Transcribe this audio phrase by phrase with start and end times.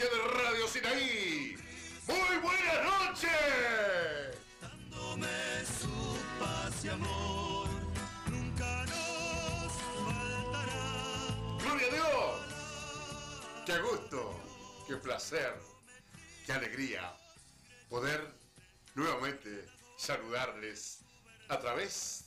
[0.00, 1.56] audiencia de Radio Sinaí,
[2.06, 3.30] muy buenas noches.
[4.60, 5.28] dándome
[5.78, 7.68] su paz y amor.
[8.30, 9.72] Nunca nos
[10.04, 11.58] faltará.
[11.62, 13.64] Gloria a Dios.
[13.66, 14.40] Qué gusto,
[14.88, 15.54] qué placer,
[16.46, 17.14] qué alegría
[17.88, 18.26] poder
[18.94, 19.66] nuevamente
[19.98, 21.00] saludarles
[21.48, 22.24] a través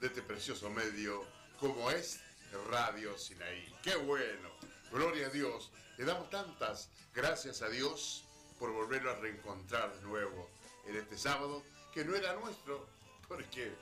[0.00, 1.24] de este precioso medio
[1.60, 2.20] como es
[2.68, 3.72] Radio Sinaí.
[3.82, 4.50] Qué bueno,
[4.90, 5.70] gloria a Dios.
[6.02, 8.24] Le damos tantas gracias a Dios
[8.58, 10.50] por volverlo a reencontrar de nuevo
[10.84, 11.62] en este sábado
[11.94, 12.88] que no era nuestro,
[13.28, 13.72] porque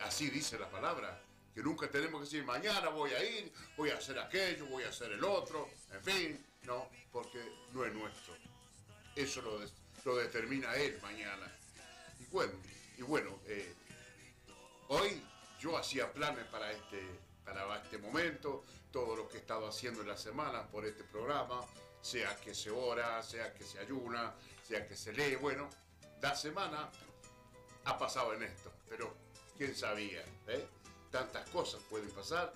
[0.00, 1.18] así dice la palabra,
[1.54, 4.90] que nunca tenemos que decir mañana voy a ir, voy a hacer aquello, voy a
[4.90, 7.40] hacer el otro, en fin, no, porque
[7.72, 8.34] no es nuestro.
[9.16, 9.58] Eso lo,
[10.04, 11.50] lo determina él mañana.
[12.20, 12.52] Y bueno,
[12.98, 13.74] y bueno eh,
[14.88, 15.22] hoy
[15.58, 17.00] yo hacía planes para este,
[17.44, 21.60] para este momento, todo lo que he estado haciendo en la semana por este programa,
[22.00, 24.34] sea que se ora, sea que se ayuna,
[24.66, 25.68] sea que se lee, bueno,
[26.20, 26.90] la semana
[27.84, 29.14] ha pasado en esto, pero
[29.56, 30.66] quién sabía, ¿eh?
[31.10, 32.52] Tantas cosas pueden pasar.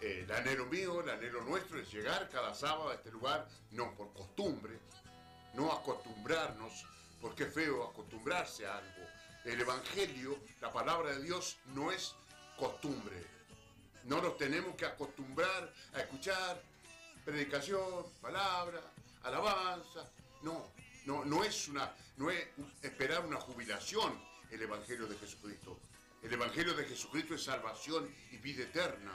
[0.00, 3.94] Eh, el anhelo mío, el anhelo nuestro es llegar cada sábado a este lugar, no
[3.94, 4.78] por costumbre,
[5.54, 6.84] no acostumbrarnos,
[7.20, 9.06] porque es feo acostumbrarse a algo.
[9.44, 12.14] El Evangelio, la palabra de Dios, no es
[12.58, 13.41] costumbre.
[14.04, 16.60] No nos tenemos que acostumbrar a escuchar
[17.24, 18.80] predicación, palabra,
[19.22, 20.10] alabanza.
[20.42, 20.72] No,
[21.06, 22.48] no, no es una, no es
[22.82, 25.78] esperar una jubilación el Evangelio de Jesucristo.
[26.22, 29.12] El Evangelio de Jesucristo es salvación y vida eterna.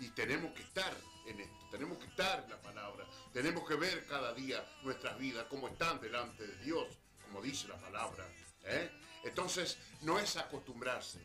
[0.00, 0.94] Y tenemos que estar
[1.26, 5.46] en esto, tenemos que estar en la palabra, tenemos que ver cada día nuestras vidas,
[5.50, 6.86] cómo están delante de Dios,
[7.24, 8.26] como dice la palabra.
[8.64, 8.90] ¿eh?
[9.24, 11.18] Entonces, no es acostumbrarse,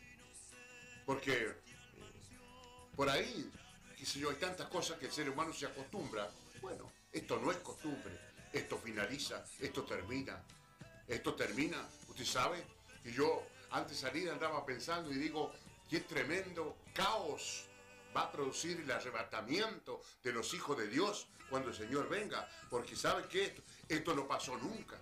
[1.06, 1.54] porque
[2.96, 3.50] por ahí,
[3.96, 6.30] qué sé yo, hay tantas cosas que el ser humano se acostumbra.
[6.60, 8.18] Bueno, esto no es costumbre,
[8.52, 10.42] esto finaliza, esto termina,
[11.06, 12.64] esto termina, usted sabe,
[13.04, 15.52] y yo antes de salir andaba pensando y digo,
[15.90, 17.66] qué tremendo caos
[18.16, 22.96] va a producir el arrebatamiento de los hijos de Dios cuando el Señor venga, porque
[22.96, 24.98] sabe que esto, esto no pasó nunca.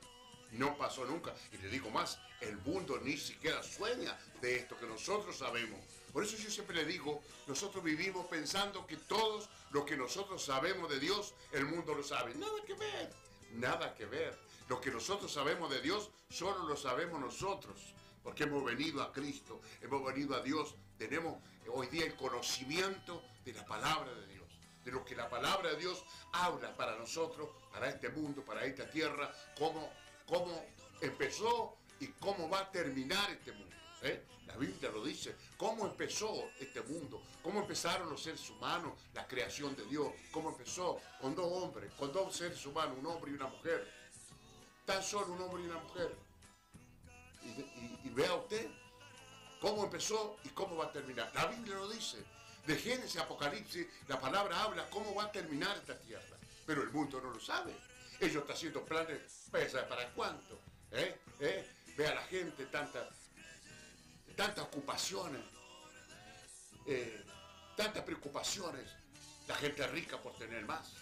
[0.53, 1.35] No pasó nunca.
[1.53, 5.81] Y le digo más, el mundo ni siquiera sueña de esto que nosotros sabemos.
[6.13, 10.91] Por eso yo siempre le digo, nosotros vivimos pensando que todos lo que nosotros sabemos
[10.91, 12.35] de Dios, el mundo lo sabe.
[12.35, 13.13] Nada que ver.
[13.53, 14.39] Nada que ver.
[14.69, 17.95] Lo que nosotros sabemos de Dios, solo lo sabemos nosotros.
[18.23, 23.53] Porque hemos venido a Cristo, hemos venido a Dios, tenemos hoy día el conocimiento de
[23.53, 24.43] la palabra de Dios
[24.85, 28.89] de lo que la palabra de Dios habla para nosotros, para este mundo, para esta
[28.91, 29.93] tierra, cómo,
[30.27, 30.65] cómo
[31.01, 33.77] empezó y cómo va a terminar este mundo.
[34.03, 34.25] ¿Eh?
[34.47, 39.75] La Biblia lo dice, cómo empezó este mundo, cómo empezaron los seres humanos, la creación
[39.77, 43.47] de Dios, cómo empezó con dos hombres, con dos seres humanos, un hombre y una
[43.47, 43.91] mujer.
[44.85, 46.15] Tan solo un hombre y una mujer.
[48.05, 48.69] Y, vea usted
[49.61, 51.31] cómo empezó y cómo va a terminar.
[51.35, 52.19] La Biblia lo dice.
[52.67, 56.37] De Génesis a Apocalipsis, la palabra habla cómo va a terminar esta tierra.
[56.65, 57.75] Pero el mundo no lo sabe.
[58.21, 60.61] Ellos están haciendo planes, ¿para para cuánto?
[60.93, 61.19] ¿Eh?
[61.41, 61.69] ¿Eh?
[61.97, 63.22] La gente, tantas
[64.33, 65.43] tantas ocupaciones,
[66.87, 67.25] eh,
[67.77, 68.91] tantas preocupaciones.
[69.49, 70.95] La gente rica por tener más.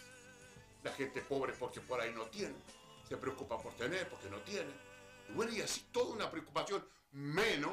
[0.83, 2.55] La gente pobre porque por ahí no tiene.
[3.07, 4.71] Se preocupa por tener porque no tiene.
[5.29, 7.71] Y bueno, y así toda una preocupación, menos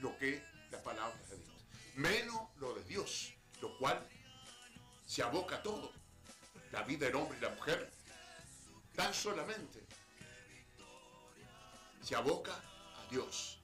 [0.00, 1.66] lo que la palabra de Dios.
[1.94, 4.06] Menos lo de Dios, lo cual
[5.06, 5.92] se aboca a todo.
[6.72, 7.90] La vida del hombre y la mujer,
[8.94, 9.86] tan solamente
[12.02, 13.57] se aboca a Dios.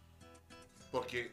[0.94, 1.32] Porque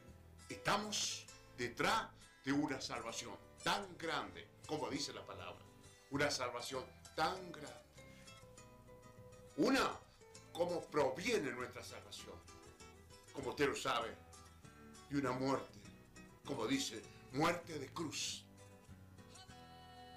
[0.50, 1.24] estamos
[1.56, 2.10] detrás
[2.44, 5.63] de una salvación tan grande, como dice la palabra.
[6.10, 6.84] Una salvación
[7.16, 7.84] tan grande.
[9.58, 10.00] Una,
[10.52, 12.34] como proviene nuestra salvación.
[13.34, 14.18] Como usted lo sabe,
[15.12, 15.78] de una muerte,
[16.44, 17.00] como dice,
[17.31, 18.44] muerte de cruz.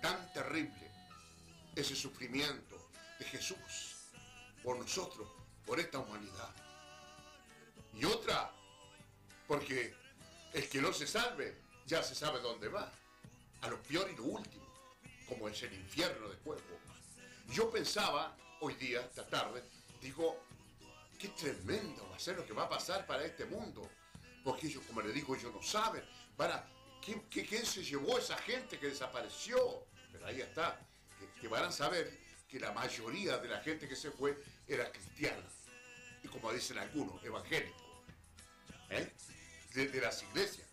[0.01, 0.91] Tan terrible
[1.77, 2.79] ese sufrimiento
[3.19, 4.07] de Jesús
[4.63, 5.29] por nosotros,
[5.67, 6.55] por esta humanidad.
[7.93, 8.51] Y otra,
[9.47, 9.95] porque
[10.53, 11.57] el que no se salve
[11.87, 12.91] ya se sabe dónde va,
[13.63, 14.65] a lo peor y lo último,
[15.29, 16.79] como es el infierno de cuerpo.
[17.49, 19.63] Yo pensaba hoy día, esta tarde,
[20.01, 20.43] digo,
[21.19, 23.89] qué tremendo va a ser lo que va a pasar para este mundo.
[24.43, 26.05] Porque ellos, como le digo, ellos no saben.
[26.37, 26.65] Van a,
[27.03, 29.87] ¿quién, qué- se llevó esa gente que desapareció?
[30.13, 30.79] Pero ahí está.
[31.19, 32.19] Que, que van a saber
[32.49, 34.37] que la mayoría de la gente que se fue
[34.69, 35.43] era cristiana.
[36.23, 37.83] Y como dicen algunos, evangélicos.
[38.91, 39.11] ¿eh?
[39.75, 40.67] De, las iglesias.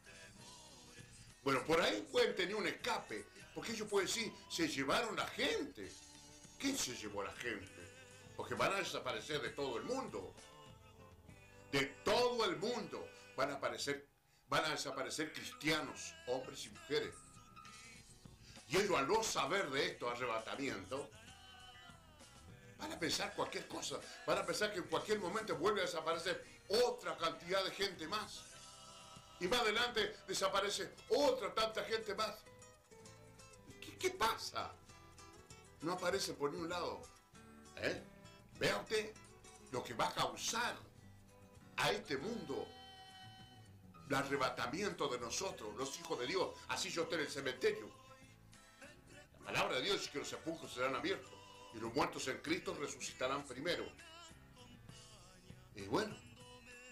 [1.44, 3.26] Bueno, por ahí pueden tener un escape,
[3.56, 5.92] porque ellos pueden decir, se llevaron la gente.
[6.60, 7.72] ¿Quién se llevó a la gente?
[8.36, 10.34] Porque van a desaparecer de todo el mundo.
[11.72, 14.08] De todo el mundo van a aparecer,
[14.48, 17.16] van a desaparecer cristianos, hombres y mujeres.
[18.68, 21.10] Y ellos al no saber de esto, arrebatamiento,
[22.78, 24.00] van a pensar cualquier cosa.
[24.28, 28.51] Van a pensar que en cualquier momento vuelve a desaparecer otra cantidad de gente más.
[29.42, 32.36] Y más adelante desaparece otra tanta gente más.
[34.00, 34.72] ¿Qué, pasa?
[35.82, 37.02] No aparece por ningún lado.
[37.78, 38.04] ¿Eh?
[38.60, 39.12] Vea usted
[39.72, 40.76] lo que va a causar
[41.78, 42.68] a este mundo
[44.10, 46.50] el arrebatamiento de nosotros, los hijos de Dios.
[46.68, 47.90] Así yo estoy en el cementerio.
[49.40, 51.32] La palabra de Dios dice que los sepulcros serán abiertos
[51.74, 53.86] y los muertos en Cristo resucitarán primero.
[55.76, 56.16] Y bueno,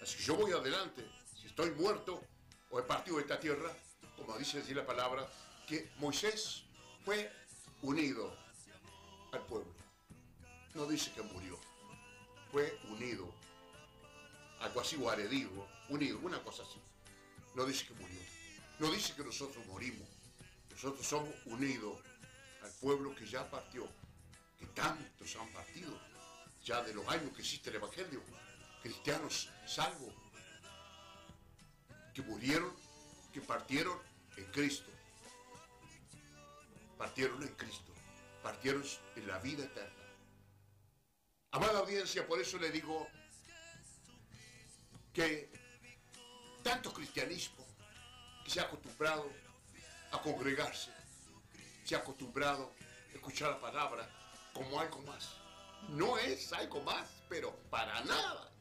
[0.02, 1.06] así yo voy adelante.
[1.40, 2.24] Si estoy muerto
[2.72, 3.72] o he partido de esta tierra,
[4.16, 5.28] como dice así la palabra,
[5.68, 6.64] que Moisés
[7.04, 7.32] fue
[7.82, 8.36] unido
[9.32, 9.74] al pueblo.
[10.74, 11.58] No dice que murió,
[12.52, 13.32] fue unido.
[14.60, 16.80] Algo así, o aredido, unido, una cosa así.
[17.56, 18.20] No dice que murió.
[18.80, 20.08] No dice que nosotros morimos.
[20.72, 21.98] Nosotros somos unidos
[22.62, 23.88] al pueblo que ya partió
[24.60, 25.98] que tantos han partido
[26.64, 28.22] ya de los años que existe el Evangelio,
[28.84, 30.14] cristianos salvos,
[32.20, 32.76] que murieron,
[33.32, 33.98] que partieron
[34.36, 34.92] en Cristo,
[36.98, 37.94] partieron en Cristo,
[38.44, 38.84] partieron
[39.16, 40.04] en la vida eterna.
[41.52, 43.08] Amada audiencia, por eso le digo
[45.14, 45.50] que
[46.62, 47.66] tanto cristianismo
[48.44, 49.32] que se ha acostumbrado
[50.12, 50.92] a congregarse,
[51.86, 52.74] se ha acostumbrado
[53.12, 54.10] a escuchar la palabra,
[54.54, 55.38] como algo más.
[55.88, 58.52] No es algo más, pero para nada.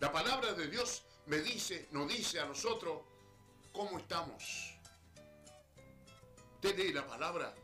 [0.00, 3.00] La palabra de Dios me dice, nos dice a nosotros
[3.72, 4.74] cómo estamos.
[6.54, 7.54] Usted lee la palabra,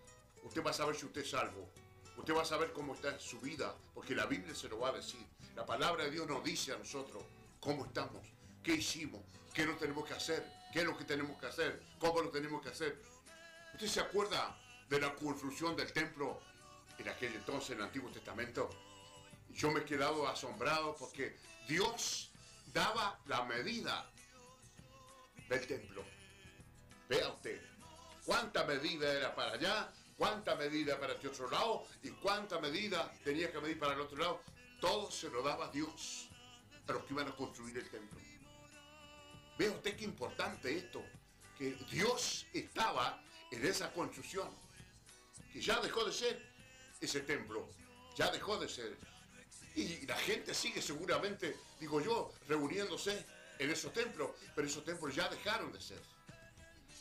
[0.42, 1.68] usted va a saber si usted es salvo.
[2.16, 4.92] Usted va a saber cómo está su vida, porque la Biblia se lo va a
[4.92, 5.24] decir.
[5.54, 7.22] La palabra de Dios nos dice a nosotros
[7.60, 8.26] cómo estamos,
[8.62, 9.20] qué hicimos,
[9.54, 12.60] qué no tenemos que hacer, qué es lo que tenemos que hacer, cómo lo tenemos
[12.60, 13.00] que hacer.
[13.72, 14.58] ¿Usted se acuerda
[14.88, 16.40] de la construcción del templo
[16.98, 18.68] en aquel entonces, en el Antiguo Testamento,
[19.50, 21.36] yo me he quedado asombrado porque
[21.68, 22.27] Dios
[22.78, 24.08] daba la medida
[25.48, 26.04] del templo.
[27.08, 27.60] Vea usted,
[28.24, 33.50] cuánta medida era para allá, cuánta medida para este otro lado y cuánta medida tenía
[33.50, 34.42] que medir para el otro lado.
[34.80, 36.28] Todo se lo daba Dios
[36.86, 38.20] a los que iban a construir el templo.
[39.58, 41.02] Vea usted qué importante esto,
[41.58, 43.20] que Dios estaba
[43.50, 44.48] en esa construcción,
[45.52, 46.48] que ya dejó de ser
[47.00, 47.68] ese templo.
[48.14, 48.96] Ya dejó de ser.
[49.78, 53.24] Y la gente sigue seguramente, digo yo, reuniéndose
[53.60, 56.00] en esos templos, pero esos templos ya dejaron de ser.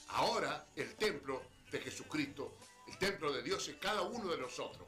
[0.09, 1.41] Ahora el templo
[1.71, 4.87] de Jesucristo, el templo de Dios es cada uno de nosotros.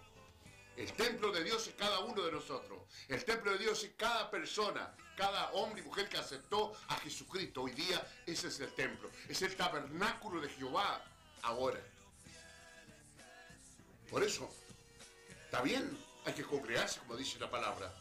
[0.78, 2.80] El templo de Dios es cada uno de nosotros.
[3.08, 7.64] El templo de Dios es cada persona, cada hombre y mujer que aceptó a Jesucristo.
[7.64, 9.10] Hoy día ese es el templo.
[9.28, 11.04] Es el tabernáculo de Jehová
[11.42, 11.82] ahora.
[14.12, 14.48] Por eso
[15.50, 17.94] Está bien, hay que congregarse, como dice la palabra.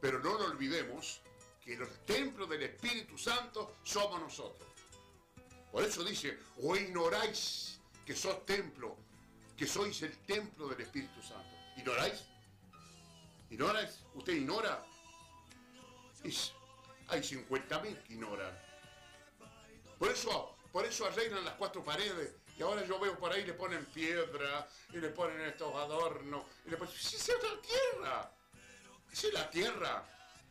[0.00, 1.20] Pero no lo olvidemos
[1.64, 4.68] que el templo del Espíritu Santo somos nosotros.
[5.72, 8.96] Por eso dice, o ignoráis que sos templo,
[9.56, 11.56] que sois el templo del Espíritu Santo.
[11.76, 12.24] ¿Ignoráis?
[13.50, 14.00] ¿Ignoráis?
[14.14, 14.84] ¿Usted ignora?
[17.08, 18.58] hay 50.000 que ignoran.
[19.98, 23.52] Por eso, por eso arreglan las cuatro paredes y ahora yo veo por ahí le
[23.52, 26.44] ponen piedra y le ponen estos adornos.
[26.64, 28.32] Y le ponen, ¡Sí, es la tierra!
[29.12, 30.04] Sí, la tierra.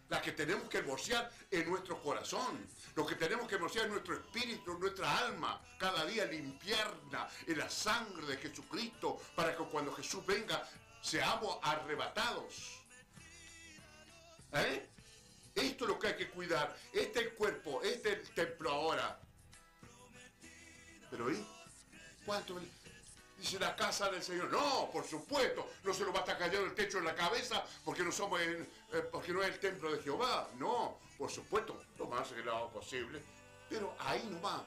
[0.10, 2.68] La que tenemos que hermosear en nuestro corazón.
[2.96, 5.60] Lo que tenemos que hermosear en nuestro espíritu, en nuestra alma.
[5.80, 9.20] Cada día limpiarla en la sangre de Jesucristo.
[9.36, 10.64] Para que cuando Jesús venga
[11.02, 12.82] seamos arrebatados.
[14.54, 14.90] ¿Eh?
[15.56, 16.76] Esto es lo que hay que cuidar.
[16.94, 19.20] Este es el cuerpo, este es el templo ahora.
[21.10, 21.55] Pero ¿y?
[22.26, 22.60] ¿Cuánto?
[23.38, 24.50] Dice la casa del Señor.
[24.52, 27.64] No, por supuesto, no se lo va a estar cayendo el techo en la cabeza
[27.84, 28.68] porque no somos eh,
[29.12, 30.50] porque no es el templo de Jehová.
[30.58, 33.22] No, por supuesto, lo más arreglado posible.
[33.70, 34.66] Pero ahí no va.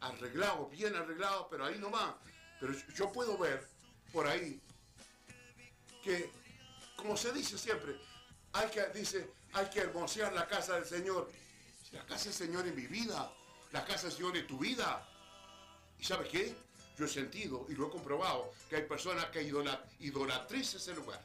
[0.00, 2.16] Arreglado, bien arreglado, pero ahí no va.
[2.60, 3.66] Pero yo puedo ver
[4.12, 4.60] por ahí
[6.02, 6.30] que,
[6.96, 7.96] como se dice siempre,
[8.52, 11.30] hay que, dice, hay que hermosear la casa del Señor.
[11.92, 13.32] La casa del Señor en mi vida,
[13.72, 15.06] la casa del Señor en tu vida.
[15.98, 16.56] ¿Y sabe qué?
[17.00, 21.24] Yo he sentido y lo he comprobado que hay personas que idolatriz ese lugar.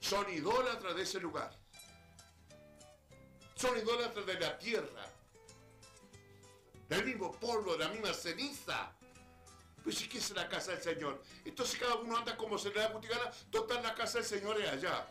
[0.00, 1.56] Son idólatras de ese lugar.
[3.54, 5.06] Son idólatras de la tierra.
[6.88, 8.92] Del mismo polvo, de la misma ceniza.
[9.84, 11.22] Pues sí que es la casa del Señor.
[11.44, 13.30] Entonces cada uno anda como se le da gana.
[13.52, 15.06] Total, la casa del Señor es allá.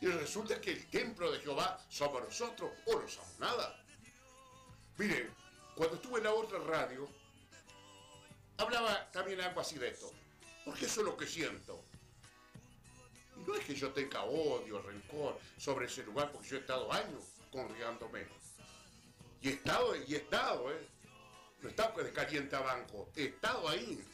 [0.00, 3.80] Y resulta que el templo de Jehová somos nosotros o no somos nada.
[4.98, 5.32] Miren,
[5.76, 7.21] cuando estuve en la otra radio,
[8.62, 10.10] hablaba también algo así de esto.
[10.64, 11.84] Porque eso es lo que siento.
[13.36, 16.92] Y no es que yo tenga odio, rencor sobre ese lugar, porque yo he estado
[16.92, 18.26] años congregándome.
[19.40, 20.88] Y he estado, y he estado, ¿eh?
[21.60, 24.04] No he estado de caliente a banco, he estado ahí.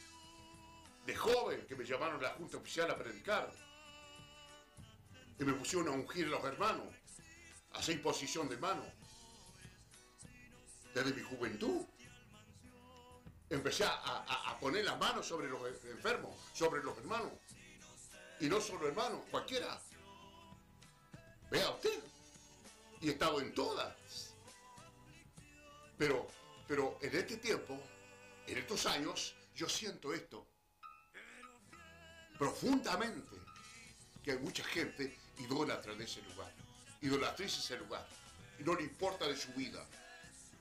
[1.05, 3.51] De joven, que me llamaron a la Junta Oficial a predicar.
[5.39, 6.87] Y me pusieron a ungir a los hermanos,
[7.73, 8.85] a hacer imposición de mano.
[10.93, 11.85] Desde mi juventud.
[13.49, 17.31] Empecé a, poner las manos sobre los enfermos, sobre los hermanos.
[18.39, 19.79] Y no solo hermanos, cualquiera.
[21.49, 21.99] Vea usted.
[23.01, 23.95] Y he estado en todas.
[25.97, 26.27] Pero,
[26.67, 27.79] pero en este tiempo,
[28.45, 30.45] en estos años, yo siento esto.
[32.37, 33.35] Profundamente.
[34.23, 36.53] Que hay mucha gente idólatra de ese lugar.
[37.01, 38.07] Idolatriz ese lugar.
[38.59, 39.83] Y no le importa de su vida.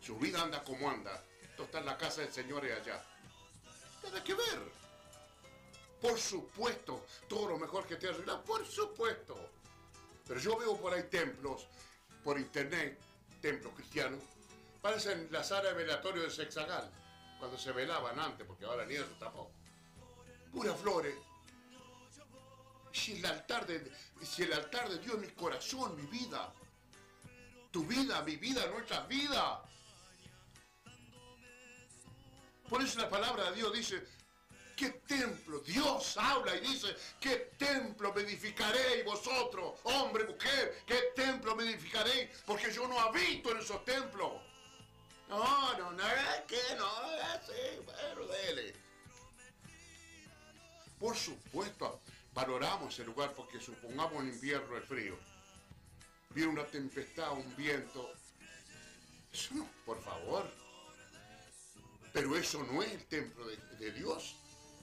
[0.01, 1.23] Su vida anda como anda.
[1.65, 3.03] Está en la casa del Señor allá.
[4.03, 4.79] Nada que ver.
[6.01, 9.37] Por supuesto, todo lo mejor que te arregla, por supuesto.
[10.27, 11.67] Pero yo veo por ahí templos,
[12.23, 12.99] por internet,
[13.41, 14.21] templos cristianos,
[14.81, 16.91] parecen la sala de velatorio de Sexagal,
[17.39, 19.51] cuando se velaban antes, porque ahora ni eso tampoco.
[20.53, 21.15] Puras flores.
[22.93, 26.53] Si el altar de, si el altar de Dios mi corazón, mi vida,
[27.71, 29.63] tu vida, mi vida, nuestra vida.
[32.69, 34.07] Por eso la palabra de Dios dice,
[34.77, 35.61] ¿qué templo?
[35.61, 40.83] Dios habla y dice, ¿qué templo me edificaréis vosotros, hombre, mujer?
[40.87, 42.29] ¿Qué templo me edificaréis?
[42.45, 44.33] Porque yo no habito en esos templos.
[45.29, 46.87] No, no, nada que no,
[47.35, 48.75] así, bueno, dele.
[50.99, 52.01] Por supuesto,
[52.35, 55.19] valoramos el lugar porque supongamos en invierno el frío.
[56.31, 58.13] Viene una tempestad, un viento.
[59.33, 60.68] Eso no, por favor.
[62.19, 64.35] Pero eso no es el templo de, Dios.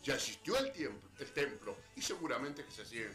[0.01, 3.13] Ya existió el, templo, el templo y seguramente que se siguen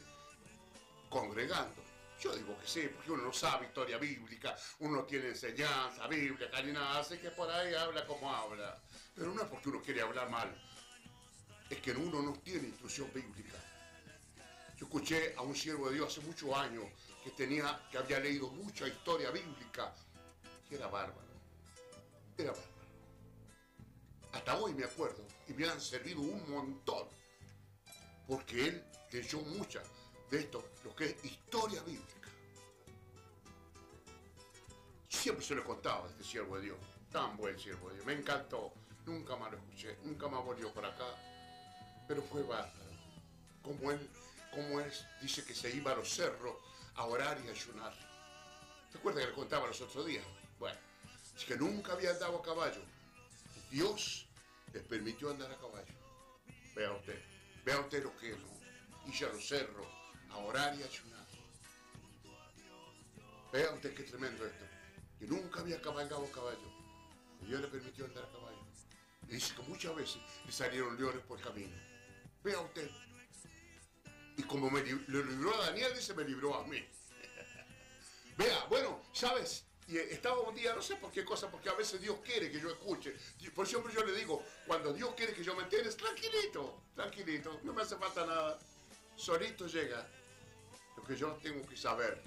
[1.09, 1.83] congregando.
[2.21, 6.61] Yo digo que sí, porque uno no sabe historia bíblica, uno no tiene enseñanza bíblica
[6.61, 8.79] ni nada, así que por ahí habla como habla.
[9.15, 10.55] Pero no es porque uno quiere hablar mal,
[11.71, 13.57] es que uno no tiene instrucción bíblica.
[14.77, 16.85] Yo escuché a un siervo de Dios hace muchos años
[17.25, 19.95] que tenía, que había leído mucha historia bíblica,
[20.69, 21.31] que era bárbaro.
[22.37, 22.70] Era bárbaro.
[24.33, 27.09] Hasta hoy me acuerdo y me han servido un montón.
[28.27, 29.83] Porque él leyó mucha
[30.31, 32.29] de esto, lo que es historia bíblica.
[35.09, 36.79] Siempre se lo contaba este siervo de Dios.
[37.11, 38.07] Tan buen siervo de Dios.
[38.07, 38.73] Me encantó.
[39.05, 39.99] Nunca más lo escuché.
[40.05, 41.07] Nunca más volvió por acá.
[42.07, 42.91] Pero fue bárbaro.
[43.63, 44.09] Como él,
[44.53, 46.57] como él dice que se iba a los cerros
[46.95, 47.93] a orar y a ayunar.
[48.93, 50.25] ¿Te acuerdas que le contaba los otros días?
[50.59, 50.79] Bueno,
[51.37, 52.81] es que nunca había andado a caballo
[53.71, 54.27] Dios
[54.73, 55.95] les permitió andar a caballo.
[56.75, 57.23] Vea usted,
[57.65, 58.39] vea usted lo que es.
[59.07, 59.87] Y a los cerros,
[60.29, 61.27] a orar y a ayunar.
[63.53, 64.65] Vea usted qué tremendo esto.
[65.19, 66.71] Que nunca había cabalgado caballo.
[67.43, 68.59] Dios le permitió andar a caballo.
[69.29, 71.77] Y dice que muchas veces le salieron leones por el camino.
[72.43, 72.91] Vea usted.
[74.37, 76.85] Y como me libró a Daniel, dice, me libró a mí.
[78.37, 79.65] Vea, bueno, ¿sabes?
[79.91, 82.61] Y estaba un día, no sé por qué cosa, porque a veces Dios quiere que
[82.61, 83.13] yo escuche.
[83.53, 87.73] Por siempre yo le digo, cuando Dios quiere que yo me entere, tranquilito, tranquilito, no
[87.73, 88.57] me hace falta nada.
[89.17, 90.09] Solito llega
[90.97, 92.23] lo que yo tengo que saber.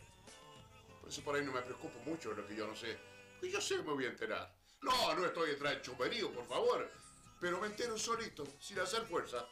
[0.99, 2.97] Por eso por ahí no me preocupo mucho de lo que yo no sé.
[3.39, 4.53] Porque yo sé que me voy a enterar.
[4.81, 6.91] No, no estoy detrás de chuperío, por favor.
[7.39, 9.47] Pero me entero solito, sin hacer fuerza.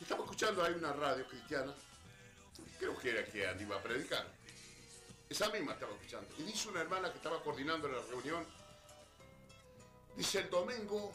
[0.00, 1.72] Estaba escuchando ahí una radio cristiana.
[2.76, 4.39] Creo que era que iba a predicar
[5.30, 6.28] esa misma estaba escuchando.
[6.38, 8.44] Y dice una hermana que estaba coordinando la reunión,
[10.16, 11.12] dice el domingo,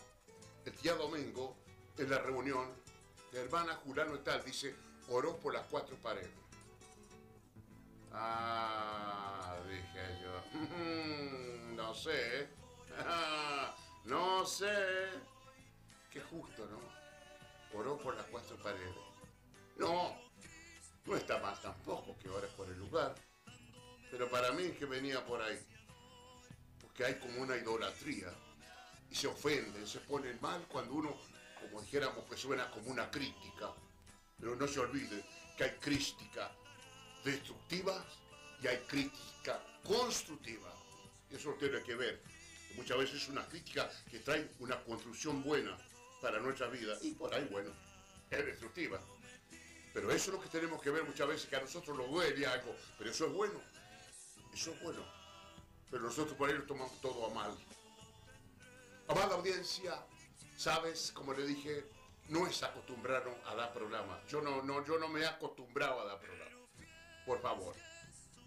[0.65, 1.55] el día domingo,
[1.97, 2.73] en la reunión,
[3.33, 4.73] la hermana Julano tal, dice,
[5.09, 6.31] oró por las cuatro paredes.
[8.13, 12.47] Ah, dije yo, mm, no sé,
[14.05, 15.09] no sé.
[16.09, 17.77] Qué justo, ¿no?
[17.77, 18.95] Oró por las cuatro paredes.
[19.75, 20.17] No,
[21.05, 23.13] no está mal tampoco que ores por el lugar.
[24.17, 25.59] Pero para mí es que venía por ahí.
[26.79, 28.33] Porque hay como una idolatría.
[29.11, 31.17] Y se ofende, se pone mal cuando uno,
[31.59, 33.73] como dijéramos, que suena como una crítica.
[34.39, 35.21] Pero no se olvide
[35.57, 36.49] que hay crítica
[37.25, 38.05] destructiva
[38.63, 40.73] y hay crítica constructiva.
[41.29, 42.23] Eso tiene que ver.
[42.77, 45.77] Muchas veces es una crítica que trae una construcción buena
[46.21, 47.71] para nuestra vida y por ahí, bueno,
[48.31, 48.97] es destructiva.
[49.93, 52.47] Pero eso es lo que tenemos que ver muchas veces, que a nosotros nos duele
[52.47, 53.74] algo, pero eso es bueno.
[54.55, 55.03] Eso es bueno.
[55.91, 57.53] Pero nosotros por ahí lo tomamos todo a mal.
[59.09, 60.01] Amada audiencia,
[60.55, 61.85] sabes, como le dije,
[62.29, 64.17] no es acostumbrarnos a dar programa.
[64.29, 66.55] Yo no, no, yo no me he acostumbrado a dar programa.
[67.25, 67.75] Por favor,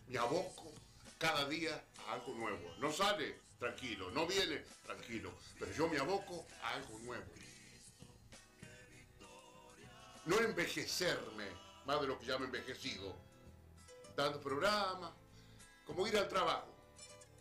[0.09, 0.73] me aboco
[1.19, 2.75] cada día a algo nuevo.
[2.79, 4.11] No sale, tranquilo.
[4.11, 5.35] No viene, tranquilo.
[5.59, 7.31] Pero yo me aboco a algo nuevo.
[10.25, 11.49] No envejecerme
[11.85, 13.15] más de lo que ya me envejecido.
[14.17, 15.15] Dando programa,
[15.88, 16.68] como ir al trabajo.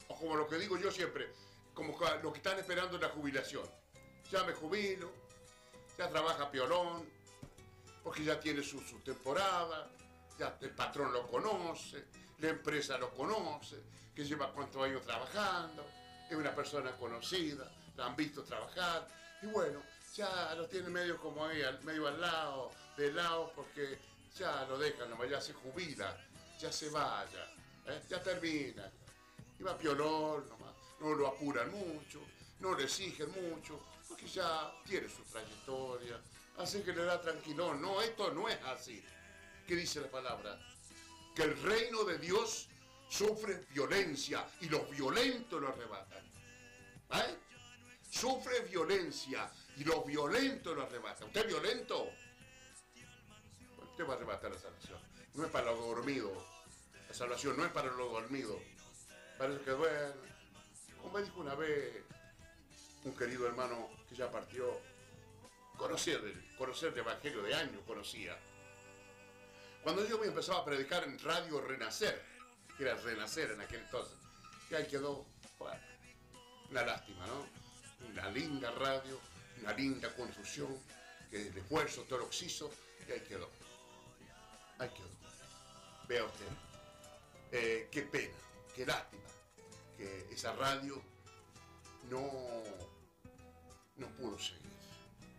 [0.08, 1.30] O como lo que digo yo siempre,
[1.74, 3.70] como lo que están esperando la jubilación.
[4.32, 5.12] Ya me jubilo,
[5.98, 7.08] ya trabaja Piolón,
[8.02, 9.92] porque ya tiene su, su temporada,
[10.40, 12.06] ya el patrón lo conoce,
[12.40, 13.84] la empresa lo conoce,
[14.16, 15.86] que lleva cuántos años trabajando,
[16.30, 19.08] es una persona conocida, la han visto trabajar,
[19.42, 19.82] y bueno,
[20.16, 24.00] ya lo tiene medio como ahí, medio al lado, de lado, porque
[24.38, 26.18] ya lo dejan, nomás ya se jubila,
[26.60, 27.57] ya se vaya,
[27.88, 28.02] ¿eh?
[28.10, 28.92] ya termina.
[29.60, 32.22] Y va piolón nomás, no lo apuran mucho,
[32.60, 36.22] no le exigen mucho, porque ya tiene su trayectoria,
[36.58, 37.82] así que le da tranquilón.
[37.82, 39.04] No, esto no es así.
[39.66, 40.60] ¿Qué dice la palabra?
[41.36, 42.70] Que el reino de Dios
[43.10, 46.26] sufre violencia y los violentos lo arrebatan.
[47.14, 47.38] ¿Eh?
[48.10, 51.28] Sufre violencia y los violentos lo arrebatan.
[51.28, 52.10] ¿Usted es violento?
[53.92, 55.00] Usted va a arrebatar la salvación.
[55.34, 56.57] No es para los dormidos.
[57.18, 58.62] Salvación no es para los dormidos.
[59.40, 60.30] Parece que duerme.
[61.02, 62.04] Como me dijo una vez
[63.06, 64.80] un querido hermano que ya partió,
[65.78, 68.38] conocer el, conocer el Evangelio de años, conocía.
[69.82, 72.24] Cuando yo me empezaba a predicar en Radio Renacer,
[72.78, 74.16] que era Renacer en aquel entonces,
[74.70, 75.26] y ahí quedó,
[76.70, 77.48] una lástima, ¿no?
[78.12, 79.20] Una linda radio,
[79.60, 80.68] una linda construcción,
[81.32, 82.72] que el esfuerzo, todo lo que hizo,
[83.08, 83.50] y ahí quedó.
[84.78, 85.10] Ahí quedó.
[86.08, 86.67] Vea usted.
[87.52, 88.36] Eh, qué pena,
[88.76, 89.24] qué lástima
[89.96, 91.02] que esa radio
[92.10, 92.30] no,
[93.96, 94.62] no pudo seguir.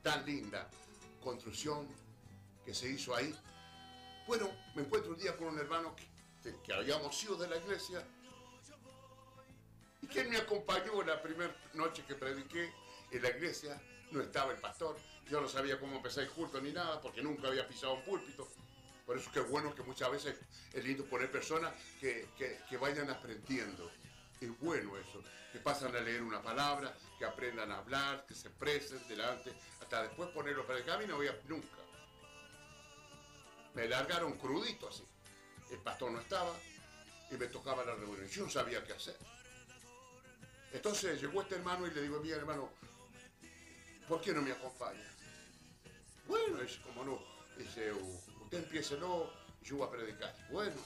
[0.03, 0.69] Tan linda
[1.23, 1.87] construcción
[2.65, 3.35] que se hizo ahí.
[4.27, 5.95] Bueno, me encuentro un día con un hermano
[6.43, 8.03] que, que habíamos sido de la iglesia
[10.01, 12.73] y que me acompañó la primera noche que prediqué
[13.11, 13.81] en la iglesia.
[14.11, 14.97] No estaba el pastor,
[15.31, 18.49] yo no sabía cómo empezar el culto ni nada porque nunca había pisado un púlpito.
[19.09, 20.37] Por eso es que es bueno que muchas veces
[20.71, 23.91] es lindo poner personas que, que, vayan aprendiendo
[24.39, 28.49] es bueno eso, que pasan a leer una palabra, que aprendan a hablar, que se
[28.49, 31.79] expresen delante, hasta después ponerlo para el camino, no voy a, nunca.
[33.73, 35.05] Me largaron crudito así.
[35.71, 36.55] El pastor no estaba
[37.31, 38.29] y me tocaba la reunión.
[38.29, 39.17] Yo no sabía qué hacer.
[40.71, 42.71] Entonces llegó este hermano y le digo, mi hermano,
[44.07, 45.11] ¿por qué no me acompaña?
[46.27, 47.19] Bueno, es como no,
[47.57, 47.91] dice,
[48.49, 49.31] usted empiécelo,
[49.61, 50.35] yo voy a predicar.
[50.51, 50.81] Bueno,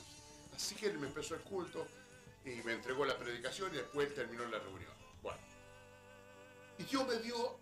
[0.53, 1.87] así que él me empezó el culto
[2.45, 4.91] y me entregó la predicación y después terminó la reunión.
[5.23, 5.39] Bueno.
[6.79, 7.61] Y Dios me dio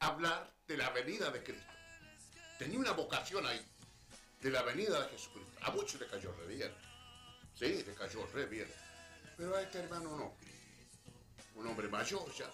[0.00, 1.72] hablar de la venida de Cristo.
[2.58, 3.58] Tenía una vocación ahí,
[4.42, 5.60] de la venida de Jesucristo.
[5.62, 6.74] A muchos le cayó re bien.
[7.54, 8.70] Sí, le cayó re bien.
[9.38, 10.36] Pero a este hermano no.
[11.54, 12.50] Un hombre mayor ya,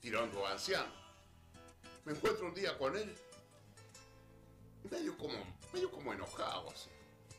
[0.00, 0.90] tirando anciano.
[2.04, 3.14] Me encuentro un día con él,
[4.90, 5.38] medio como,
[5.72, 6.90] medio como enojado así.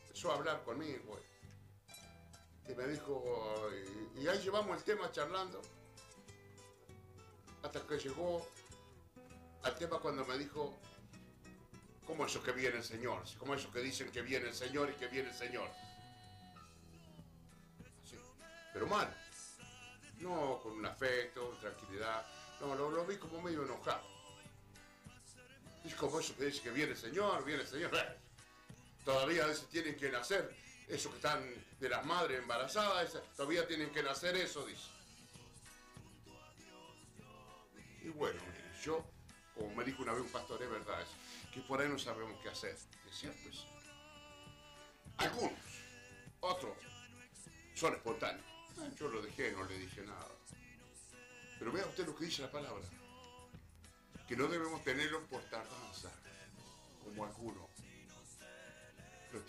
[0.06, 1.18] Empezó a hablar conmigo
[2.68, 3.68] y me dijo,
[4.16, 5.60] y, ahí llevamos el tema charlando,
[7.62, 8.46] hasta que llegó
[9.62, 10.74] al tema cuando me dijo,
[12.06, 13.22] ¿cómo eso que viene el Señor?
[13.38, 15.68] ¿Cómo eso que dicen que viene el Señor y que viene el Señor?
[18.04, 18.16] Así,
[18.72, 19.12] pero mal,
[20.18, 22.24] no con un afecto, tranquilidad,
[22.60, 24.19] no, lo, lo vi como medio enojado.
[25.84, 27.90] Es como eso que dice que viene el Señor, viene el Señor.
[29.04, 30.54] Todavía a veces tienen que nacer
[30.88, 31.42] esos que están
[31.78, 34.88] de las madres embarazadas, todavía tienen que nacer eso, dice.
[38.02, 38.40] Y bueno,
[38.82, 39.04] yo,
[39.54, 41.08] como me dijo una vez un pastor, es verdad, es
[41.54, 42.76] que por ahí no sabemos qué hacer.
[43.08, 43.66] Es cierto eso.
[45.18, 45.58] Algunos,
[46.40, 46.76] otros,
[47.74, 48.44] son espontáneos.
[48.78, 50.26] Ah, yo lo dejé, no le dije nada.
[51.58, 52.84] Pero vea usted lo que dice la palabra.
[54.26, 55.42] Que no debemos tenerlo por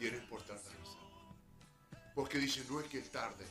[0.01, 0.97] lo tienen por tardanza.
[2.15, 3.45] Porque dice, no es que es tarde,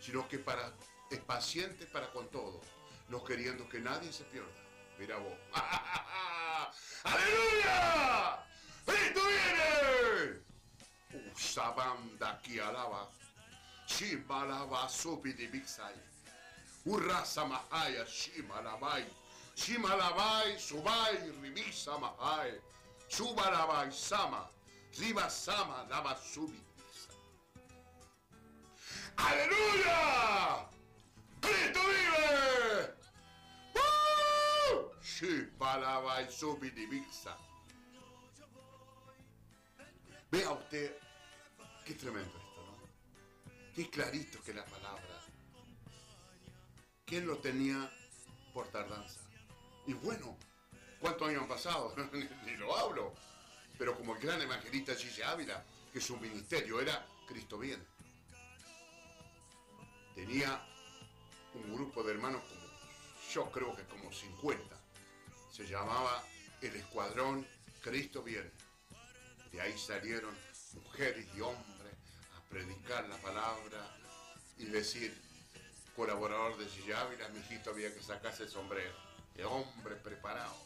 [0.00, 0.72] sino que para,
[1.10, 2.60] es paciente para con todo,
[3.08, 4.48] no queriendo que nadie se pierda.
[4.98, 5.32] Mira vos.
[7.04, 8.44] ¡Aleluya!
[8.84, 10.42] ¡Cristo viene!
[11.34, 13.10] Usa banda que alaba.
[13.86, 15.94] Shimalaba Subidibixai.
[16.84, 19.06] Urrasa Mahaya Shimalabai.
[19.56, 22.60] Shimalabai Subai Ribisa Mahai.
[23.08, 24.55] Subalabai Sama.
[24.98, 26.62] Riba Sama Lava Subi.
[29.16, 30.68] ¡Aleluya!
[31.40, 32.94] ¡Cristo vive!
[33.74, 34.90] ¡Woo!
[35.02, 37.36] Shimalabai Subidibisa.
[40.30, 40.98] Vea usted
[41.84, 43.72] qué tremendo esto, ¿no?
[43.74, 45.20] Qué clarito que la palabra.
[47.04, 47.90] ¿Quién lo tenía
[48.52, 49.20] por tardanza?
[49.86, 50.36] Y bueno,
[51.00, 51.94] ¿cuántos años han pasado?
[52.44, 53.14] Ni lo hablo.
[53.78, 57.82] Pero como el gran evangelista Gigi Ávila, que su ministerio era Cristo viene.
[60.14, 60.66] Tenía
[61.54, 62.66] un grupo de hermanos como,
[63.32, 64.76] yo creo que como 50.
[65.50, 66.24] Se llamaba
[66.60, 67.46] el Escuadrón
[67.82, 68.50] Cristo viene.
[69.52, 70.34] De ahí salieron
[70.74, 71.92] mujeres y hombres
[72.36, 73.96] a predicar la palabra
[74.58, 75.14] y decir,
[75.94, 78.94] colaborador de Gigi Ávila, mi hijito había que sacarse el sombrero.
[79.34, 80.65] El hombre preparado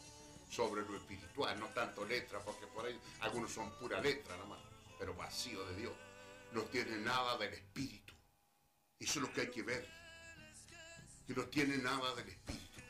[0.50, 4.60] sobre lo espiritual, no tanto letra, porque por ahí algunos son pura letra nomás,
[4.98, 5.92] pero vacío de Dios.
[6.52, 8.12] No tiene nada del espíritu.
[8.98, 9.88] Eso es lo que hay que ver.
[11.26, 12.80] Que no tiene nada del espíritu.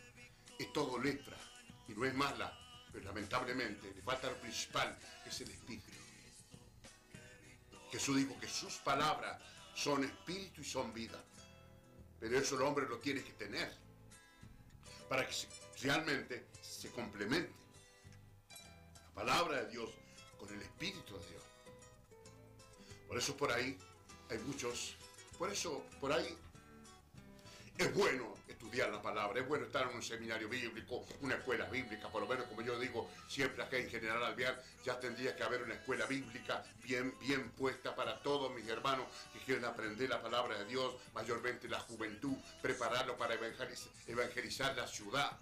[0.58, 1.36] Es todo letra
[1.88, 2.58] y no es mala,
[2.90, 5.90] pero lamentablemente le falta lo principal, es el espíritu.
[7.92, 9.42] Jesús dijo que sus palabras
[9.74, 11.22] son espíritu y son vida.
[12.18, 13.76] Pero eso el hombre lo tiene que tener
[15.08, 15.34] para que
[15.82, 16.46] realmente
[16.80, 17.52] se complemente
[19.04, 19.90] la palabra de Dios
[20.38, 21.42] con el Espíritu de Dios.
[23.06, 23.76] Por eso por ahí
[24.30, 24.96] hay muchos,
[25.38, 26.34] por eso por ahí
[27.76, 32.08] es bueno estudiar la palabra, es bueno estar en un seminario bíblico, una escuela bíblica,
[32.08, 35.62] por lo menos como yo digo siempre acá en General Alvear, ya tendría que haber
[35.62, 40.58] una escuela bíblica bien, bien puesta para todos mis hermanos que quieren aprender la palabra
[40.58, 45.38] de Dios, mayormente la juventud, prepararlo para evangelizar, evangelizar la ciudad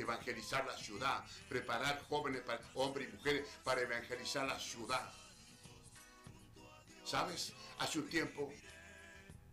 [0.00, 2.42] evangelizar la ciudad, preparar jóvenes,
[2.74, 5.12] hombres y mujeres para evangelizar la ciudad.
[7.04, 7.52] ¿Sabes?
[7.78, 8.52] Hace un tiempo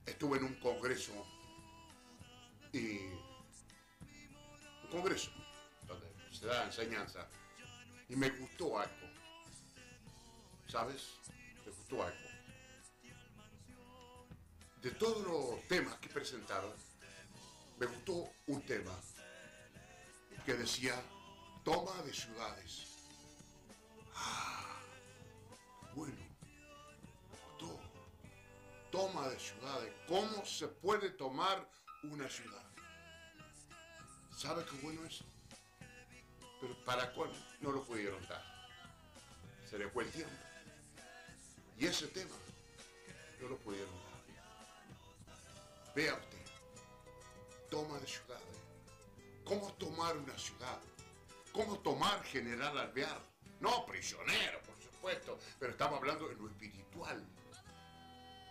[0.05, 1.13] estuve en un congreso
[2.73, 2.97] y
[4.84, 5.31] un congreso
[5.88, 7.27] donde se da enseñanza
[8.10, 9.08] y me gustó algo.
[10.67, 11.13] ¿Sabes?
[11.65, 12.29] Me gustó algo.
[14.81, 16.73] De todos los temas que presentaron,
[17.79, 18.91] me gustó un tema
[20.45, 20.95] que decía
[21.63, 22.86] toma de ciudades.
[24.15, 24.79] Ah,
[25.95, 26.13] bueno.
[28.91, 29.93] Toma de ciudades.
[30.08, 31.67] ¿Cómo se puede tomar
[32.03, 32.63] una ciudad?
[34.38, 35.21] ¿Sabe qué bueno es?
[36.62, 37.29] Pero para cuál
[37.60, 38.41] no lo pudieron dar.
[39.69, 40.34] Se le fue el tiempo.
[41.77, 42.36] Y ese tema
[43.41, 44.05] no lo pudieron dar.
[45.93, 46.45] Vea usted.
[47.69, 48.64] Toma de ciudades.
[49.45, 50.79] ¿Cómo tomar una ciudad?
[51.51, 53.21] ¿Cómo tomar General Alvear?
[53.60, 57.23] No prisionero, por supuesto, pero estamos hablando de lo espiritual.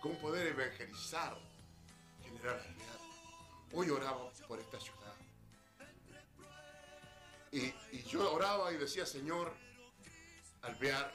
[0.01, 1.37] ¿Cómo poder evangelizar
[2.23, 2.99] General Alvear?
[3.73, 5.15] Hoy oraba por esta ciudad.
[7.51, 9.53] Y, yo oraba y decía, Señor,
[10.61, 11.13] Alvear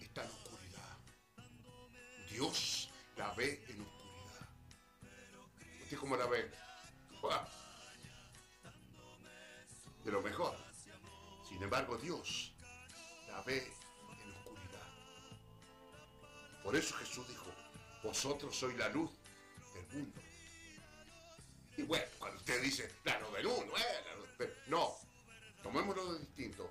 [0.00, 0.98] está en oscuridad.
[2.30, 4.48] Dios la ve en oscuridad.
[5.82, 6.50] ¿Usted cómo la ve?
[7.22, 7.63] ¡Buah!
[10.04, 10.54] De lo mejor.
[11.48, 12.52] Sin embargo, Dios
[13.28, 13.72] la ve
[14.22, 14.88] en oscuridad.
[16.62, 17.46] Por eso Jesús dijo,
[18.02, 19.10] vosotros sois la luz
[19.74, 20.20] del mundo.
[21.76, 23.74] Y bueno, cuando usted dice, la luz del mundo,
[24.38, 24.94] eh, no,
[25.62, 26.70] tomémoslo de distinto.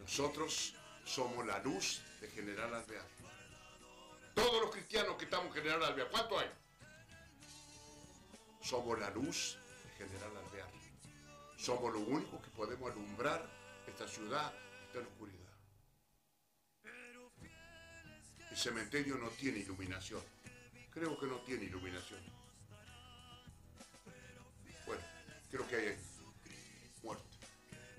[0.00, 3.06] Nosotros somos la luz de General Alvear.
[4.34, 6.50] Todos los cristianos que estamos en General Alvear, ¿cuánto hay?
[8.60, 10.75] Somos la luz de General Alvear.
[11.56, 13.44] Somos los únicos que podemos alumbrar
[13.86, 14.52] esta ciudad
[14.86, 15.36] está en oscuridad.
[18.50, 20.22] El cementerio no tiene iluminación.
[20.90, 22.20] Creo que no tiene iluminación.
[24.86, 25.02] Bueno,
[25.50, 25.96] creo que hay
[27.02, 27.36] muerte.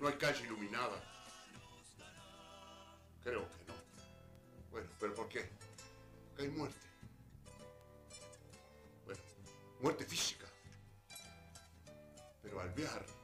[0.00, 1.02] No hay calle iluminada.
[3.22, 3.74] Creo que no.
[4.70, 5.50] Bueno, pero ¿por qué?
[6.38, 6.86] Hay muerte.
[9.04, 9.20] Bueno,
[9.80, 10.46] muerte física.
[12.42, 13.17] Pero alvear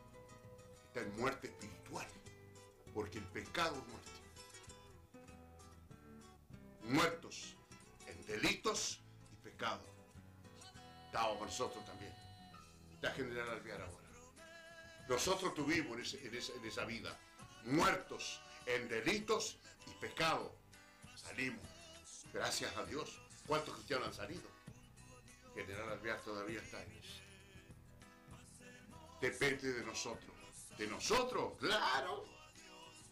[1.00, 2.06] en muerte espiritual,
[2.92, 4.10] porque el pecado es muerte.
[6.82, 7.56] Muertos
[8.06, 9.00] en delitos
[9.32, 9.88] y pecados.
[11.06, 12.12] Estábamos nosotros también.
[12.92, 14.04] Está General Alvear ahora.
[15.08, 17.18] Nosotros tuvimos en, esa, en esa vida
[17.64, 20.52] muertos en delitos y pecados.
[21.14, 21.64] Salimos.
[22.32, 23.20] Gracias a Dios.
[23.46, 24.48] ¿Cuántos cristianos han salido?
[25.54, 27.20] General Alvear todavía está en eso.
[29.20, 30.33] Depende de nosotros.
[30.76, 31.54] ¿De nosotros?
[31.58, 32.26] Claro.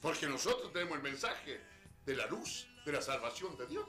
[0.01, 1.61] Porque nosotros tenemos el mensaje
[2.05, 3.89] de la luz, de la salvación de Dios.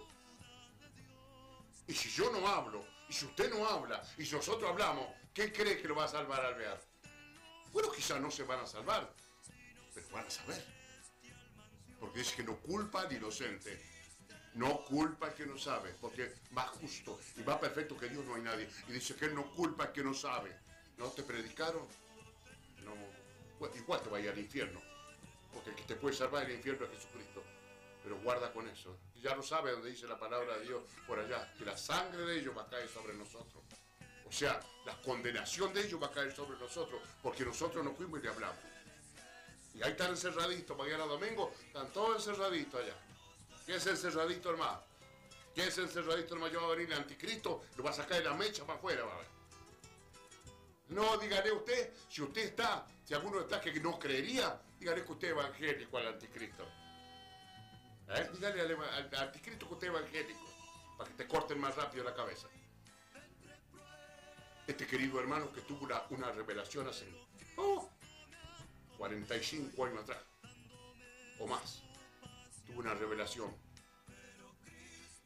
[1.87, 5.51] Y si yo no hablo, y si usted no habla, y si nosotros hablamos, ¿qué
[5.51, 6.79] cree que lo va a salvar Alvear?
[7.71, 9.11] Bueno, quizás no se van a salvar,
[9.93, 10.63] pero van a saber.
[11.99, 13.81] Porque dice que no culpa al inocente.
[14.53, 18.35] No culpa al que no sabe, porque va justo y va perfecto que Dios no
[18.35, 18.69] hay nadie.
[18.87, 20.55] Y dice que no culpa al que no sabe.
[20.97, 21.87] ¿No te predicaron?
[23.75, 24.81] Igual te va a ir al infierno.
[25.53, 27.43] Porque el que te puede salvar del infierno es Jesucristo.
[28.03, 28.97] Pero guarda con eso.
[29.21, 31.53] Ya lo sabe donde dice la palabra de Dios por allá.
[31.57, 33.63] Que la sangre de ellos va a caer sobre nosotros.
[34.25, 37.01] O sea, la condenación de ellos va a caer sobre nosotros.
[37.21, 38.59] Porque nosotros no fuimos y le hablamos.
[39.75, 40.77] Y ahí están encerraditos.
[40.77, 42.95] Mañana domingo están todos encerraditos allá.
[43.65, 44.81] ¿Qué es encerradito, hermano?
[45.55, 46.51] ¿Qué es encerradito, hermano?
[46.51, 49.03] Yo va a venir el anticristo, lo va a sacar de la mecha para afuera,
[49.05, 49.32] va a ver.
[50.89, 55.27] No, dígale usted, si usted está, si alguno está que no creería, dígale que usted
[55.29, 56.67] es evangélico al anticristo.
[58.09, 58.29] ¿Eh?
[58.33, 60.49] Dígale al, anticristo que usted es evangélico,
[60.97, 62.47] para que te corten más rápido la cabeza.
[64.67, 67.05] Este querido hermano que tuvo una, revelación hace
[68.97, 70.23] 45 uh, años atrás,
[71.39, 71.81] o más
[72.67, 73.53] tuvo una revelación.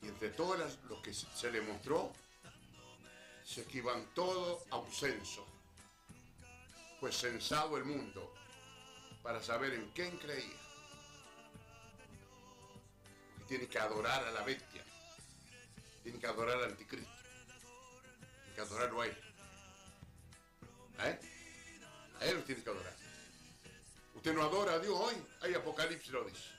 [0.01, 2.13] Y entre todas lo que se le mostró,
[3.47, 5.47] se equivan todo a un censo.
[6.99, 8.33] Fue censado el mundo
[9.23, 10.57] para saber en quién creía.
[13.47, 14.83] Tiene que adorar a la bestia.
[16.03, 17.09] Tiene que adorar al anticristo.
[18.41, 19.17] Tiene que adorarlo a él.
[20.97, 21.19] ¿A él?
[22.19, 22.95] A él tiene que adorar.
[24.15, 26.57] Usted no adora a Dios hoy, hay Apocalipsis lo dice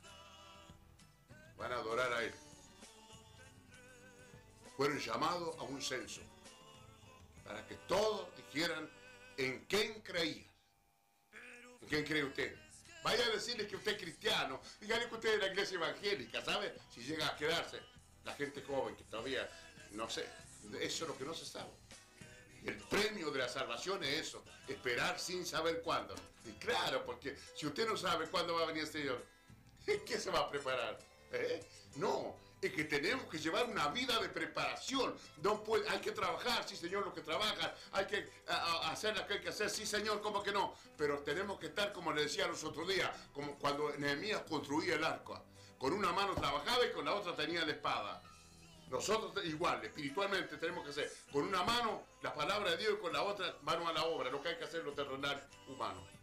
[1.58, 2.32] van a adorar a Él.
[4.76, 6.22] Fueron llamados a un censo
[7.48, 8.88] para que todos dijeran
[9.38, 10.46] en quién creían.
[11.80, 12.54] ¿En quién cree usted?
[13.02, 16.44] Vaya a decirle que usted es cristiano, dígale que usted es de la iglesia evangélica,
[16.44, 16.74] ¿sabe?
[16.92, 17.80] Si llega a quedarse
[18.24, 19.48] la gente joven que todavía,
[19.92, 20.26] no sé,
[20.80, 21.70] eso es lo que no se sabe.
[22.64, 26.14] El premio de la salvación es eso, esperar sin saber cuándo.
[26.44, 29.24] Y claro, porque si usted no sabe cuándo va a venir el Señor,
[29.86, 30.98] ¿qué se va a preparar?
[31.32, 31.64] ¿Eh?
[31.96, 35.14] No, es que tenemos que llevar una vida de preparación.
[35.42, 38.28] No hay que trabajar, sí señor, lo que trabaja, hay que
[38.84, 40.74] hacer lo que hay que hacer, sí señor, ¿cómo que no?
[40.96, 45.04] Pero tenemos que estar, como le decía los otros días, como cuando Nehemías construía el
[45.04, 45.40] arco.
[45.78, 48.22] Con una mano trabajaba y con la otra tenía la espada.
[48.90, 53.12] Nosotros igual, espiritualmente tenemos que hacer con una mano la palabra de Dios y con
[53.12, 56.17] la otra mano a la obra, lo que hay que hacer lo terrenal humano.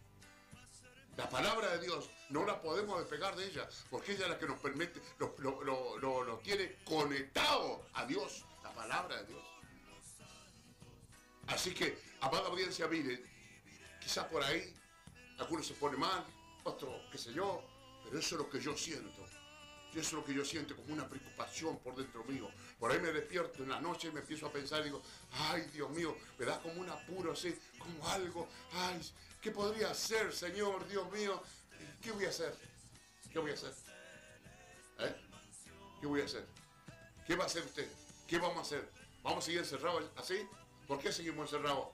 [1.16, 4.46] La palabra de Dios no la podemos despegar de ella, porque ella es la que
[4.46, 9.44] nos permite, lo, tiene conectado a Dios, la palabra de Dios.
[11.46, 13.24] Así que, amada audiencia, mire,
[14.00, 14.74] quizás por ahí
[15.38, 16.24] algunos se pone mal,
[16.64, 17.62] otros qué sé yo,
[18.04, 19.24] pero eso es lo que yo siento.
[19.92, 22.50] Eso es lo que yo siento como una preocupación por dentro mío.
[22.78, 25.02] Por ahí me despierto en la noche y me empiezo a pensar y digo,
[25.32, 29.00] ay Dios mío, me da como un apuro así, como algo, ay,
[29.40, 31.42] ¿Qué podría hacer, Señor, Dios mío?
[32.02, 32.54] ¿Qué voy a hacer?
[33.32, 33.72] ¿Qué voy a hacer?
[34.98, 35.16] ¿Eh?
[36.00, 36.46] ¿Qué voy a hacer?
[37.26, 37.88] ¿Qué va a hacer usted?
[38.26, 38.90] ¿Qué vamos a hacer?
[39.22, 40.46] ¿Vamos a seguir encerrados así?
[40.86, 41.88] ¿Por qué seguimos encerrados?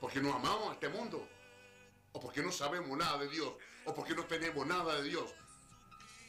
[0.00, 1.26] ¿Porque no amamos a este mundo?
[2.12, 3.52] ¿O porque no sabemos nada de Dios?
[3.84, 5.34] ¿O porque no tenemos nada de Dios?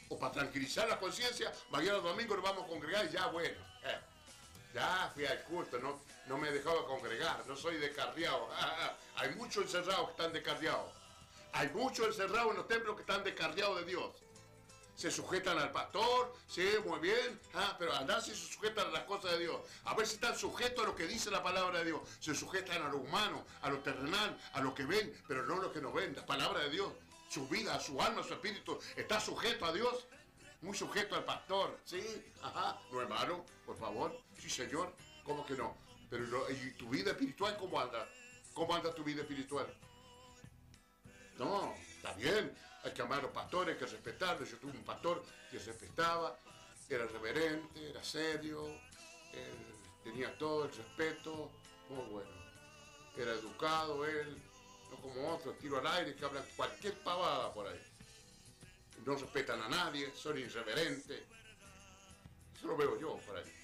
[0.08, 3.58] ¿O para tranquilizar la conciencia, mañana domingo nos vamos a congregar y ya bueno?
[4.74, 8.48] Ya fui al culto, no, no me he dejado congregar, no soy descarriado.
[8.52, 10.92] Ah, ah, hay muchos encerrados que están descarriados.
[11.52, 14.12] Hay muchos encerrados en los templos que están descarriados de Dios.
[14.94, 19.04] Se sujetan al pastor, sí, muy bien, ah, pero andar si se sujetan a las
[19.04, 19.60] cosas de Dios.
[19.84, 22.00] A ver si están sujetos a lo que dice la palabra de Dios.
[22.20, 25.58] Se sujetan a lo humano, a lo terrenal, a lo que ven, pero no a
[25.58, 26.14] lo que no ven.
[26.16, 26.92] La palabra de Dios,
[27.30, 30.08] su vida, su alma, su espíritu, está sujeto a Dios
[30.60, 32.02] muy sujeto al pastor, ¿sí?
[32.42, 35.76] Ajá, no es malo, por favor, sí señor, ¿cómo que no?
[36.10, 38.08] Pero ¿y tu vida espiritual cómo anda?
[38.54, 39.66] ¿Cómo anda tu vida espiritual?
[41.38, 44.50] No, está bien, hay que amar a los pastores, hay que respetarlos.
[44.50, 46.38] Yo tuve un pastor que respetaba,
[46.88, 48.74] era reverente, era serio,
[50.02, 51.50] tenía todo el respeto,
[51.90, 52.30] muy bueno.
[53.16, 54.40] Era educado él,
[54.90, 57.80] no como otros, tiro al aire que hablan cualquier pavada por ahí.
[59.04, 61.22] No respetan a nadie, son irreverentes.
[62.56, 63.57] Eso lo veo yo por ahí.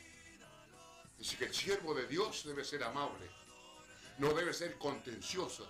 [1.18, 3.31] Dice que el siervo de Dios debe ser amable.
[4.18, 5.68] No debe ser contencioso.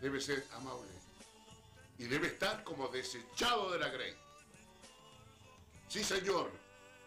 [0.00, 0.90] Debe ser amable.
[1.98, 4.14] Y debe estar como desechado de la grey.
[5.88, 6.50] Sí, Señor.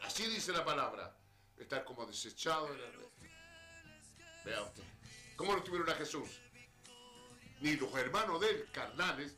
[0.04, 1.16] Así dice la palabra.
[1.58, 3.08] Estar como desechado de la grey.
[4.46, 4.84] Vea usted.
[5.36, 6.30] ¿Cómo no tuvieron a Jesús?
[7.60, 9.36] Ni los hermanos de él, carnales,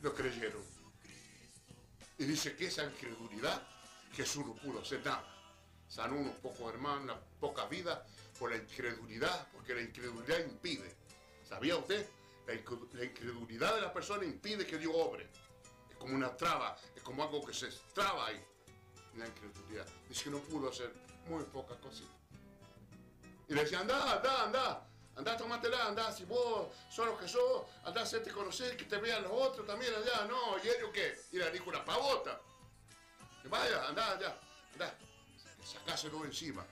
[0.00, 0.62] lo creyeron.
[2.18, 3.66] Y dice que esa incredulidad,
[4.14, 5.35] Jesús no pudo hacer nada.
[5.88, 8.04] Sanó unos pocos hermanos, una poca vida
[8.38, 10.94] por la incredulidad, porque la incredulidad impide.
[11.48, 12.06] ¿Sabía usted?
[12.46, 15.28] La, incredulidad de la persona impide que Dios obre.
[15.90, 18.44] Es como una traba, es como algo que se traba ahí.
[19.16, 19.86] La incredulidad.
[20.08, 20.92] Dice que no pudo hacer
[21.28, 22.14] muy pocas cositas.
[23.48, 27.62] Y le decía, anda, anda, anda, anda, tómatela, anda, si vos sos lo que sos,
[27.84, 31.16] anda a hacerte conocer, que te vean los otros también allá, no, y ellos qué,
[31.32, 32.40] y le dijo una pavota.
[33.44, 34.36] Vaya, anda, allá,
[34.72, 34.98] anda,
[35.66, 36.64] sacáselo encima.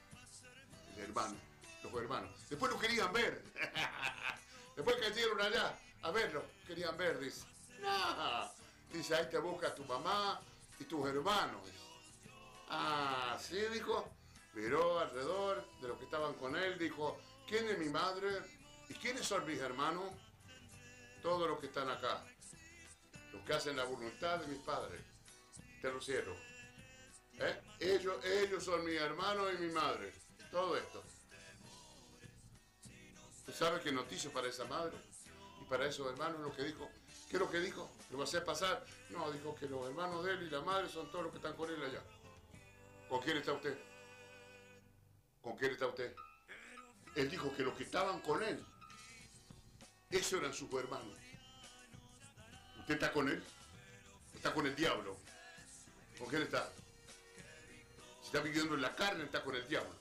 [0.96, 1.36] El hermano,
[1.82, 2.30] los hermanos.
[2.48, 3.42] Después lo querían ver.
[4.76, 7.46] Después cayeron allá a verlo, querían ver, dice.
[8.92, 10.40] Dice, ahí te busca tu mamá
[10.78, 11.62] y tus hermanos.
[12.68, 14.10] Ah, sí, dijo
[14.54, 18.28] miró alrededor de los que estaban con él, dijo, ¿quién es mi madre?
[18.88, 20.12] ¿Y quiénes son mis hermanos?
[21.22, 22.24] Todos los que están acá,
[23.32, 25.00] los que hacen la voluntad de mis padres,
[25.80, 26.36] te lo cierro.
[27.38, 27.60] ¿Eh?
[27.80, 30.12] Ellos, ellos son mis hermanos y mi madre,
[30.50, 31.02] todo esto.
[33.38, 34.96] ¿Usted sabe qué noticia para esa madre
[35.60, 36.88] y para esos hermanos lo que dijo?
[37.28, 37.90] ¿Qué es lo que dijo?
[38.10, 38.84] ¿Lo va a hacer pasar?
[39.10, 41.54] No, dijo que los hermanos de él y la madre son todos los que están
[41.54, 42.02] con él allá.
[43.08, 43.76] ¿Con quién está usted?
[45.42, 46.14] ¿Con quién está usted?
[47.16, 48.64] Él dijo que los que estaban con él,
[50.10, 51.16] esos eran sus hermanos.
[52.80, 53.42] ¿Usted está con él?
[54.34, 55.16] Está con el diablo.
[56.18, 56.70] ¿Con quién está?
[58.34, 59.94] Está viviendo en la carne, está con el diablo.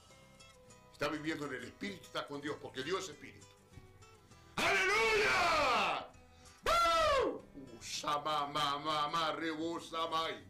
[0.92, 3.46] Está viviendo en el espíritu, está con Dios, porque Dios es espíritu.
[4.56, 6.08] ¡Aleluya!
[7.80, 9.12] Sama mama
[9.88, 10.44] samai.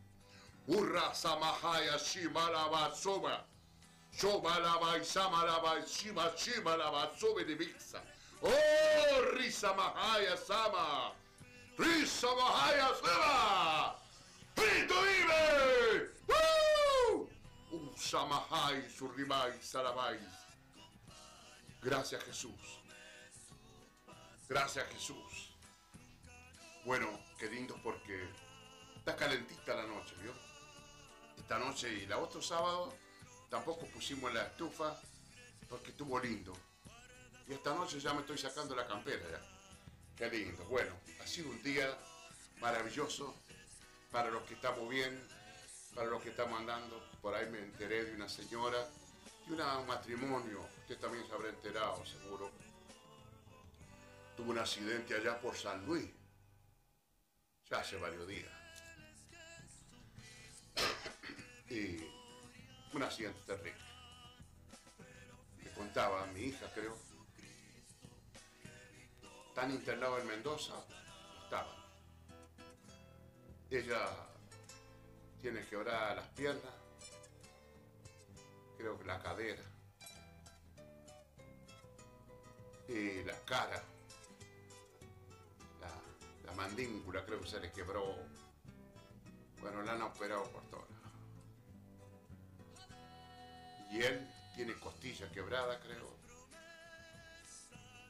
[0.67, 3.45] Urra samahaya shimala soma.
[4.17, 8.01] Shomalabai, Samalabai, Shima, Shimalabai, Sobe de Vixa.
[8.41, 11.11] Oh, Risa Mahaya Sama.
[11.77, 13.95] Risa Mahaya Sama.
[14.55, 16.13] Cristo vive.
[17.73, 20.19] Usamahai, Surrimai, Salabai.
[21.81, 22.79] Gracias Jesús.
[24.47, 25.55] Gracias Jesús.
[26.85, 27.07] Bueno,
[27.39, 28.29] qué lindo porque
[28.95, 30.33] está calentita la noche, ¿vio?
[31.37, 32.93] Esta noche y la otro sábado
[33.53, 34.99] Tampoco pusimos la estufa
[35.69, 36.53] porque estuvo lindo.
[37.47, 39.39] Y esta noche ya me estoy sacando la campera ya.
[40.17, 40.65] Qué lindo.
[40.65, 41.95] Bueno, ha sido un día
[42.59, 43.35] maravilloso
[44.11, 45.23] para los que estamos bien,
[45.93, 47.01] para los que estamos andando.
[47.21, 48.87] Por ahí me enteré de una señora,
[49.47, 52.51] de un matrimonio, usted también se habrá enterado seguro.
[54.35, 56.09] Tuvo un accidente allá por San Luis,
[57.69, 58.51] ya hace varios días.
[61.69, 61.97] y
[62.93, 63.81] un accidente terrible.
[65.63, 66.97] Me contaba mi hija, creo.
[69.55, 70.73] Tan internado en Mendoza,
[71.43, 71.75] estaba.
[73.69, 74.32] Ella
[75.43, 76.73] tiene quebradas las piernas,
[78.77, 79.61] creo que la cadera
[82.87, 83.83] y la cara,
[85.81, 88.15] la, la mandíbula creo que se le quebró.
[89.59, 90.87] Bueno, la han operado por todo.
[93.91, 94.25] Y él
[94.55, 96.15] tiene costilla quebrada, creo.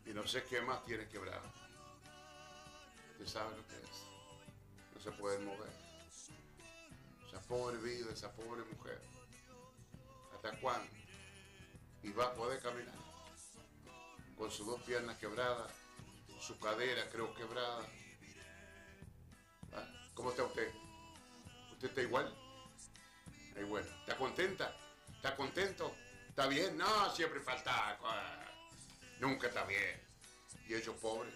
[0.05, 1.51] Y no sé qué más tiene quebrado.
[3.13, 4.03] Usted sabe lo que es.
[4.93, 5.82] No se puede mover.
[7.33, 9.01] Esa pobre vida, esa pobre mujer.
[10.35, 10.87] ¿Hasta cuándo?
[12.03, 12.93] Y va a poder caminar.
[14.37, 15.71] Con sus dos piernas quebradas,
[16.39, 17.87] su cadera creo quebrada.
[19.73, 19.83] ¿Ah?
[20.13, 20.71] ¿Cómo está usted?
[21.71, 22.31] ¿Usted está igual?
[23.57, 23.89] Ahí bueno.
[24.01, 24.77] ¿Está contenta?
[25.15, 25.95] ¿Está contento?
[26.29, 26.77] ¿Está bien?
[26.77, 27.97] No, siempre falta.
[29.19, 29.99] Nunca está bien.
[30.67, 31.33] ¿Y ellos pobres?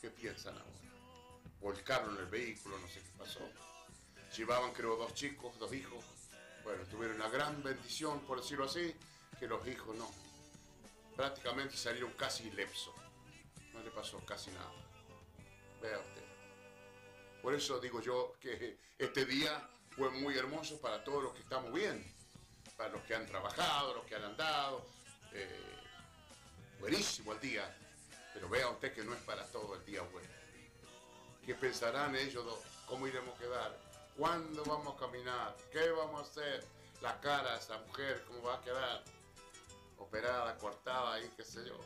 [0.00, 0.66] ¿Qué piensan ahora?
[1.60, 3.48] Volcaron el vehículo, no sé qué pasó.
[4.36, 6.04] Llevaban creo dos chicos, dos hijos.
[6.64, 8.94] Bueno, tuvieron una gran bendición, por decirlo así,
[9.38, 10.10] que los hijos no.
[11.16, 12.94] Prácticamente salieron casi ilepsos.
[13.72, 14.72] No le pasó casi nada.
[15.80, 16.22] Vea usted.
[17.42, 21.72] Por eso digo yo que este día fue muy hermoso para todos los que estamos
[21.72, 22.12] bien
[22.76, 24.84] para los que han trabajado, los que han andado.
[25.32, 25.78] Eh,
[26.80, 27.76] buenísimo el día,
[28.34, 30.28] pero vea usted que no es para todo el día bueno.
[31.44, 32.44] ¿Qué pensarán ellos?
[32.86, 33.81] ¿Cómo iremos a quedar?
[34.16, 35.56] ¿Cuándo vamos a caminar?
[35.72, 36.64] ¿Qué vamos a hacer?
[37.00, 39.02] La cara de esa mujer, ¿cómo va a quedar?
[39.98, 41.76] Operada, cortada, ahí, qué sé yo.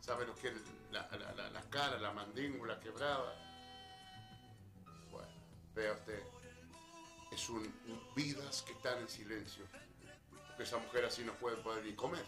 [0.00, 0.54] ¿Sabe lo que es
[0.92, 1.08] la,
[1.52, 3.34] la cara, la mandíbula quebrada?
[5.10, 5.28] Bueno,
[5.74, 6.22] vea usted,
[7.32, 7.74] es un
[8.14, 9.64] vidas que están en silencio
[10.62, 12.24] esa mujer así no puede poder ni comer.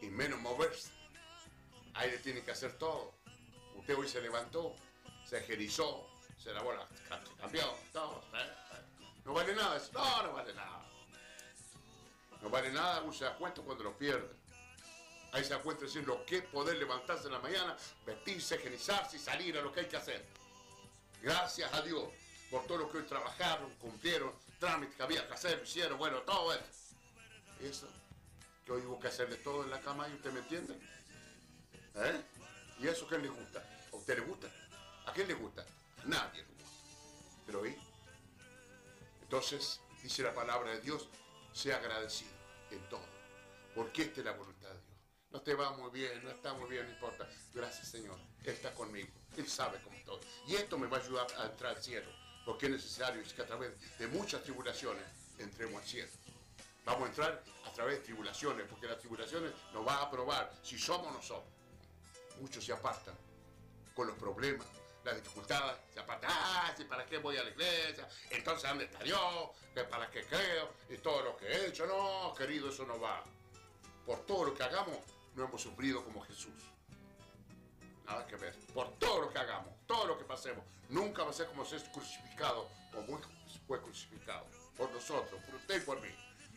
[0.00, 0.90] y menos moverse.
[1.94, 3.14] Ahí le tiene que hacer todo.
[3.76, 4.74] Usted hoy se levantó,
[5.24, 6.06] se agerizó,
[6.42, 6.62] se la
[7.40, 8.22] cambió, todo.
[8.34, 8.50] ¿eh?
[9.24, 9.80] No vale nada.
[9.92, 10.82] No, no vale nada.
[12.42, 14.28] No vale nada, uno se da cuenta cuando lo pierde.
[15.32, 19.16] Ahí se da cuenta de decir lo que poder levantarse en la mañana, vestirse, higienizarse
[19.16, 20.26] y salir a lo que hay que hacer.
[21.22, 22.04] Gracias a Dios
[22.50, 26.52] por todo lo que hoy trabajaron, cumplieron, trámites que había que hacer, hicieron, bueno, todo
[26.52, 26.64] eso.
[27.60, 27.88] Eso,
[28.66, 30.74] que hoy hubo que hacerle todo en la cama y usted me entiende.
[31.94, 32.22] ¿Eh?
[32.80, 33.64] ¿Y eso qué le gusta?
[33.92, 34.48] ¿A usted le gusta?
[35.06, 35.64] ¿A quién le gusta?
[36.02, 36.64] A nadie le gusta.
[37.46, 37.76] Pero hoy,
[39.22, 41.08] entonces, dice la palabra de Dios,
[41.52, 42.32] sea agradecido
[42.70, 43.06] en todo,
[43.74, 44.98] porque esta es la voluntad de Dios.
[45.30, 47.28] No te va muy bien, no está muy bien, no importa.
[47.54, 50.20] Gracias Señor, Él está conmigo, Él sabe cómo estoy.
[50.46, 52.10] Y esto me va a ayudar a entrar al cielo,
[52.44, 55.04] porque es necesario que a través de muchas tribulaciones
[55.38, 56.10] entremos al cielo.
[56.84, 60.78] Vamos a entrar a través de tribulaciones, porque las tribulaciones nos van a probar si
[60.78, 61.48] somos o no somos.
[62.40, 63.16] Muchos se apartan
[63.94, 64.66] con los problemas,
[65.04, 68.08] las dificultades, se apartan, ah, ¿sí, ¿para qué voy a la iglesia?
[68.30, 69.50] Entonces, ¿dónde está Dios?
[69.74, 70.70] ¿Que ¿Para qué creo?
[70.88, 73.24] Y todo lo que he hecho, no, querido, eso no va.
[74.06, 74.98] Por todo lo que hagamos,
[75.34, 76.54] no hemos sufrido como Jesús.
[78.04, 78.58] Nada que ver.
[78.74, 81.82] Por todo lo que hagamos, todo lo que pasemos, nunca va a ser como ser
[81.92, 83.20] crucificado, como
[83.66, 84.46] fue crucificado.
[84.76, 86.08] Por nosotros, por usted y por mí.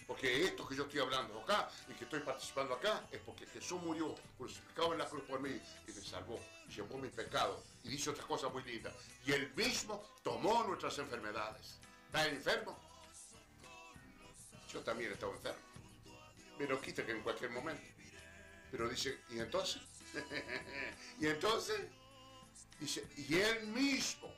[0.07, 3.81] Porque esto que yo estoy hablando acá y que estoy participando acá es porque Jesús
[3.81, 6.39] murió crucificado en la cruz por mí y me salvó,
[6.69, 8.93] llevó mis pecados y dice otras cosas muy lindas.
[9.25, 11.79] Y él mismo tomó nuestras enfermedades.
[12.07, 12.77] ¿Está enfermo?
[14.71, 15.59] Yo también he estado enfermo.
[16.59, 17.83] Me lo quita que en cualquier momento.
[18.71, 19.81] Pero dice, ¿y entonces?
[21.19, 21.79] y entonces,
[22.79, 24.31] dice, y él mismo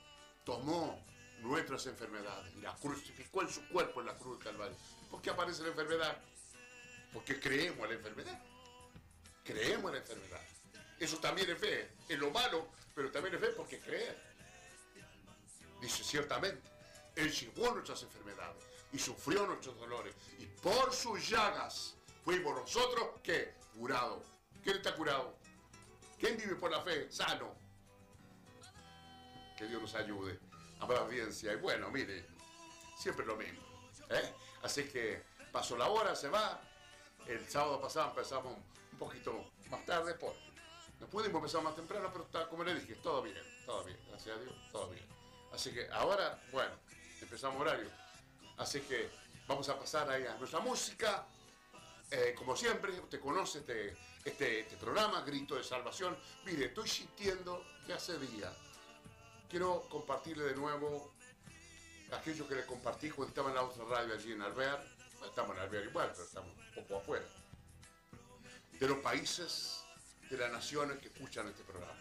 [0.45, 1.03] tomó
[1.39, 4.77] nuestras enfermedades y las crucificó en su cuerpo en la cruz del Calvario.
[5.09, 6.17] ¿Por qué aparece la enfermedad?
[7.13, 8.41] Porque creemos en la enfermedad.
[9.43, 10.41] Creemos en la enfermedad.
[10.99, 11.89] Eso también es fe.
[12.07, 14.17] Es lo malo, pero también es fe porque creer.
[15.81, 16.61] Dice ciertamente,
[17.15, 20.15] Él llevó nuestras enfermedades y sufrió nuestros dolores.
[20.39, 23.53] Y por sus llagas fuimos nosotros, ¿qué?
[23.75, 24.23] Curados.
[24.63, 25.37] ¿Quién está curado?
[26.19, 27.11] ¿Quién vive por la fe?
[27.11, 27.55] Sano.
[29.55, 30.39] Que Dios nos ayude
[30.79, 31.53] a la audiencia.
[31.53, 32.25] Y bueno, mire,
[32.97, 33.61] siempre lo mismo.
[34.09, 34.33] ¿eh?
[34.63, 36.59] Así que pasó la hora, se va.
[37.27, 38.55] El sábado pasado empezamos
[38.91, 40.39] un poquito más tarde, porque
[40.99, 44.37] no pudimos empezar más temprano, pero está, como le dije, todo bien, todo bien, gracias
[44.37, 45.05] a Dios, todo bien.
[45.53, 46.73] Así que ahora, bueno,
[47.21, 47.89] empezamos horario.
[48.57, 49.09] Así que
[49.47, 51.25] vamos a pasar ahí a nuestra música.
[52.09, 56.17] Eh, como siempre, usted conoce este, este, este, programa, Grito de Salvación.
[56.45, 58.53] Mire, estoy sintiendo que hace días.
[59.49, 61.13] Quiero compartirle de nuevo
[62.11, 64.83] aquello que le compartí en la otra radio allí en Alvear.
[65.25, 67.25] Estamos en Alvear igual, pero estamos un poco afuera.
[68.71, 69.83] De los países,
[70.29, 71.97] de las naciones que escuchan este programa.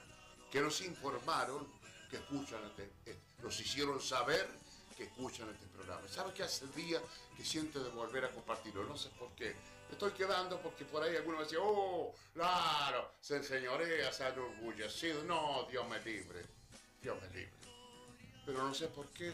[0.50, 1.66] Que nos informaron
[2.10, 4.48] que escuchan este, eh, nos hicieron saber
[4.96, 6.06] que escuchan este programa.
[6.08, 7.02] ¿Sabe qué hace días
[7.36, 8.84] que siento de volver a compartirlo?
[8.84, 9.54] No sé por qué.
[9.88, 14.38] Me estoy quedando porque por ahí alguno me decía, oh, claro, se enseñorea, se han
[14.38, 15.24] orgullecido.
[15.24, 16.44] No, Dios me libre,
[17.02, 17.52] Dios me libre.
[18.44, 19.32] Pero no sé por qué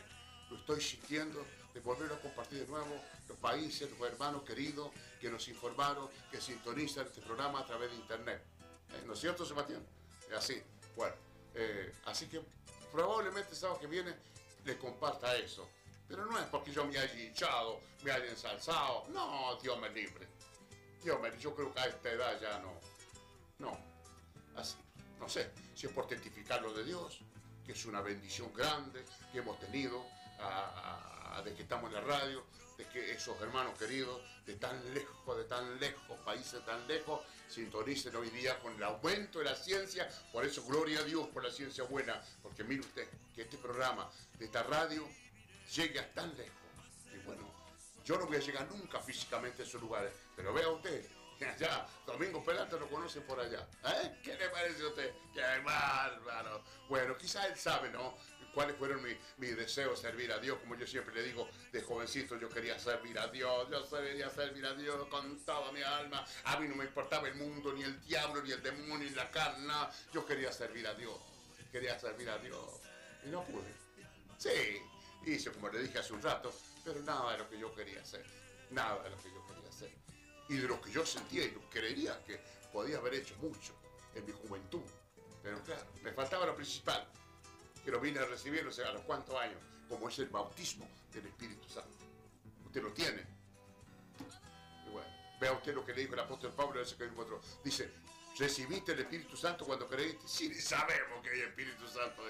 [0.57, 1.45] estoy sintiendo
[1.75, 4.91] de volverlo a compartir de nuevo, los países, los hermanos queridos
[5.21, 8.43] que nos informaron, que sintonizan este programa a través de internet.
[8.91, 9.03] ¿Eh?
[9.07, 9.85] ¿No es cierto, Sebastián?
[10.29, 10.63] Es así.
[10.97, 11.15] Bueno,
[11.55, 12.41] eh, así que
[12.91, 14.15] probablemente el sábado que viene
[14.65, 15.69] le comparta eso.
[16.07, 19.07] Pero no es porque yo me haya hinchado, me haya ensalzado.
[19.09, 20.29] No, Dios me libre.
[21.03, 22.79] Dios me yo creo que a esta edad ya no.
[23.59, 23.79] No.
[24.57, 24.77] Así.
[25.19, 27.21] No sé si es por testificar lo de Dios,
[27.65, 30.05] que es una bendición grande que hemos tenido
[30.43, 32.45] a- a- de que estamos en la radio,
[32.76, 38.14] de que esos hermanos queridos de tan lejos, de tan lejos, países tan lejos, sintonicen
[38.16, 40.09] hoy día con el aumento de la ciencia.
[40.32, 44.11] Por eso, gloria a Dios por la ciencia buena, porque mire usted que este programa
[44.38, 45.09] de esta radio
[45.74, 46.57] llegue a tan lejos.
[47.14, 47.49] Y bueno,
[48.05, 51.09] yo no voy a llegar nunca físicamente a esos lugares, pero vea usted,
[51.43, 53.66] allá, Domingo Pelante lo conoce por allá.
[53.84, 54.20] ¿Eh?
[54.22, 55.12] ¿Qué le parece a usted?
[55.34, 56.62] ¡Qué bárbaro!
[56.88, 58.16] Bueno, quizás él sabe, ¿no?
[58.53, 62.39] Cuáles fueron mis mi deseos, servir a Dios, como yo siempre le digo, de jovencito
[62.39, 66.59] yo quería servir a Dios, yo quería servir a Dios con toda mi alma, a
[66.59, 69.73] mí no me importaba el mundo, ni el diablo, ni el demonio, ni la carne,
[70.13, 71.19] yo quería servir a Dios,
[71.71, 72.81] quería servir a Dios,
[73.25, 73.73] y no pude.
[74.39, 74.83] Sí,
[75.25, 76.53] hice como le dije hace un rato,
[76.85, 78.25] pero nada de lo que yo quería hacer,
[78.71, 79.93] nada de lo que yo quería hacer.
[80.49, 82.41] Y de lo que yo sentía y lo creería que
[82.73, 83.73] podía haber hecho mucho
[84.15, 84.83] en mi juventud.
[85.43, 87.07] Pero claro, me faltaba lo principal,
[87.91, 89.59] lo vine a recibir, no sé a los cuántos años,
[89.89, 91.91] como es el bautismo del Espíritu Santo.
[92.64, 93.24] Usted lo tiene.
[94.91, 95.09] Bueno,
[95.41, 97.41] Vea usted lo que le dijo el apóstol Pablo en ese que encontró.
[97.64, 97.91] Dice,
[98.39, 100.26] ¿recibiste el Espíritu Santo cuando creíste?
[100.26, 102.22] Sí, sabemos que hay Espíritu Santo.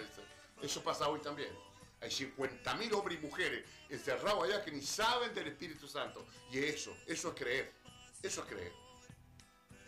[0.63, 1.53] Eso pasa hoy también.
[2.01, 6.27] Hay 50.000 hombres y mujeres encerrados allá que ni saben del Espíritu Santo.
[6.51, 7.73] Y eso, eso es creer.
[8.23, 8.73] Eso es creer.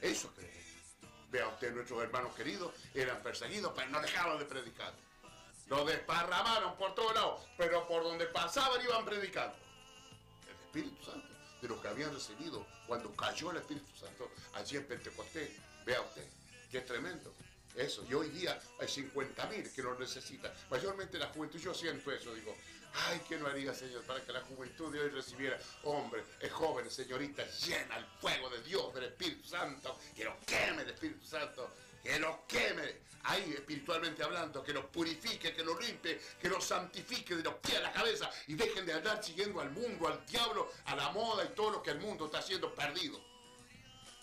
[0.00, 0.64] Eso es creer.
[1.30, 4.94] Vea usted, nuestros hermanos queridos eran perseguidos, pero no dejaban de predicar.
[5.68, 9.56] Lo desparramaron por todos lados, pero por donde pasaban iban predicando.
[10.46, 11.28] El Espíritu Santo,
[11.60, 15.50] de los que habían recibido cuando cayó el Espíritu Santo allí en Pentecostés.
[15.86, 16.26] Vea usted,
[16.70, 17.32] qué tremendo.
[17.74, 20.52] Eso, y hoy día hay 50.000 que lo necesitan.
[20.70, 22.54] Mayormente la juventud, yo siento eso, digo,
[23.08, 26.88] ay, ¿qué no haría, Señor, para que la juventud de hoy recibiera, hombre, es joven,
[26.88, 31.70] señorita, llena el fuego de Dios, del Espíritu Santo, que lo queme el Espíritu Santo,
[32.02, 37.36] que lo queme, ahí espiritualmente hablando, que lo purifique, que lo limpie, que lo santifique
[37.36, 40.70] de los pies a la cabeza y dejen de andar siguiendo al mundo, al diablo,
[40.86, 43.20] a la moda y todo lo que el mundo está haciendo perdido.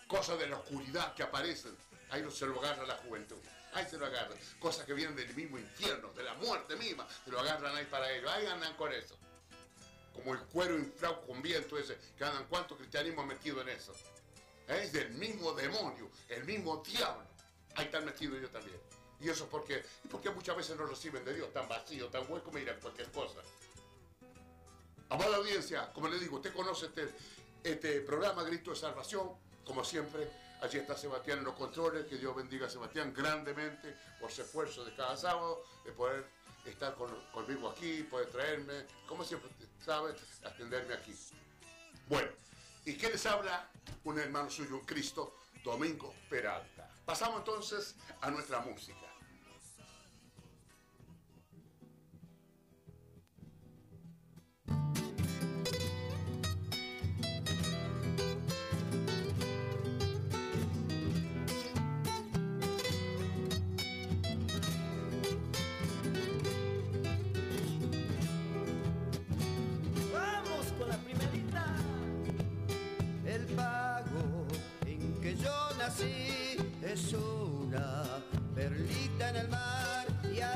[0.08, 1.76] Cosas de la oscuridad que aparecen
[2.12, 3.38] Ahí se lo agarra la juventud.
[3.74, 4.38] Ahí se lo agarran.
[4.60, 7.08] Cosas que vienen del mismo infierno, de la muerte misma.
[7.24, 8.30] Se lo agarran ahí para ellos.
[8.30, 9.16] Ahí andan con eso.
[10.14, 11.98] Como el cuero inflado con viento ese.
[12.18, 13.94] Que andan cuánto cristianismo metido en eso.
[14.68, 17.31] Es del mismo demonio, el mismo diablo.
[17.76, 18.78] Ahí están metidos ellos también.
[19.20, 22.52] Y eso es porque, porque muchas veces no reciben de Dios tan vacío, tan hueco,
[22.52, 23.40] mira, cualquier cosa.
[25.10, 27.10] Amada audiencia, como le digo, usted conoce este,
[27.64, 29.30] este programa Grito de Salvación,
[29.66, 30.28] como siempre,
[30.62, 34.86] Allí está Sebastián en los controles, que Dios bendiga a Sebastián grandemente por su esfuerzo
[34.86, 36.24] de cada sábado, de poder
[36.66, 36.96] estar
[37.34, 39.50] conmigo aquí, poder traerme, como siempre
[39.84, 40.14] sabe,
[40.44, 41.16] atenderme aquí.
[42.08, 42.30] Bueno,
[42.86, 43.72] ¿y qué les habla?
[44.04, 46.81] Un hermano suyo, Cristo, Domingo Peralta.
[47.12, 49.11] Pasamos entonces a nuestra música.
[76.92, 78.22] Es una
[78.54, 80.54] perlita en el mar y a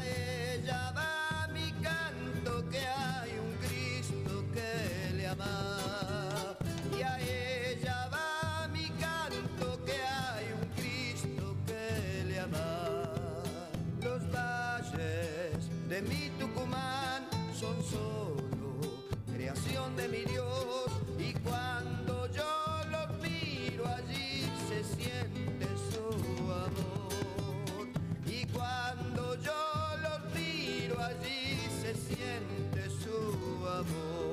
[0.53, 6.57] ella va mi canto que hay un Cristo que le ama.
[6.97, 13.03] Y a ella va mi canto que hay un Cristo que le ama.
[14.01, 20.84] Los valles de mi Tucumán son solo creación de mi Dios
[33.83, 34.24] su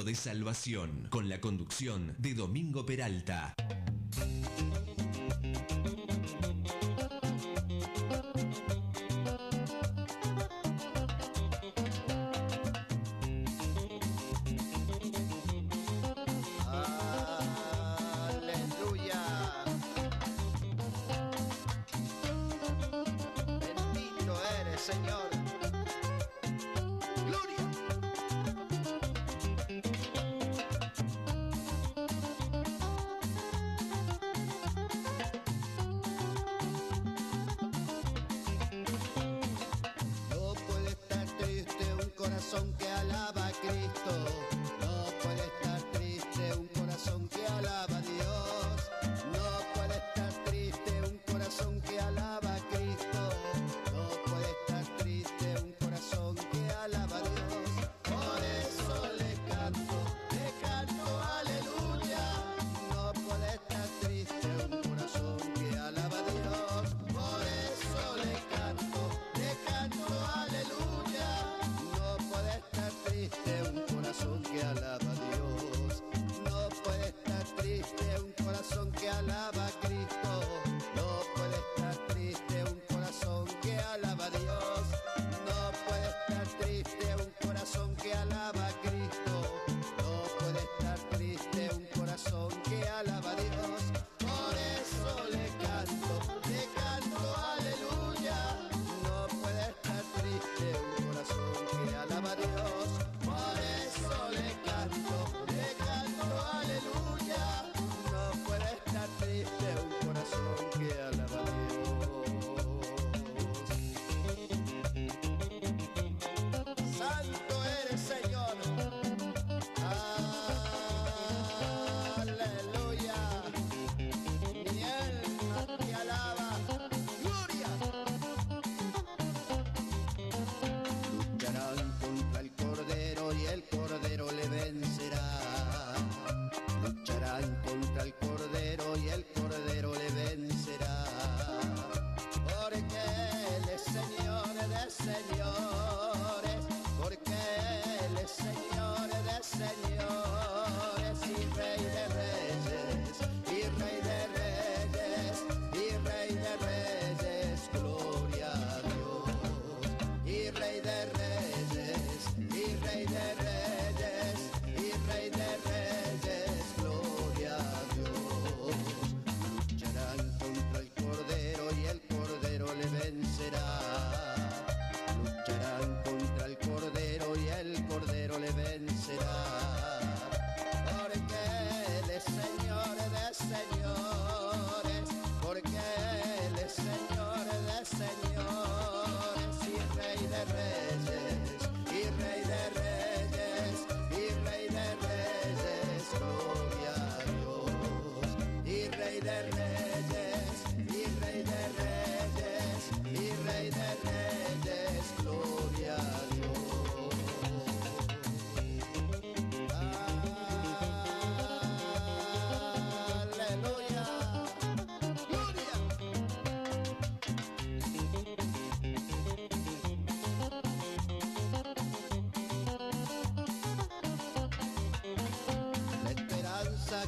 [0.00, 3.54] De Salvación, con la conducción de Domingo Peralta.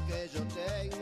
[0.07, 0.94] que yo tengo.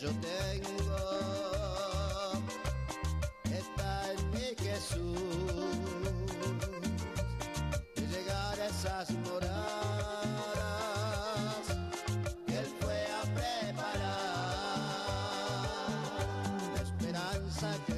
[0.00, 0.96] Yo tengo
[3.44, 5.18] está en mi Jesús.
[7.96, 9.54] Y llegar a esas moradas
[12.46, 14.24] que Él fue a preparar.
[16.74, 17.93] La esperanza que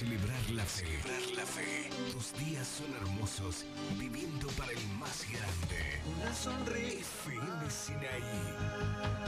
[0.00, 0.86] celebrar la fe.
[1.36, 1.90] la fe.
[2.12, 3.66] Tus días son hermosos,
[3.98, 6.00] viviendo para el más grande.
[6.16, 7.10] Una sonrisa.
[7.26, 9.20] FM Sinaí.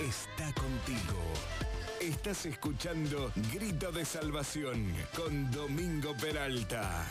[0.00, 1.27] Está contigo.
[2.28, 7.06] Estás escuchando Grito de Salvación con Domingo Peralta.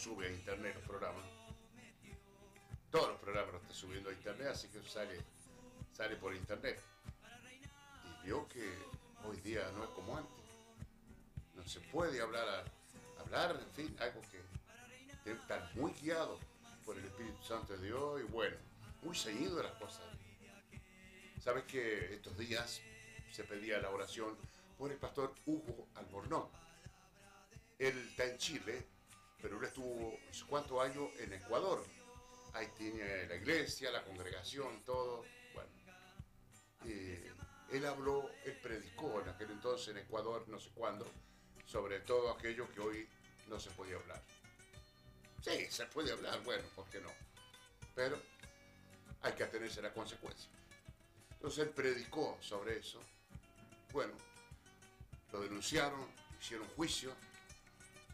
[0.00, 1.24] Sube a internet los programas.
[2.90, 5.20] Todos los programas los está subiendo a internet, así que sale,
[5.92, 6.80] sale por internet.
[8.22, 8.66] Y vio que
[9.28, 10.44] hoy día no es como antes.
[11.54, 14.40] No se puede hablar, a- hablar, en fin, algo que
[15.24, 16.38] debe estar muy guiado
[16.84, 18.56] por el Espíritu Santo de Dios y bueno,
[19.02, 20.02] muy seguido de las cosas.
[21.40, 22.80] Sabes que estos días
[23.30, 24.36] se pedía la oración
[24.78, 26.48] por el pastor Hugo Albornoz.
[27.78, 28.86] Él está en Chile,
[29.40, 30.18] pero él estuvo
[30.48, 31.84] cuántos años en Ecuador.
[32.52, 35.24] Ahí tiene la iglesia, la congregación, todo.
[35.54, 35.70] Bueno,
[36.86, 37.32] eh,
[37.70, 41.06] él habló, él predicó en aquel entonces en Ecuador, no sé cuándo,
[41.64, 43.08] sobre todo aquello que hoy
[43.48, 44.22] no se podía hablar.
[45.42, 47.10] Sí, se puede hablar, bueno, ¿por qué no?
[47.94, 48.20] Pero
[49.22, 50.50] hay que atenerse a la consecuencia.
[51.32, 53.00] Entonces él predicó sobre eso.
[53.92, 54.12] Bueno,
[55.32, 56.06] lo denunciaron,
[56.40, 57.14] hicieron juicio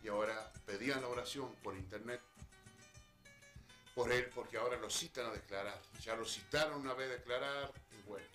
[0.07, 2.21] y ahora pedían la oración por internet
[3.93, 5.83] por él porque ahora lo citan a declarar.
[6.01, 8.27] Ya lo citaron una vez a declarar y bueno,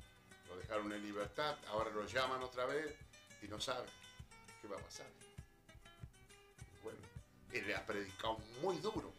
[0.49, 2.93] lo dejaron en libertad, ahora lo llaman otra vez
[3.41, 3.89] y no saben
[4.61, 5.05] qué va a pasar.
[6.83, 6.99] Bueno,
[7.53, 9.13] él ha predicado muy duro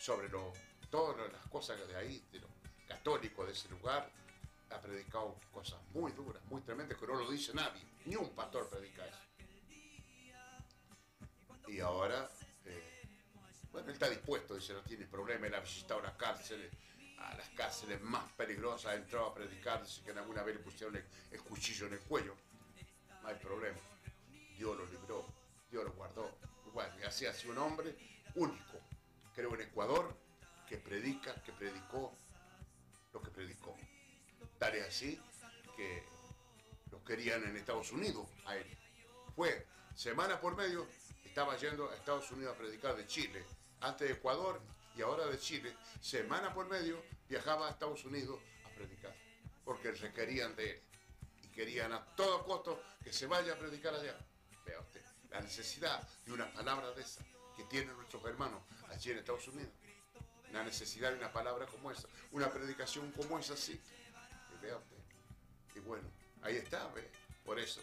[0.00, 0.52] sobre lo,
[0.90, 2.50] todas las cosas de ahí, de los
[2.88, 4.10] católicos de ese lugar,
[4.70, 8.68] ha predicado cosas muy duras, muy tremendas, que no lo dice nadie, ni un pastor
[8.68, 9.27] predica eso.
[11.68, 12.30] Y ahora,
[12.64, 13.02] eh,
[13.70, 16.72] bueno, él está dispuesto, dice, no tiene problema, él ha visitado las cárceles,
[17.18, 20.62] a las cárceles más peligrosas, ha entrado a predicar, dice que en alguna vez le
[20.62, 22.34] pusieron el, cuchillo en el cuello,
[23.22, 23.78] no hay problema.
[24.56, 25.26] Dios lo libró,
[25.70, 26.38] Dios lo guardó.
[26.72, 27.96] Bueno, y así ha sido un hombre
[28.34, 28.80] único,
[29.34, 30.16] creo en Ecuador,
[30.66, 32.16] que predica, que predicó
[33.12, 33.76] lo que predicó.
[34.58, 35.20] Tal es así
[35.76, 36.02] que
[36.90, 38.66] lo querían en Estados Unidos a él.
[39.34, 40.86] Fue semana por medio,
[41.28, 43.44] estaba yendo a Estados Unidos a predicar de Chile,
[43.80, 44.60] antes de Ecuador
[44.96, 45.76] y ahora de Chile.
[46.00, 49.14] Semana por medio viajaba a Estados Unidos a predicar,
[49.64, 50.82] porque requerían de él
[51.44, 54.16] y querían a todo costo que se vaya a predicar allá.
[54.64, 57.22] Vea usted, la necesidad de una palabra de esa
[57.56, 59.72] que tienen nuestros hermanos allí en Estados Unidos.
[60.52, 63.78] La necesidad de una palabra como esa, una predicación como esa, sí.
[64.54, 64.96] Y vea usted.
[65.74, 66.08] Y bueno,
[66.42, 67.10] ahí está, ¿ve?
[67.44, 67.82] Por eso,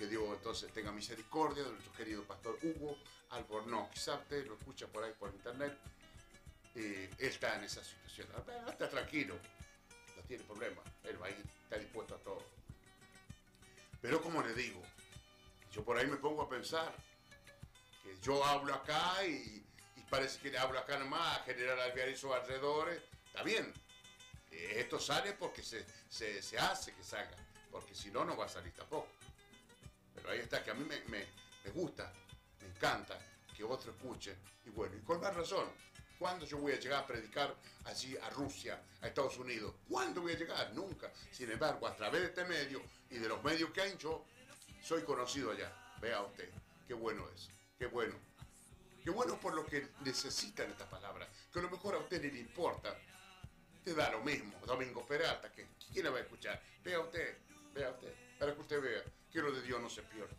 [0.00, 2.96] que Dios entonces tenga misericordia de nuestro querido pastor Hugo
[3.28, 3.90] Albornoz.
[3.90, 5.76] Quizá usted lo escucha por ahí por internet.
[6.74, 8.26] Y él está en esa situación.
[8.34, 9.36] Ah, Está tranquilo,
[10.16, 10.80] no tiene problema.
[11.04, 12.42] Él va a ir, está dispuesto a todo.
[14.00, 14.80] Pero como le digo,
[15.70, 16.94] yo por ahí me pongo a pensar
[18.02, 19.62] que yo hablo acá y,
[19.96, 23.02] y parece que le hablo acá nomás a generar alviarizo alrededores.
[23.26, 23.70] Está bien.
[24.50, 27.36] Eh, Esto sale porque se, se- se hace que salga.
[27.70, 29.06] Porque si no, no va a salir tampoco.
[30.30, 32.12] Ahí está, que a mí me, gusta,
[32.60, 33.18] me encanta
[33.56, 34.36] que otro escuche.
[34.64, 35.68] Y bueno, y con más razón.
[36.20, 39.74] ¿Cuándo yo voy a llegar a predicar allí a Rusia, a Estados Unidos?
[39.88, 40.72] ¿Cuándo voy a llegar?
[40.74, 41.10] Nunca.
[41.32, 44.24] Sin embargo, a través de este medio y de los medios que hay, yo
[44.82, 45.72] soy conocido allá.
[46.00, 46.50] Vea usted,
[46.86, 48.14] qué bueno es, qué bueno.
[49.02, 51.28] Qué bueno por lo que necesitan estas palabras.
[51.50, 52.94] Que a lo mejor a usted ni le importa.
[53.82, 56.62] Te da lo mismo, Domingo Peralta, que ¿quién le va a escuchar?
[56.84, 57.38] Vea usted,
[57.72, 59.02] vea usted, para que usted vea
[59.32, 60.36] que lo de Dios no se pierda.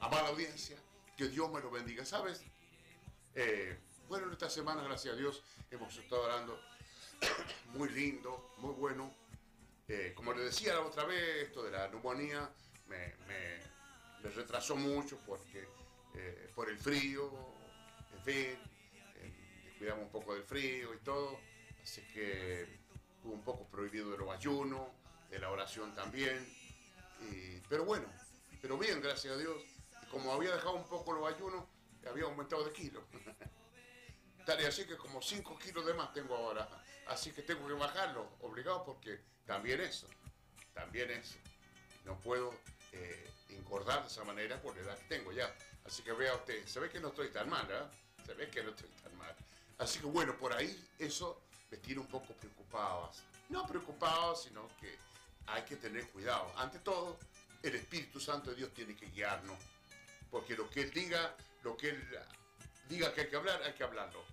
[0.00, 0.76] Amada audiencia,
[1.16, 2.04] que Dios me lo bendiga.
[2.04, 2.42] ¿Sabes?
[3.34, 3.78] Eh,
[4.08, 6.60] bueno, en esta semana, gracias a Dios, hemos estado hablando
[7.74, 9.12] muy lindo, muy bueno.
[9.88, 12.50] Eh, como le decía la otra vez, esto de la neumonía
[12.88, 13.14] me,
[14.34, 15.68] retrasó mucho porque
[16.14, 17.30] eh, por el frío,
[18.16, 18.58] en fin,
[19.14, 21.38] eh, cuidamos un poco del frío y todo,
[21.80, 24.88] así que estuve un poco prohibido de los ayunos,
[25.30, 26.44] de la oración también,
[27.68, 28.08] pero bueno,
[28.66, 29.62] pero bien, gracias a Dios,
[30.10, 31.62] como había dejado un poco los ayunos,
[32.04, 33.04] había aumentado de kilos.
[34.44, 36.68] Tal y así que como 5 kilos de más tengo ahora.
[37.06, 40.08] Así que tengo que bajarlo, obligado, porque también eso,
[40.74, 41.36] también eso.
[42.04, 42.52] No puedo
[42.90, 45.54] eh, engordar de esa manera por la edad que tengo ya.
[45.84, 47.88] Así que vea usted, se ve que no estoy tan mal, ¿verdad?
[48.24, 49.32] Se ve que no estoy tan mal.
[49.78, 51.40] Así que bueno, por ahí eso
[51.70, 53.12] me tiene un poco preocupado.
[53.48, 54.98] No preocupado, sino que
[55.46, 56.52] hay que tener cuidado.
[56.56, 57.16] Ante todo,
[57.62, 59.58] el Espíritu Santo de Dios tiene que guiarnos.
[60.30, 62.18] Porque lo que Él diga, lo que Él
[62.88, 64.24] diga que hay que hablar, hay que hablarlo.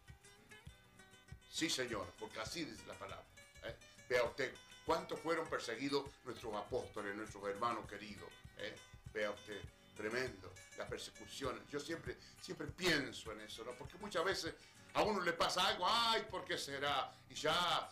[1.49, 3.25] Sí, Señor, porque así dice la palabra.
[3.63, 3.75] ¿eh?
[4.09, 4.53] Vea usted,
[4.85, 8.29] ¿cuántos fueron perseguidos nuestros apóstoles, nuestros hermanos queridos?
[8.57, 8.75] ¿eh?
[9.13, 9.61] Vea usted,
[9.95, 11.61] tremendo, las persecuciones.
[11.69, 13.73] Yo siempre, siempre pienso en eso, ¿no?
[13.73, 14.55] Porque muchas veces
[14.95, 17.11] a uno le pasa algo, ay, ¿por qué será?
[17.29, 17.89] Y ya...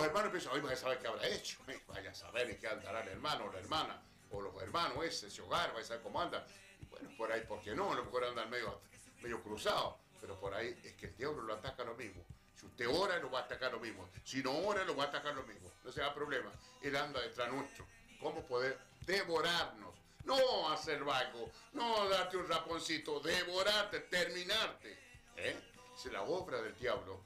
[0.00, 1.58] Hermanos piensan, hoy vaya a saber qué habrá hecho.
[1.68, 1.82] ¿eh?
[1.88, 5.26] Vaya a saber en qué andará el hermano o la hermana, o los hermanos ese,
[5.26, 6.46] ese hogar, vaya a saber cómo anda.
[6.80, 7.92] Y bueno, por ahí, ¿por qué no?
[7.92, 8.80] A lo mejor andan medio,
[9.20, 12.24] medio cruzados, pero por ahí es que el diablo lo ataca lo mismo.
[12.58, 14.08] Si usted ora, lo va a atacar lo mismo.
[14.24, 15.70] Si no ora, lo va a atacar lo mismo.
[15.84, 16.50] No se da problema.
[16.80, 17.86] Él anda detrás nuestro.
[18.20, 19.94] ¿Cómo poder devorarnos?
[20.24, 24.96] No hacer vago, no darte un raponcito, devorarte, terminarte.
[25.36, 25.60] ¿eh?
[25.96, 27.20] Es la obra del diablo.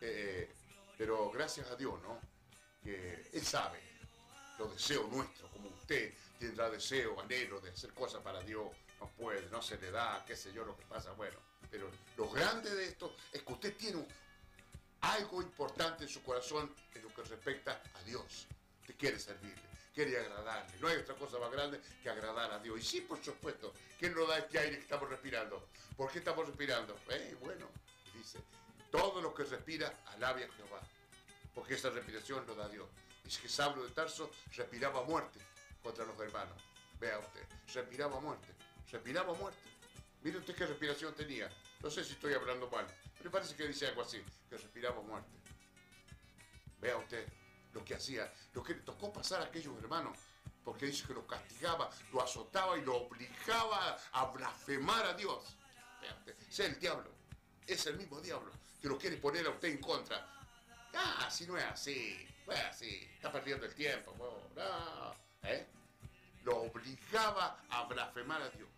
[0.00, 0.50] Eh,
[0.96, 2.20] pero gracias a Dios, ¿no?
[2.82, 3.80] Que Él sabe
[4.58, 8.66] los deseos nuestros, como usted tendrá deseo, anhelo de hacer cosas para Dios,
[9.00, 11.38] no puede, no se le da, qué sé yo lo que pasa, bueno.
[11.70, 14.06] Pero lo grande de esto es que usted tiene
[15.00, 18.46] algo importante en su corazón en lo que respecta a Dios.
[18.80, 20.78] Usted quiere servirle, quiere agradarle.
[20.80, 22.78] No hay otra cosa más grande que agradar a Dios.
[22.78, 25.68] Y sí, por supuesto, ¿quién nos da este aire que estamos respirando?
[25.96, 26.96] ¿Por qué estamos respirando?
[27.10, 27.68] Eh, bueno,
[28.14, 28.38] dice,
[28.94, 30.80] todo lo que respira, alabe a Jehová.
[31.52, 32.88] Porque esa respiración lo da Dios.
[33.24, 35.40] Dice que Saulo de Tarso respiraba muerte
[35.82, 36.56] contra los hermanos.
[37.00, 38.46] Vea usted, respiraba muerte,
[38.92, 39.58] respiraba muerte.
[40.22, 41.50] Mire usted qué respiración tenía.
[41.82, 42.86] No sé si estoy hablando mal,
[43.18, 45.32] pero parece que dice algo así, que respiraba muerte.
[46.80, 47.26] Vea usted
[47.72, 50.16] lo que hacía, lo que le tocó pasar a aquellos hermanos,
[50.64, 55.56] porque dice que lo castigaba, lo azotaba y lo obligaba a blasfemar a Dios.
[56.00, 57.10] Vea usted, es el diablo,
[57.66, 58.52] es el mismo diablo
[58.84, 60.28] que lo quiere poner a usted en contra.
[60.94, 65.14] Ah, si no es así, no es así, está perdiendo el tiempo, po, no,
[65.48, 65.66] ¿eh?
[66.44, 68.68] Lo obligaba a blasfemar a Dios,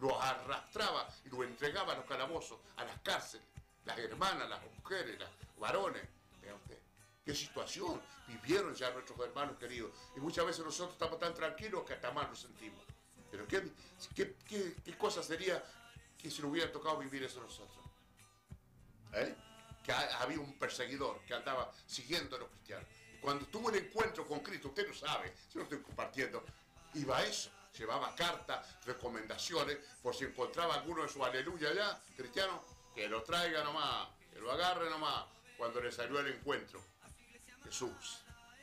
[0.00, 3.46] lo arrastraba y lo entregaba a los calabozos, a las cárceles,
[3.86, 6.02] las hermanas, las mujeres, los varones.
[6.42, 6.78] Vea usted,
[7.24, 9.92] qué situación vivieron ya nuestros hermanos queridos.
[10.14, 12.84] Y muchas veces nosotros estamos tan tranquilos que hasta mal nos sentimos.
[13.30, 13.66] Pero qué,
[14.14, 15.64] qué, qué- qué cosa sería
[16.18, 17.78] que si nos hubiera tocado vivir eso nosotros.
[19.12, 19.34] ¿Eh?
[19.84, 22.86] Que ha- había un perseguidor que andaba siguiendo a los cristianos.
[23.20, 26.44] Cuando tuvo el encuentro con Cristo, usted lo sabe, yo lo estoy compartiendo,
[26.94, 32.62] iba a eso, llevaba cartas, recomendaciones, por si encontraba alguno de su aleluya allá, cristiano,
[32.94, 35.24] que lo traiga nomás, que lo agarre nomás,
[35.56, 36.80] cuando le salió el encuentro.
[37.64, 38.20] Jesús,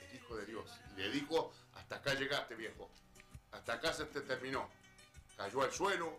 [0.09, 2.89] el Hijo de Dios, le dijo, hasta acá llegaste viejo,
[3.51, 4.69] hasta acá se te terminó.
[5.35, 6.17] Cayó al suelo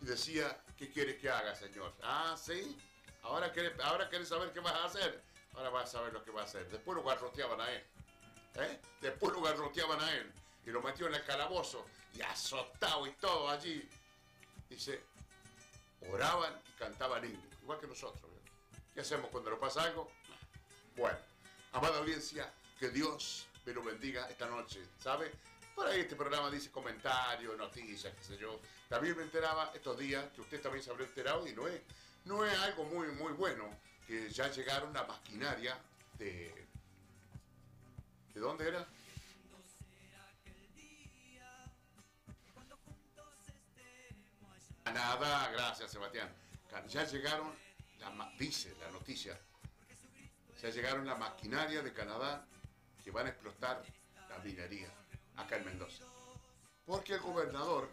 [0.00, 1.94] y decía, ¿qué quieres que haga, Señor?
[2.02, 2.76] Ah, sí,
[3.22, 5.22] ahora quieres, ahora quieres saber qué vas a hacer.
[5.54, 6.68] Ahora vas a saber lo que va a hacer.
[6.68, 7.84] Después lo garroteaban a él.
[8.56, 8.80] ¿eh?
[9.00, 10.32] Después lo garroteaban a él.
[10.64, 11.86] Y lo metió en el calabozo.
[12.14, 13.88] Y azotado y todo allí.
[14.68, 15.02] Dice,
[16.10, 17.62] oraban y cantaban himnos.
[17.62, 18.22] Igual que nosotros.
[18.22, 18.52] ¿verdad?
[18.94, 20.10] ¿Qué hacemos cuando nos pasa algo?
[20.96, 21.18] Bueno,
[21.72, 24.80] amada audiencia, que Dios me lo bendiga esta noche.
[25.02, 25.32] ¿Sabe?
[25.74, 28.60] Por ahí este programa dice comentarios, noticias, qué sé yo.
[28.88, 31.80] También me enteraba estos días que usted también se habrá enterado y no es,
[32.24, 33.64] no es algo muy, muy bueno
[34.06, 35.78] que ya llegaron la maquinaria
[36.18, 36.66] de...
[38.34, 38.86] ¿De dónde era?
[44.84, 46.28] Canadá, gracias Sebastián.
[46.88, 47.54] Ya llegaron,
[48.00, 49.38] la, dice la noticia,
[50.60, 52.44] ya llegaron la maquinaria de Canadá
[53.04, 53.82] que van a explotar
[54.28, 54.88] la minería
[55.36, 56.04] acá en Mendoza.
[56.84, 57.88] Porque el gobernador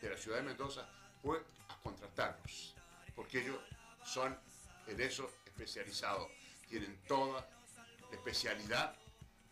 [0.00, 0.88] de la ciudad de Mendoza
[1.22, 2.74] fue a contratarlos,
[3.18, 3.58] porque ellos
[4.04, 4.38] son
[4.86, 6.30] en eso especializados,
[6.68, 7.40] tienen toda
[8.08, 8.94] la especialidad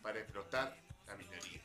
[0.00, 1.60] para explotar la minería.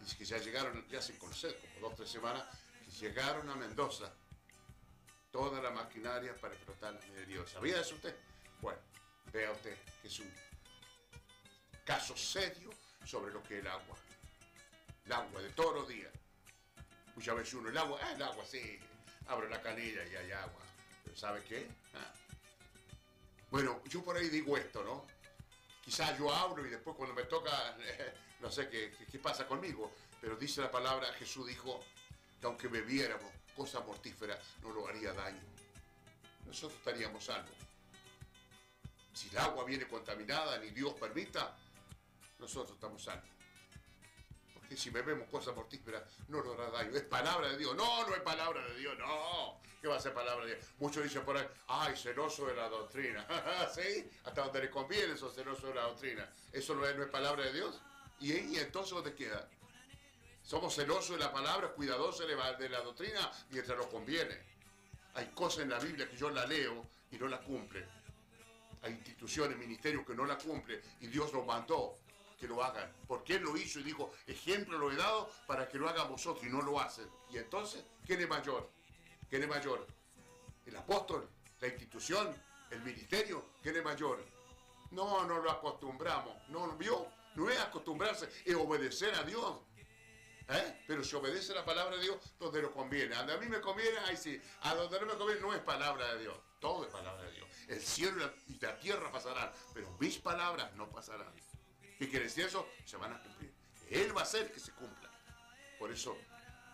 [0.00, 2.42] Dice que ya llegaron, ya se conoce, como dos o tres semanas,
[2.82, 4.14] que llegaron a Mendoza
[5.30, 7.46] toda la maquinaria para explotar la minería.
[7.46, 8.16] ¿Sabía eso usted?
[8.62, 8.80] Bueno,
[9.30, 10.32] vea usted que es un
[11.84, 12.70] caso serio
[13.04, 13.98] sobre lo que es el agua.
[15.04, 16.10] El agua de todos los días.
[17.14, 18.80] Muchas veces uno, el agua, ah, el agua, sí,
[19.26, 20.63] abro la canilla y hay agua.
[21.14, 21.68] ¿Sabe qué?
[21.94, 22.12] Ah.
[23.50, 25.06] Bueno, yo por ahí digo esto, ¿no?
[25.84, 27.76] Quizás yo hablo y después cuando me toca,
[28.40, 31.80] no sé qué, qué- pasa conmigo, pero dice la palabra, Jesús dijo
[32.40, 35.40] que aunque bebiéramos cosas mortíferas, no lo haría daño.
[36.46, 37.54] Nosotros estaríamos salvos.
[39.12, 41.56] Si el agua viene contaminada, ni Dios permita,
[42.38, 43.28] nosotros estamos salvos.
[44.74, 46.96] Porque si bebemos cosas mortíferas, no nos hará daño.
[46.96, 47.76] Es palabra de Dios.
[47.76, 49.60] No, no es palabra de Dios, no.
[49.80, 50.66] ¿Qué va a ser palabra de Dios?
[50.80, 53.24] Muchos dicen por ahí, ay, celoso de la doctrina.
[53.72, 54.10] ¿Sí?
[54.24, 56.28] Hasta donde le conviene, son celosos de la doctrina.
[56.52, 57.80] ¿Eso no es, no es palabra de Dios?
[58.18, 59.48] ¿Y, entonces dónde queda?
[60.42, 64.40] Somos celosos de la palabra, cuidadosos de la doctrina mientras nos conviene.
[65.14, 67.86] Hay cosas en la Biblia que yo la leo y no la cumple.
[68.82, 72.00] Hay instituciones, ministerios que no la cumplen y Dios los mandó
[72.46, 72.92] lo hagan.
[73.06, 76.44] Porque Él lo hizo y dijo, ejemplo lo he dado para que lo hagan vosotros
[76.44, 77.08] y no lo hacen.
[77.30, 78.70] Y entonces, ¿quién es mayor?
[79.28, 79.86] ¿Quién es mayor?
[80.66, 81.28] ¿El apóstol?
[81.60, 82.34] ¿La institución?
[82.70, 83.44] ¿El ministerio?
[83.62, 84.24] ¿Quién es mayor?
[84.90, 86.36] No, no lo acostumbramos.
[86.48, 87.06] No, ¿vio?
[87.34, 89.58] No es acostumbrarse, es obedecer a Dios.
[90.48, 90.84] ¿Eh?
[90.86, 93.14] Pero si obedece la palabra de Dios, donde lo conviene.
[93.14, 94.40] A mí me conviene, ahí sí.
[94.62, 96.36] A donde no me conviene, no es palabra de Dios.
[96.60, 97.48] Todo es palabra de Dios.
[97.68, 101.32] El cielo y la tierra pasarán, pero mis palabras no pasarán.
[101.98, 102.68] ¿Qué quiere decir eso?
[102.84, 103.52] Se van a cumplir.
[103.90, 105.10] Él va a hacer que se cumpla.
[105.78, 106.16] Por eso,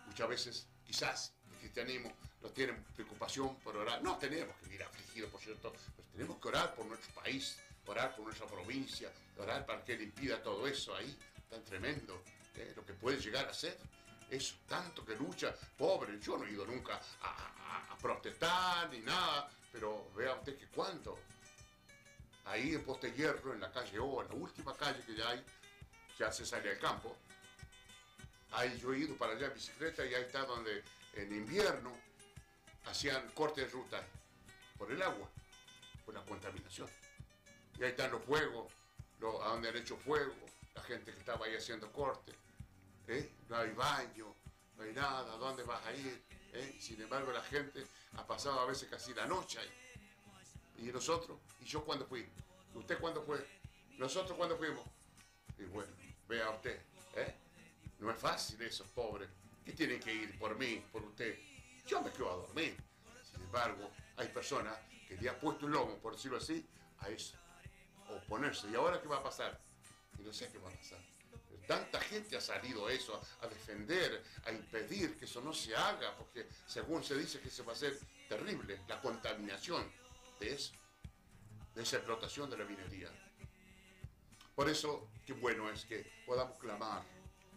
[0.07, 4.01] muchas veces, quizás, el cristianismo no tiene preocupación por orar.
[4.01, 8.15] No tenemos que vivir afligidos, por cierto, pero tenemos que orar por nuestro país, orar
[8.15, 11.17] por nuestra provincia, orar para que Él impida todo eso ahí,
[11.49, 12.23] tan tremendo,
[12.55, 12.73] ¿eh?
[12.75, 13.77] lo que puede llegar a ser.
[14.29, 18.99] Eso, tanto que lucha, pobre, yo no he ido nunca a, a- a protestar ni
[18.99, 21.19] nada, pero vea usted que cuánto.
[22.51, 25.41] Ahí en Poste Hierro, en la calle O, en la última calle que ya hay,
[26.19, 27.15] ya se sale al campo,
[28.51, 30.83] Ahí yo he ido para allá en bicicleta y ahí está donde
[31.13, 31.95] en invierno
[32.85, 34.03] hacían cortes de ruta
[34.77, 35.29] por el agua,
[36.05, 36.89] por la contaminación.
[37.79, 38.69] Y ahí están los fuegos,
[39.41, 40.33] a donde han hecho fuego,
[40.75, 42.35] la gente que estaba ahí haciendo cortes.
[43.07, 43.31] ¿eh?
[43.47, 44.35] No hay baño,
[44.75, 46.21] no hay nada, ¿dónde vas a ir?
[46.51, 46.77] ¿eh?
[46.77, 47.87] Sin embargo, la gente
[48.17, 49.90] ha pasado a veces casi la noche ahí.
[50.81, 51.37] ¿Y nosotros?
[51.59, 52.27] ¿Y yo cuándo fui?
[52.73, 53.45] ¿Usted cuándo fue?
[53.99, 54.83] ¿Nosotros cuándo fuimos?
[55.59, 55.91] Y bueno,
[56.27, 56.81] vea usted,
[57.15, 57.35] ¿eh?
[57.99, 59.27] No es fácil eso, pobre.
[59.63, 61.37] Que tienen que ir por mí, por usted.
[61.85, 62.75] Yo me quedo a dormir.
[63.23, 64.75] Sin embargo, hay personas
[65.07, 66.65] que le han puesto un lomo, por decirlo así,
[66.97, 67.37] a eso.
[68.09, 68.67] Oponerse.
[68.71, 69.61] ¿Y ahora qué va a pasar?
[70.17, 70.99] Y no sé qué va a pasar.
[71.67, 76.49] Tanta gente ha salido eso, a defender, a impedir que eso no se haga, porque
[76.65, 80.00] según se dice que se va a hacer terrible la contaminación
[80.41, 80.57] de
[81.73, 83.09] de esa explotación de la minería.
[84.55, 87.03] Por eso, qué bueno es que podamos clamar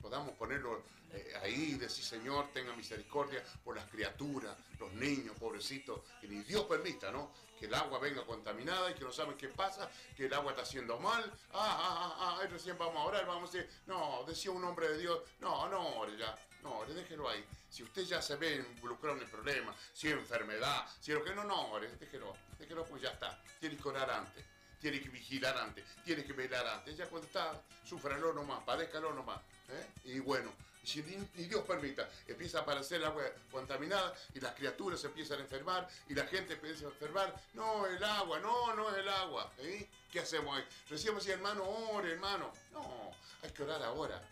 [0.05, 0.82] podamos ponerlo
[1.12, 6.65] eh, ahí decir, Señor, tenga misericordia por las criaturas, los niños, pobrecitos, que ni Dios
[6.65, 7.32] permita, ¿no?
[7.59, 10.62] Que el agua venga contaminada y que no saben qué pasa, que el agua está
[10.62, 11.24] haciendo mal.
[11.52, 14.89] Ah, ah, ah, ah, recién vamos a orar, vamos a decir, no, decía un hombre
[14.89, 17.45] de Dios, no, no, ya, no, déjelo ahí.
[17.70, 21.45] Si usted ya se ve involucrado en el problema, si enfermedad, si lo que no,
[21.45, 23.41] no, déjelo, déjelo, pues ya está.
[23.61, 24.45] Tiene que orar antes
[24.85, 26.95] tiene que vigilar antes, tiene que velar antes.
[26.95, 27.59] Ya cuando está,
[27.89, 29.41] sufralo nomás, padécalo nomás.
[29.70, 29.86] ¿eh?
[30.05, 30.53] Y bueno,
[30.85, 35.43] si ni, Dios permita, empieza a aparecer agua contaminada y las criaturas se empiezan a
[35.43, 37.35] enfermar y la gente empieza a enfermar.
[37.55, 39.51] No, el agua, no, no es el agua.
[39.61, 39.89] ¿eh?
[40.12, 40.65] ¿Qué hacemos ahí?
[40.91, 42.53] Recién decía, hermano, ore, hermano.
[42.73, 43.11] No,
[43.43, 44.23] hay que orar ahora.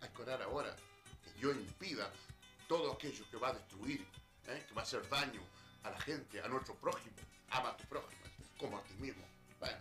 [0.00, 0.74] Hay que orar ahora.
[1.42, 2.08] Dios impida
[2.68, 4.00] todo aquello que va a destruir,
[4.46, 4.64] ¿eh?
[4.68, 5.40] que va a hacer daño
[5.82, 7.16] a la gente, a nuestro prójimo.
[7.50, 8.22] Ama a tu prójimo,
[8.56, 9.24] como a ti mismo.
[9.58, 9.76] Bueno,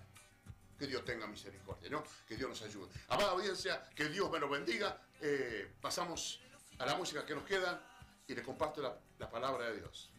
[0.80, 2.04] que Dios tenga misericordia, ¿no?
[2.28, 2.90] Que Dios nos ayude.
[3.10, 5.00] Amada audiencia, que Dios me lo bendiga.
[5.22, 6.42] Eh, pasamos
[6.80, 7.80] a la música que nos queda
[8.28, 8.82] y le comparto
[9.20, 10.10] la palabra de Dios.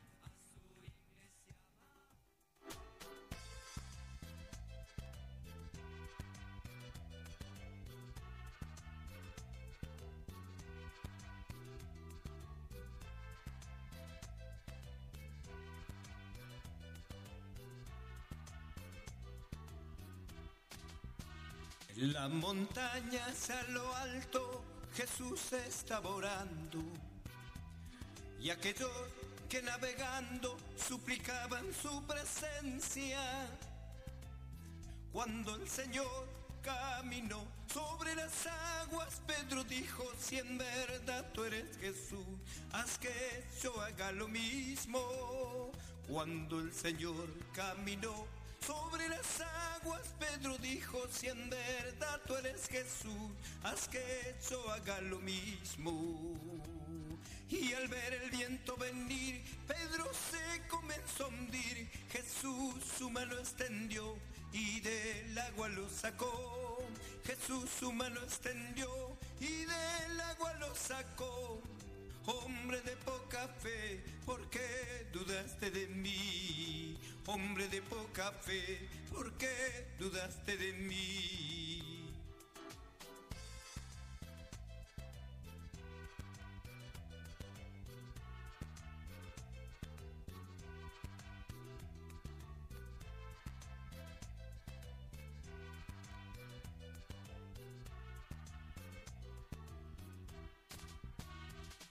[22.07, 24.65] Las montañas a lo alto
[24.95, 26.83] Jesús estaba orando
[28.41, 28.91] y aquellos
[29.49, 33.21] que navegando suplicaban su presencia.
[35.13, 36.27] Cuando el Señor
[36.63, 38.49] caminó sobre las
[38.81, 42.27] aguas, Pedro dijo, si en verdad tú eres Jesús,
[42.73, 45.71] haz que yo haga lo mismo.
[46.09, 48.27] Cuando el Señor caminó
[48.67, 49.41] sobre las
[49.77, 53.33] aguas, Pedro dijo, si en verdad tú eres Jesús,
[53.63, 56.37] haz que yo haga lo mismo.
[57.49, 61.91] Y al ver el viento venir, Pedro se comenzó a hundir.
[62.11, 64.17] Jesús su mano extendió
[64.53, 66.79] y del agua lo sacó.
[67.25, 68.89] Jesús su mano extendió
[69.41, 71.61] y del agua lo sacó.
[72.25, 76.97] Hombre de poca fe, ¿por qué dudaste de mí?
[77.27, 82.13] Hombre de poca fe, ¿por qué dudaste de mí?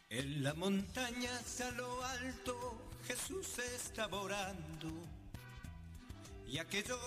[0.10, 1.32] En la montaña
[1.66, 5.20] a lo alto Jesús estaba orando
[6.52, 6.99] y aquellos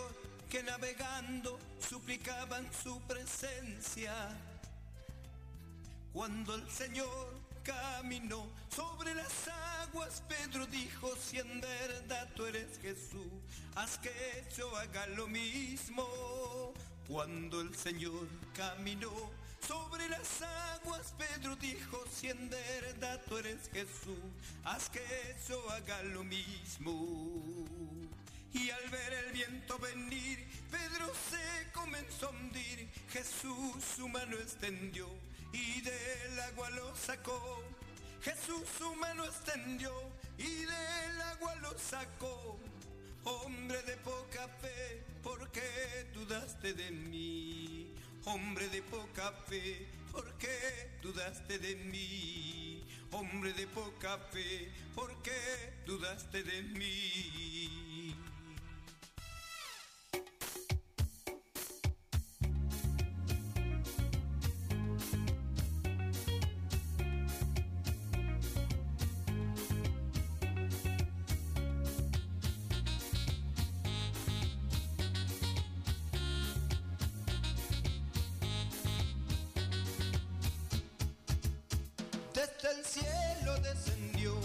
[0.49, 4.15] que navegando suplicaban su presencia.
[6.15, 7.29] Cuando el Señor
[7.63, 9.49] caminó sobre las
[9.83, 13.29] aguas, Pedro dijo, si en verdad tú eres Jesús,
[13.75, 16.73] haz que yo haga lo mismo.
[17.07, 18.27] Cuando el Señor
[18.57, 19.13] caminó
[19.69, 24.25] sobre las aguas, Pedro dijo, si en verdad tú eres Jesús,
[24.65, 28.04] haz que yo haga lo mismo.
[28.55, 32.89] Y al ver el viento venir, Pedro se comenzó a hundir.
[33.11, 35.09] Jesús su mano extendió
[35.53, 37.65] y del agua lo sacó.
[38.23, 39.93] Jesús su mano extendió
[40.39, 42.59] y del agua lo sacó.
[43.25, 47.93] Hombre de poca fe, ¿por qué dudaste de mí?
[48.25, 52.87] Hombre de poca fe, ¿por qué dudaste de mí?
[53.11, 58.15] Hombre de poca fe, ¿por qué dudaste de mí?
[82.95, 84.39] Cielo descendió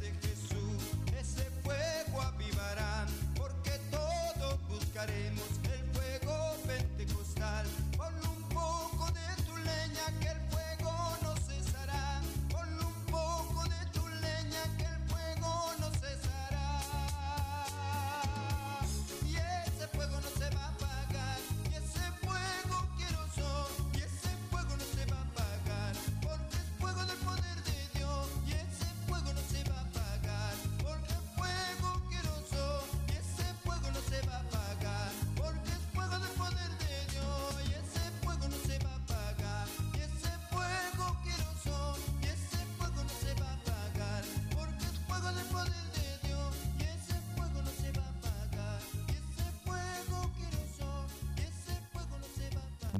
[0.00, 0.29] presencia de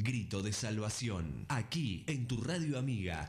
[0.02, 1.44] Grito de salvación.
[1.48, 3.28] Aquí, en tu radio amiga.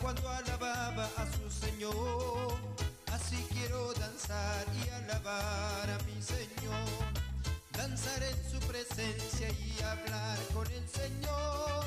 [0.00, 2.52] Cuando alababa a su Señor.
[3.10, 6.86] Así quiero danzar y alabar a mi Señor.
[7.72, 11.84] Danzar en su presencia y hablar con el Señor.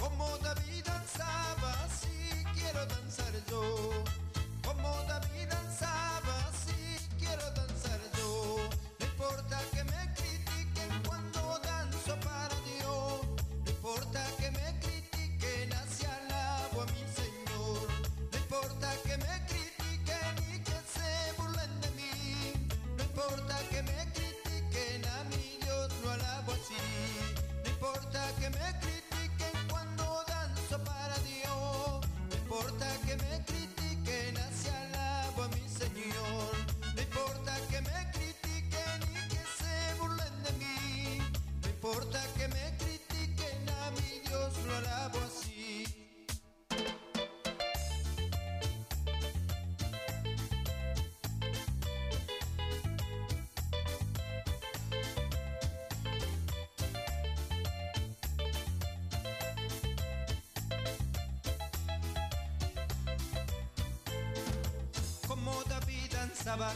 [0.00, 3.90] Como David danzaba, así quiero danzar yo.
[4.64, 8.56] Como David danzaba, así quiero danzar yo.
[8.98, 13.20] No importa que me critiquen cuando danzo para Dios.
[13.64, 14.41] No importa que
[27.64, 32.00] No importa que me critiquen cuando danzo para Dios.
[32.30, 36.52] No importa que me critiquen, así alabo a mi Señor.
[36.94, 41.18] No importa que me critiquen y que se burlen de mí.
[41.62, 45.41] No importa que me critiquen, a mi Dios lo alabo así.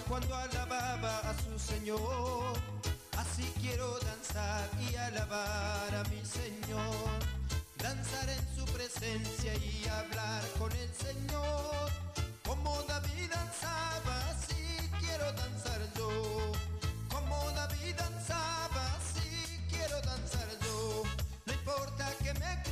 [0.09, 2.57] Cuando alababa a su Señor.
[3.19, 7.20] Así quiero danzar y alabar a mi Señor.
[7.77, 11.90] Danzar en su presencia y hablar con el Señor.
[12.47, 16.53] Como David danzaba, así quiero danzar yo.
[17.11, 21.03] Como David danzaba, así quiero danzar yo.
[21.44, 22.62] No importa que me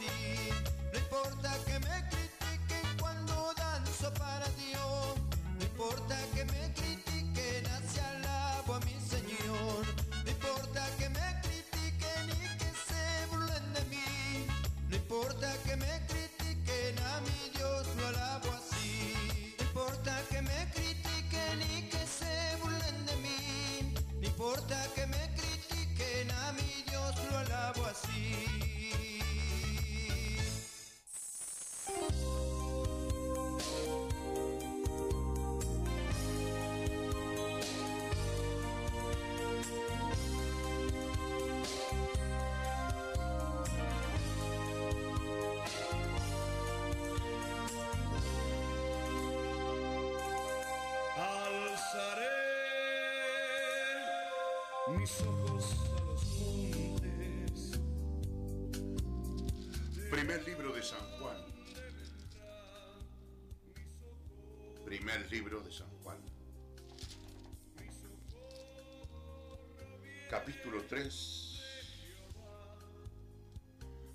[0.00, 5.16] No importa que me critiquen cuando danzo para Dios.
[5.58, 9.84] No importa que me critiquen, así alabo a mi Señor.
[10.24, 14.46] No importa que me critiquen y que se burlen de mí.
[14.88, 19.56] No importa que me critiquen, a mi Dios lo alabo así.
[19.58, 23.94] No importa que me critiquen y que se burlen de mí.
[24.20, 28.67] No importa que me critiquen, a mi Dios lo alabo así.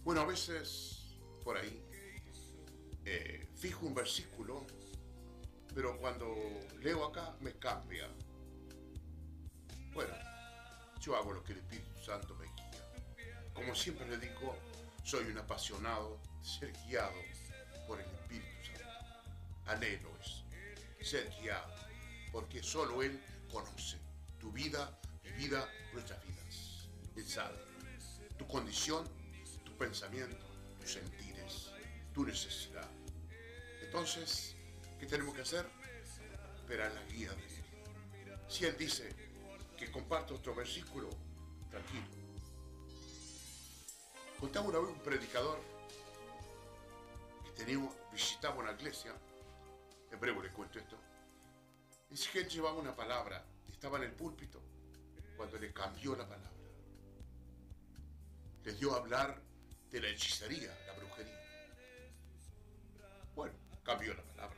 [0.04, 1.82] Bueno, a veces por ahí
[3.06, 4.66] eh, fijo un versículo,
[5.74, 6.36] pero cuando
[6.82, 8.10] leo acá me cambia.
[9.94, 10.14] Bueno,
[11.00, 13.54] yo hago lo que el Espíritu Santo me guía.
[13.54, 14.58] Como siempre le digo,
[15.06, 17.16] soy un apasionado ser guiado
[17.88, 18.84] por el Espíritu Santo.
[19.68, 20.10] anhelo
[21.00, 21.74] es ser guiado,
[22.34, 24.00] porque solo Él conoce
[24.38, 26.90] tu vida, mi vida, nuestras vidas.
[27.16, 27.58] Él sabe
[28.38, 29.08] tu condición,
[29.74, 30.46] tu pensamiento,
[30.80, 31.72] tus sentires,
[32.14, 32.88] tu necesidad.
[33.82, 34.56] Entonces,
[35.00, 35.66] ¿qué tenemos que hacer?
[36.56, 37.64] Esperar la guía de Él.
[38.48, 39.10] Si Él dice
[39.78, 41.10] que comparto otro versículo,
[41.72, 42.06] tranquilo.
[44.40, 45.60] Contaba una vez un predicador
[47.46, 49.14] que teníamos, visitaba una iglesia,
[50.12, 50.98] en breve les cuento esto,
[52.10, 54.62] dice que él llevaba una palabra, estaba en el púlpito,
[55.36, 56.52] cuando le cambió la palabra.
[58.64, 59.53] Les dio a hablar
[59.94, 61.40] de la hechicería, la brujería.
[63.36, 63.54] Bueno,
[63.84, 64.58] cambió la palabra.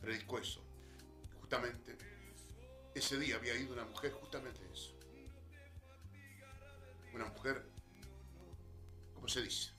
[0.00, 0.64] Predicó eso.
[1.38, 1.98] Justamente,
[2.94, 4.96] ese día había ido una mujer justamente eso.
[7.12, 7.62] Una mujer,
[9.12, 9.72] ¿cómo se dice?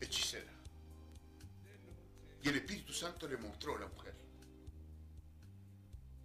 [0.00, 0.50] Hechicera.
[2.42, 4.14] Y el Espíritu Santo le mostró a la mujer.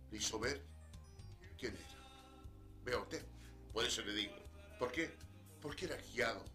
[0.10, 0.64] Le hizo ver
[1.58, 1.98] quién era.
[2.86, 3.26] Vea usted,
[3.74, 4.36] por eso le digo.
[4.80, 5.18] ¿Por qué?
[5.60, 6.53] Porque era guiado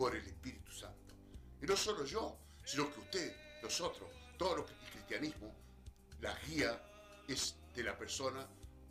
[0.00, 1.14] por el Espíritu Santo.
[1.60, 4.08] Y no solo yo, sino que usted, nosotros,
[4.38, 5.54] todo lo que el cristianismo,
[6.22, 6.82] la guía
[7.28, 8.48] es de la persona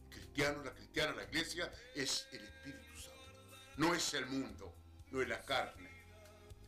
[0.08, 3.34] cristiano, la cristiana, la iglesia, es el Espíritu Santo.
[3.78, 4.72] No es el mundo,
[5.10, 5.90] no es la carne,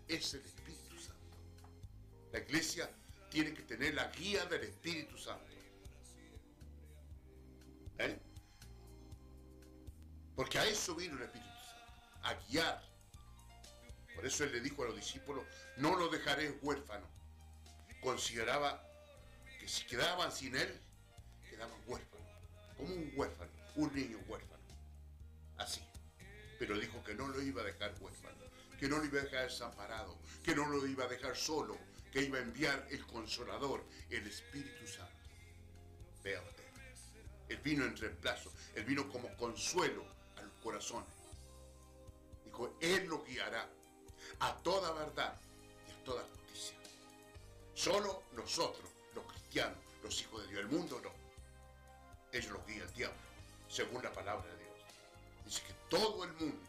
[0.08, 1.38] es el Espíritu Santo.
[2.32, 2.90] La iglesia
[3.30, 5.54] tiene que tener la guía del Espíritu Santo.
[8.00, 8.20] ¿Eh?
[10.36, 12.91] Porque a eso vino el Espíritu Santo, a guiar.
[14.22, 15.44] Por eso él le dijo a los discípulos,
[15.78, 17.08] no lo dejaré huérfano.
[18.02, 18.88] Consideraba
[19.60, 20.80] que si quedaban sin él,
[21.50, 22.28] quedaban huérfanos,
[22.78, 24.62] como un huérfano, un niño huérfano.
[25.58, 25.82] Así.
[26.60, 28.38] Pero dijo que no lo iba a dejar huérfano,
[28.80, 31.76] que no lo iba a dejar desamparado, que no lo iba a dejar solo,
[32.12, 35.16] que iba a enviar el consolador, el Espíritu Santo.
[36.24, 36.64] Vea usted.
[37.50, 40.06] Él vino en reemplazo, él vino como consuelo
[40.38, 41.10] a los corazones.
[42.46, 43.68] Dijo, Él lo guiará
[44.42, 45.40] a toda verdad
[45.88, 46.76] y a toda justicia.
[47.74, 51.12] Solo nosotros, los cristianos, los hijos de Dios, el mundo no.
[52.32, 53.18] Ellos los guía el diablo,
[53.70, 54.72] según la palabra de Dios.
[55.46, 56.68] Dice que todo el mundo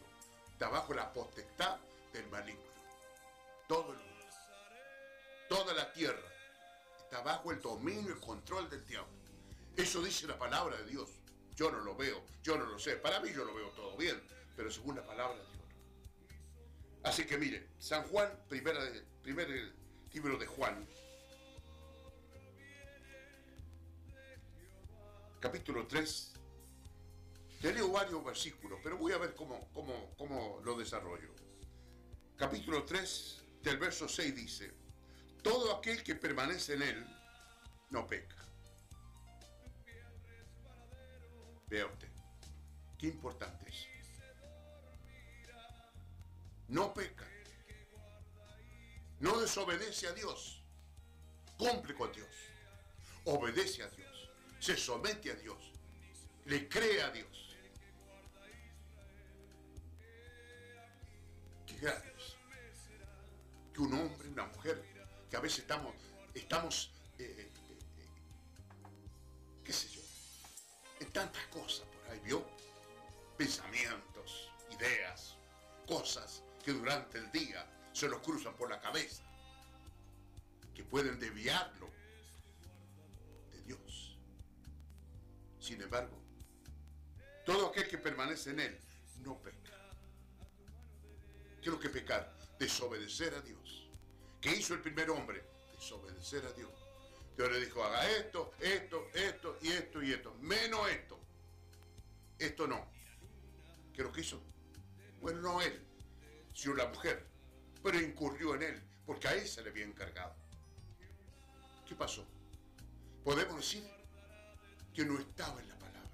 [0.53, 1.79] está bajo la potestad
[2.13, 2.63] del maligno.
[3.67, 4.13] Todo el mundo.
[5.49, 6.29] Toda la tierra
[6.99, 9.13] está bajo el dominio y control del diablo.
[9.77, 11.09] Eso dice la palabra de Dios.
[11.55, 12.97] Yo no lo veo, yo no lo sé.
[12.97, 14.23] Para mí yo lo veo todo bien,
[14.57, 15.52] pero según la palabra de Dios.
[17.05, 18.81] Así que mire, San Juan, primera
[19.23, 19.49] primer
[20.13, 20.87] libro de Juan,
[25.41, 26.33] capítulo 3.
[27.61, 31.33] Te leo varios versículos, pero voy a ver cómo, cómo, cómo lo desarrollo.
[32.37, 34.73] Capítulo 3, del verso 6 dice,
[35.43, 37.07] todo aquel que permanece en él
[37.91, 38.37] no peca.
[41.69, 42.09] Vea usted,
[42.99, 43.92] qué importante es.
[46.73, 47.29] No peca.
[49.21, 50.63] No desobedece a Dios.
[51.59, 52.35] Cumple con Dios.
[53.27, 54.31] Obedece a Dios.
[54.59, 55.71] Se somete a Dios.
[56.47, 57.55] Le cree a Dios.
[61.67, 62.37] Qué grande es.
[63.75, 64.83] Que un hombre, una mujer,
[65.29, 65.95] que a veces estamos,
[66.33, 67.53] estamos, eh, eh,
[67.99, 68.09] eh,
[69.63, 70.01] qué sé yo,
[71.01, 72.43] en tantas cosas por ahí, ¿vio?
[73.37, 75.37] Pensamientos, ideas,
[75.87, 79.23] cosas que durante el día se nos cruzan por la cabeza,
[80.75, 81.91] que pueden desviarlo
[83.51, 84.17] de Dios.
[85.59, 86.19] Sin embargo,
[87.45, 88.81] todo aquel que permanece en Él
[89.21, 89.73] no peca.
[91.61, 92.37] ¿Qué es lo que pecar?
[92.59, 93.89] Desobedecer a Dios.
[94.41, 95.45] ¿Qué hizo el primer hombre?
[95.75, 96.71] Desobedecer a Dios.
[97.37, 100.35] Dios le dijo, haga esto, esto, esto y esto y esto.
[100.41, 101.19] Menos esto.
[102.39, 102.87] Esto no.
[103.93, 104.43] ¿Qué es lo que hizo?
[105.21, 105.87] Bueno, no él,
[106.55, 107.27] sino la mujer.
[107.83, 110.35] Pero incurrió en él, porque a él se le había encargado.
[111.87, 112.27] ¿Qué pasó?
[113.25, 113.89] Podemos decir
[114.95, 116.11] que no estaba en la palabra.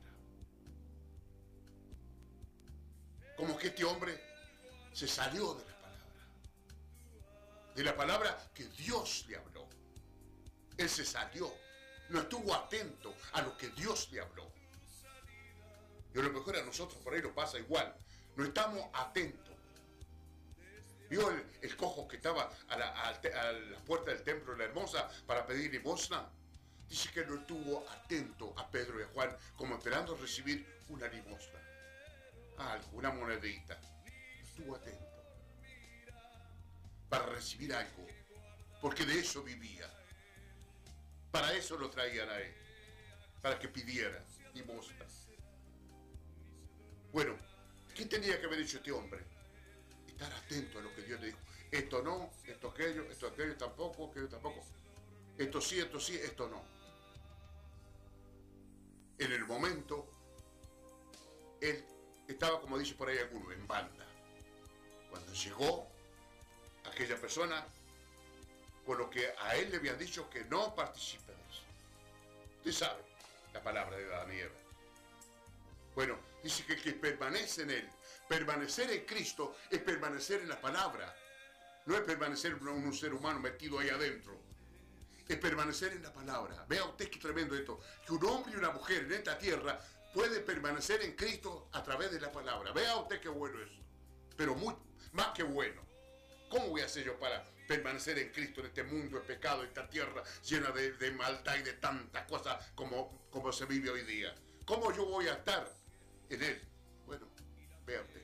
[3.36, 4.20] Como que este hombre
[4.92, 6.14] se salió de la palabra.
[7.74, 9.68] De la palabra que Dios le habló.
[10.76, 11.52] Él se salió.
[12.08, 14.50] No estuvo atento a lo que Dios le habló.
[16.14, 17.94] Y a lo mejor a nosotros por ahí nos pasa igual.
[18.34, 19.47] No estamos atentos.
[21.08, 23.20] ¿Vio el, el cojo que estaba a la,
[23.86, 26.28] puerta del templo de la hermosa para pedir limosna?
[26.88, 31.60] Dice que no estuvo atento a Pedro y a Juan como esperando recibir una limosna.
[32.58, 33.78] Algo, una monedita.
[34.42, 35.06] Estuvo atento.
[37.08, 38.06] Para recibir algo.
[38.80, 39.90] Porque de eso vivía.
[41.30, 42.54] Para eso lo traían a él,
[43.42, 44.24] para que pidiera
[44.54, 45.06] limosna.
[47.12, 47.36] Bueno,
[47.94, 49.37] ¿qué tenía que haber dicho este hombre?
[50.18, 51.38] Estar atento a lo que Dios le dijo.
[51.70, 54.64] Esto no, esto aquello, esto aquello tampoco, aquello tampoco.
[55.36, 56.60] Esto sí, esto sí, esto no.
[59.18, 60.08] En el momento,
[61.60, 61.84] él
[62.26, 64.06] estaba, como dice por ahí alguno, en banda.
[65.08, 65.86] Cuando llegó
[66.84, 67.64] aquella persona,
[68.84, 71.62] con lo que a él le habían dicho que no participe de eso.
[72.56, 73.02] Usted sabe
[73.52, 74.40] la palabra de Adán y.
[75.94, 77.88] Bueno, dice que el que permanece en él,
[78.28, 81.14] permanecer en Cristo es permanecer en la palabra.
[81.86, 84.38] No es permanecer un ser humano metido ahí adentro.
[85.26, 86.64] Es permanecer en la palabra.
[86.68, 87.80] Vea usted qué tremendo esto.
[88.06, 89.80] Que un hombre y una mujer en esta tierra
[90.12, 92.72] puede permanecer en Cristo a través de la palabra.
[92.72, 93.80] Vea usted qué bueno eso.
[94.36, 94.74] Pero muy,
[95.12, 95.82] más que bueno.
[96.50, 99.68] ¿Cómo voy a hacer yo para permanecer en Cristo en este mundo de pecado, en
[99.68, 104.02] esta tierra llena de, de maldad y de tantas cosas como, como se vive hoy
[104.02, 104.34] día?
[104.64, 105.70] ¿Cómo yo voy a estar
[106.30, 106.68] en Él?
[107.96, 108.22] Usted.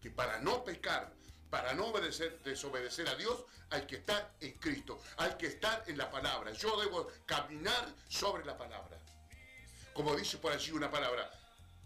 [0.00, 1.12] Que para no pecar,
[1.48, 5.96] para no obedecer, desobedecer a Dios, hay que estar en Cristo, hay que estar en
[5.96, 6.52] la palabra.
[6.52, 8.98] Yo debo caminar sobre la palabra.
[9.94, 11.30] Como dice por allí una palabra,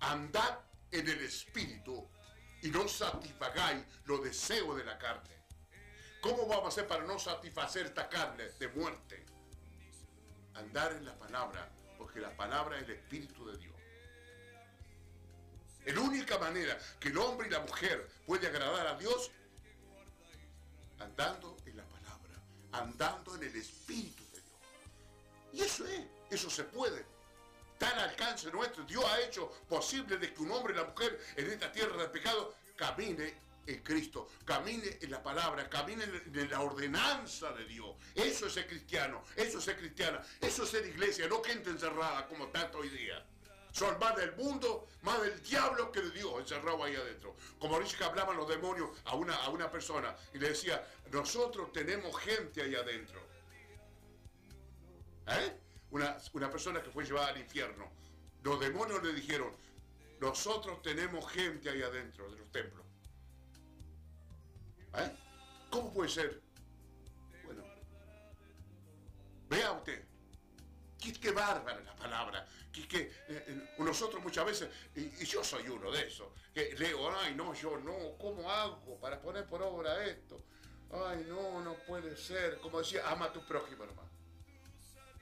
[0.00, 0.58] andad
[0.90, 2.08] en el Espíritu
[2.62, 5.36] y no satisfagáis los deseos de la carne.
[6.20, 9.24] ¿Cómo vamos a hacer para no satisfacer esta carne de muerte?
[10.54, 13.75] Andar en la palabra, porque la palabra es el Espíritu de Dios.
[15.86, 19.30] La única manera que el hombre y la mujer puede agradar a Dios
[20.98, 22.42] andando en la palabra,
[22.72, 24.54] andando en el Espíritu de Dios.
[25.52, 26.00] Y eso es,
[26.30, 27.04] eso se puede.
[27.80, 28.84] Al alcance nuestro.
[28.84, 32.08] Dios ha hecho posible de que un hombre y la mujer en esta tierra de
[32.08, 33.34] pecado camine
[33.66, 37.94] en Cristo, camine en la palabra, camine en la ordenanza de Dios.
[38.14, 42.26] Eso es ser cristiano, eso es ser cristiana, eso es ser iglesia, no gente encerrada
[42.26, 43.24] como tanto hoy día.
[43.76, 47.36] Son más del mundo, más del diablo que de Dios encerrado ahí adentro.
[47.58, 50.82] Como dice que hablaban los demonios a una, a una persona y le decía,
[51.12, 53.20] nosotros tenemos gente ahí adentro.
[55.26, 55.60] ¿Eh?
[55.90, 57.86] Una, una persona que fue llevada al infierno.
[58.42, 59.52] Los demonios le dijeron,
[60.20, 62.86] nosotros tenemos gente ahí adentro de los templos.
[64.94, 65.12] ¿Eh?
[65.68, 66.40] ¿Cómo puede ser?
[67.44, 67.62] Bueno,
[69.50, 70.05] vea usted.
[71.00, 72.46] Qué, qué bárbara la palabra.
[72.72, 76.74] Que, que, eh, eh, nosotros muchas veces, y, y yo soy uno de esos, que
[76.78, 80.42] leo, ay no, yo no, ¿cómo hago para poner por obra esto?
[80.90, 82.58] Ay no, no puede ser.
[82.60, 84.10] Como decía, ama a tu prójimo, hermano.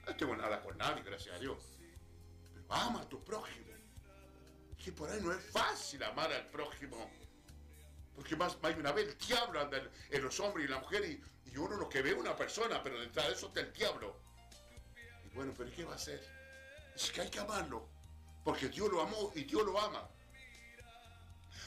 [0.05, 1.63] No tengo nada con nadie, gracias a Dios.
[2.53, 3.65] Pero ama a tu prójimo.
[4.77, 7.09] Que por ahí no es fácil amar al prójimo.
[8.15, 11.03] Porque más, más una vez el diablo anda en, en los hombres y la mujer
[11.05, 14.21] y, y uno lo que ve una persona, pero detrás de eso está el diablo.
[15.35, 16.25] Bueno, pero ¿y qué va a hacer?
[16.95, 17.87] Es que hay que amarlo.
[18.43, 20.07] Porque Dios lo amó y Dios lo ama.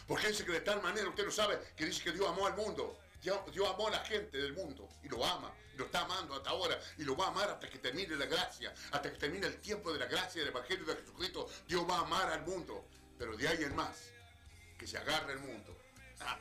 [0.06, 2.56] Porque dice que de tal manera, usted lo sabe, que dice que Dios amó al
[2.56, 2.98] mundo.
[3.20, 5.52] Dios, Dios amó a la gente del mundo y lo ama.
[5.74, 6.80] Y lo está amando hasta ahora.
[6.96, 8.72] Y lo va a amar hasta que termine la gracia.
[8.90, 11.50] Hasta que termine el tiempo de la gracia del Evangelio de Jesucristo.
[11.66, 12.86] Dios va a amar al mundo.
[13.18, 14.10] Pero de ahí en más,
[14.78, 15.76] que se agarre el mundo.
[16.20, 16.38] Ah,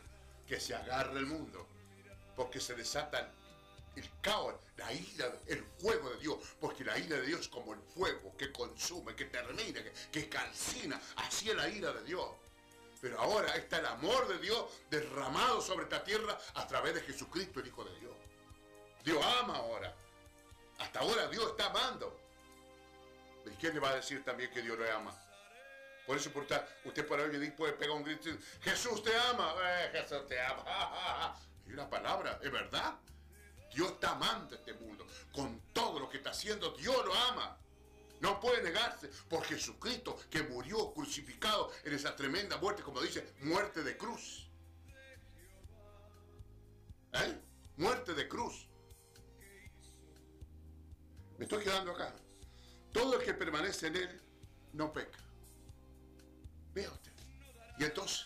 [0.48, 1.68] que se agarre el mundo.
[2.36, 3.30] Porque se desatan
[3.98, 7.74] el caos, la ira, el fuego de Dios, porque la ira de Dios es como
[7.74, 12.30] el fuego que consume, que termina, que, que calcina, así es la ira de Dios.
[13.02, 17.60] Pero ahora está el amor de Dios derramado sobre esta tierra a través de Jesucristo,
[17.60, 18.16] el Hijo de Dios.
[19.04, 19.96] Dios ama ahora.
[20.80, 22.20] Hasta ahora Dios está amando.
[23.46, 25.16] ¿Y quién le va a decir también que Dios lo ama?
[26.06, 29.16] Por eso por estar, usted por ahí puede pegar un grito y decir, Jesús te
[29.16, 31.38] ama, eh, Jesús te ama.
[31.68, 32.94] Y la palabra, es verdad.
[33.74, 35.06] Dios está amando este mundo.
[35.32, 37.58] Con todo lo que está haciendo, Dios lo ama.
[38.20, 43.84] No puede negarse por Jesucristo que murió crucificado en esa tremenda muerte, como dice, muerte
[43.84, 44.50] de cruz.
[47.14, 47.42] ¿Eh?
[47.78, 48.68] Muerte de cruz.
[51.38, 52.14] Me estoy quedando acá.
[52.92, 54.22] Todo el que permanece en él
[54.74, 55.20] no peca.
[56.74, 57.12] Vea usted.
[57.78, 58.26] Y entonces,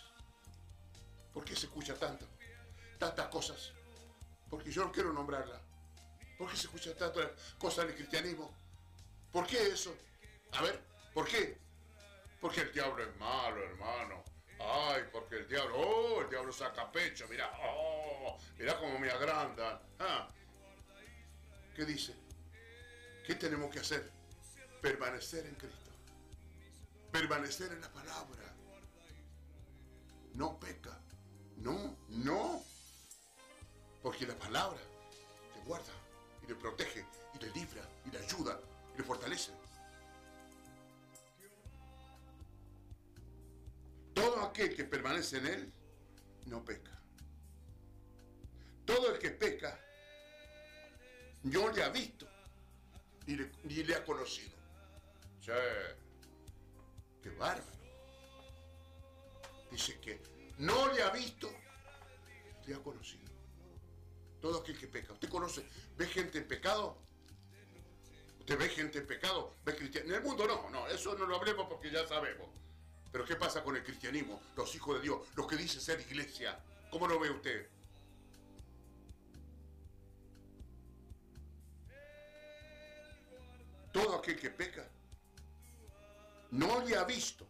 [1.34, 2.26] ¿por qué se escucha tanto?
[2.98, 3.74] Tantas cosas.
[4.52, 5.60] Porque yo no quiero nombrarla.
[6.38, 8.54] ¿Por qué se escucha tantas cosas del cristianismo?
[9.32, 9.96] ¿Por qué eso?
[10.52, 10.80] A ver,
[11.14, 11.58] ¿por qué?
[12.42, 14.24] Porque el diablo es malo, hermano.
[14.60, 19.80] Ay, porque el diablo, oh, el diablo saca pecho, mira, oh, mira cómo me agrandan.
[20.00, 20.28] Ah.
[21.74, 22.14] ¿Qué dice?
[23.26, 24.12] ¿Qué tenemos que hacer?
[24.82, 25.92] Permanecer en Cristo.
[27.12, 28.54] Permanecer en la palabra.
[30.34, 31.00] No peca.
[31.56, 32.71] No, no.
[34.02, 34.80] Porque la palabra
[35.54, 35.94] te guarda.
[36.44, 37.06] y le protege
[37.36, 38.60] y le libra y le ayuda
[38.94, 39.52] y le fortalece.
[44.14, 45.74] Todo aquel que permanece en él
[46.48, 47.00] no peca.
[48.86, 49.80] Todo el que peca
[51.44, 52.28] no le ha visto
[53.28, 54.58] ni le, le ha conocido.
[55.42, 55.54] Che,
[57.22, 57.80] qué bárbaro.
[59.72, 60.22] Dice que
[60.58, 61.50] no le ha visto,
[62.66, 63.31] le ha conocido.
[64.42, 65.14] Todo aquel que peca.
[65.14, 65.64] ¿Usted conoce?
[65.98, 66.98] ¿Ve gente en pecado?
[68.40, 69.54] ¿Usted ve gente en pecado?
[69.64, 70.10] ¿Ve cristianos?
[70.10, 72.50] En el mundo no, no, eso no lo hablemos porque ya sabemos.
[73.12, 74.42] Pero ¿qué pasa con el cristianismo?
[74.56, 76.60] Los hijos de Dios, los que dicen ser iglesia.
[76.90, 77.70] ¿Cómo lo ve usted?
[83.94, 84.90] Todo aquel que peca
[86.50, 87.46] no le ha visto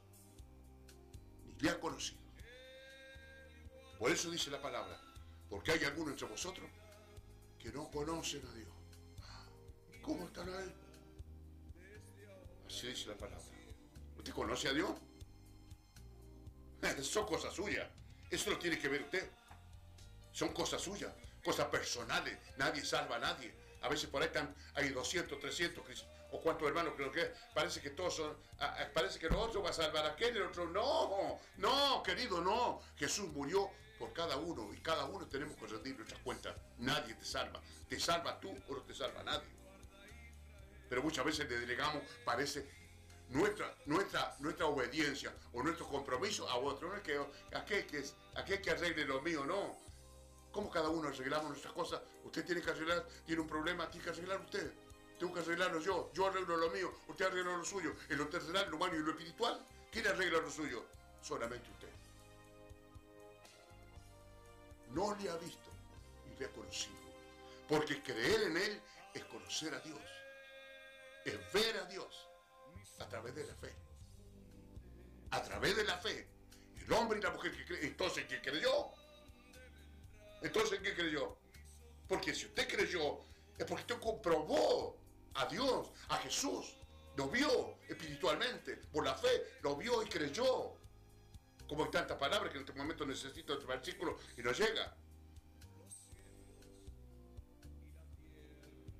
[1.45, 2.19] ni le ha conocido.
[3.97, 4.99] Por eso dice la palabra,
[5.49, 6.69] porque hay algunos entre vosotros
[7.61, 8.69] que no conocen a Dios.
[10.01, 10.73] ¿Cómo están ahí?
[12.65, 13.45] Así dice la palabra.
[14.17, 14.91] ¿Usted conoce a Dios?
[17.03, 17.87] Son cosas suyas.
[18.29, 19.29] Eso lo tiene que ver usted.
[20.31, 21.13] Son cosas suyas,
[21.43, 22.37] cosas personales.
[22.57, 23.53] Nadie salva a nadie.
[23.81, 24.29] A veces por ahí
[24.75, 27.31] hay 200, 300, o cuántos hermanos creo que.
[27.53, 28.37] Parece que todos son,
[28.93, 32.81] parece que el otro va a salvar a aquel, el otro no, no, querido, no.
[32.95, 33.69] Jesús murió
[34.01, 36.55] por cada uno y cada uno tenemos que rendir nuestras cuentas.
[36.79, 37.61] Nadie te salva.
[37.87, 39.47] Te salva tú o no te salva nadie.
[40.89, 42.67] Pero muchas veces le delegamos, parece,
[43.29, 46.89] nuestra, nuestra, nuestra obediencia o nuestro compromiso a otro.
[46.89, 47.21] No es que
[47.55, 48.03] aquel que,
[48.33, 49.77] aquel que arregle lo mío, no.
[50.51, 52.01] ¿Cómo cada uno arreglamos nuestras cosas?
[52.23, 54.73] Usted tiene que arreglar, tiene un problema, tiene que arreglar usted.
[55.19, 56.09] Tengo que arreglarlo yo.
[56.11, 57.95] Yo arreglo lo mío, usted arregla lo suyo.
[58.09, 60.83] En lo terrenal, lo humano y lo espiritual, ¿quién arregla lo suyo?
[61.21, 61.90] Solamente usted.
[64.93, 65.69] No le ha visto
[66.25, 66.95] y le ha conocido.
[67.67, 68.81] Porque creer en Él
[69.13, 70.01] es conocer a Dios.
[71.25, 72.27] Es ver a Dios
[72.99, 73.73] a través de la fe.
[75.31, 76.27] A través de la fe.
[76.77, 77.85] El hombre y la mujer que creen.
[77.85, 78.91] Entonces, ¿qué creyó?
[80.41, 81.37] Entonces, ¿qué creyó?
[82.07, 83.21] Porque si usted creyó,
[83.57, 84.97] es porque usted comprobó
[85.35, 86.75] a Dios, a Jesús.
[87.15, 89.29] Lo vio espiritualmente, por la fe,
[89.61, 90.80] lo vio y creyó.
[91.71, 94.93] Como hay tantas palabras que en este momento necesito otro versículo y no llega.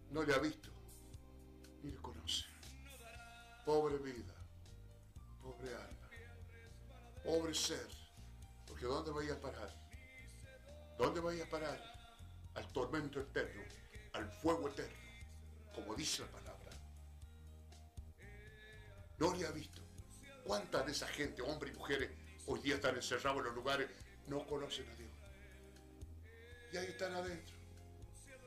[0.09, 0.69] No le ha visto,
[1.83, 2.45] ni le conoce.
[3.65, 4.33] Pobre vida,
[5.43, 6.09] pobre alma,
[7.25, 7.89] pobre ser.
[8.65, 9.75] Porque ¿dónde vaya a parar?
[10.97, 11.83] ¿Dónde vaya a parar?
[12.53, 13.63] Al tormento eterno,
[14.13, 14.95] al fuego eterno,
[15.75, 16.71] como dice la palabra.
[19.17, 19.81] No le ha visto.
[20.45, 22.20] ¿Cuántas de esa gente, hombres y mujeres,
[22.51, 23.89] hoy día están encerrados en los lugares,
[24.27, 25.09] no conocen a Dios?
[26.71, 27.55] Y ahí están adentro.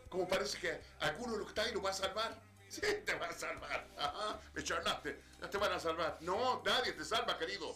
[0.08, 2.40] Como parece que alguno que está ahí lo va a salvar.
[2.68, 3.88] Sí, te va a salvar.
[3.96, 5.20] Ajá, me charlaste.
[5.40, 6.18] No te van a salvar.
[6.20, 7.74] No, nadie te salva, querido.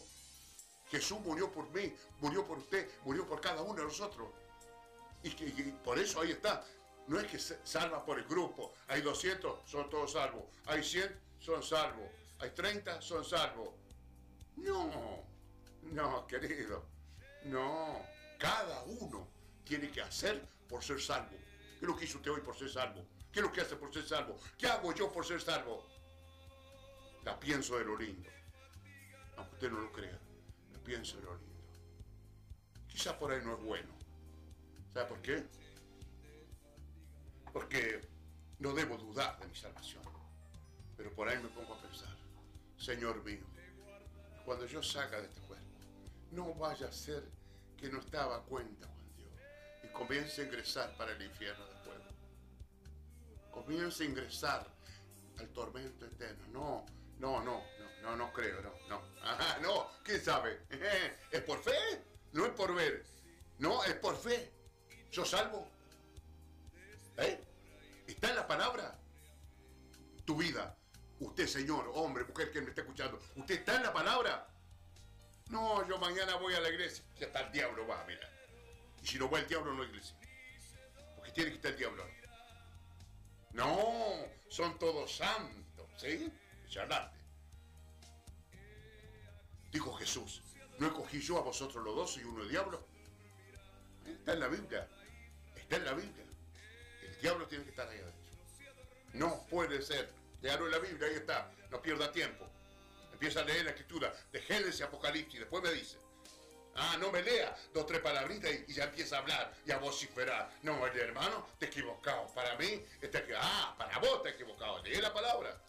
[0.91, 4.29] Jesús murió por mí, murió por usted, murió por cada uno de nosotros.
[5.23, 6.65] Y, que, y por eso ahí está.
[7.07, 8.75] No es que se salva por el grupo.
[8.89, 10.45] Hay 200, son todos salvos.
[10.67, 12.09] Hay 100, son salvos.
[12.39, 13.71] Hay 30, son salvos.
[14.57, 15.28] No,
[15.93, 16.85] no, querido.
[17.45, 18.01] No.
[18.39, 19.29] Cada uno
[19.65, 21.37] tiene que hacer por ser salvo.
[21.79, 23.05] ¿Qué es lo que hizo usted hoy por ser salvo?
[23.33, 24.39] ¿Qué es lo que hace por ser salvo?
[24.57, 25.85] ¿Qué hago yo por ser salvo?
[27.25, 28.29] La pienso de lo lindo.
[29.37, 30.19] Aunque usted no lo crea.
[30.73, 31.49] La pienso de lo lindo.
[32.89, 33.93] Quizás por ahí no es bueno.
[34.95, 35.45] ¿Sabe por qué?
[37.53, 38.01] Porque
[38.59, 40.03] no debo dudar de mi salvación.
[40.97, 42.17] Pero por ahí me pongo a pensar,
[42.77, 43.47] Señor mío,
[44.45, 45.41] cuando yo salga de este
[46.33, 47.25] no vaya a ser
[47.77, 49.31] que no estaba cuenta con Dios
[49.83, 51.99] y comience a ingresar para el infierno después.
[53.51, 54.67] Comience a ingresar
[55.39, 56.47] al tormento eterno.
[56.53, 56.87] No,
[57.19, 59.03] no, no, no, no, no creo, no, no.
[59.23, 60.61] Ajá, no, ¿quién sabe?
[61.31, 61.73] ¿Es por fe?
[62.33, 63.05] No es por ver.
[63.59, 64.53] No, es por fe.
[65.11, 65.69] ¿Yo salvo?
[67.17, 67.41] ¿Eh?
[68.07, 68.99] Está en la palabra.
[70.25, 70.77] Tu vida.
[71.21, 73.19] Usted, señor, hombre, mujer que me está escuchando.
[73.35, 74.47] ¿Usted está en la palabra?
[75.49, 77.05] No, yo mañana voy a la iglesia.
[77.19, 78.29] Ya está el diablo, va, mira.
[79.03, 80.17] Y si no va el diablo, no hay iglesia.
[81.17, 82.05] Porque tiene que estar el diablo.
[83.53, 86.31] No, son todos santos, ¿sí?
[86.69, 87.17] Charlate.
[89.73, 90.43] Dijo Jesús,
[90.79, 92.87] ¿no escogí yo a vosotros los dos y uno el diablo?
[94.07, 94.89] Está en la Biblia.
[95.57, 96.25] Está en la Biblia.
[97.03, 98.19] El diablo tiene que estar ahí adentro.
[99.15, 100.13] No puede ser.
[100.41, 101.51] Déjalo en la Biblia, ahí está.
[101.71, 102.49] No pierda tiempo.
[103.19, 105.41] Empieza a leer la escritura de Génesis y Apocalipsis.
[105.41, 105.99] Después me dice.
[106.77, 109.79] Ah, no me lea dos, tres palabritas y, y ya empieza a hablar y a
[109.79, 110.49] vociferar.
[110.63, 112.33] No, hermano, te equivocado.
[112.33, 114.81] Para mí, está Ah, para vos te equivocado.
[114.85, 115.61] Lee la palabra.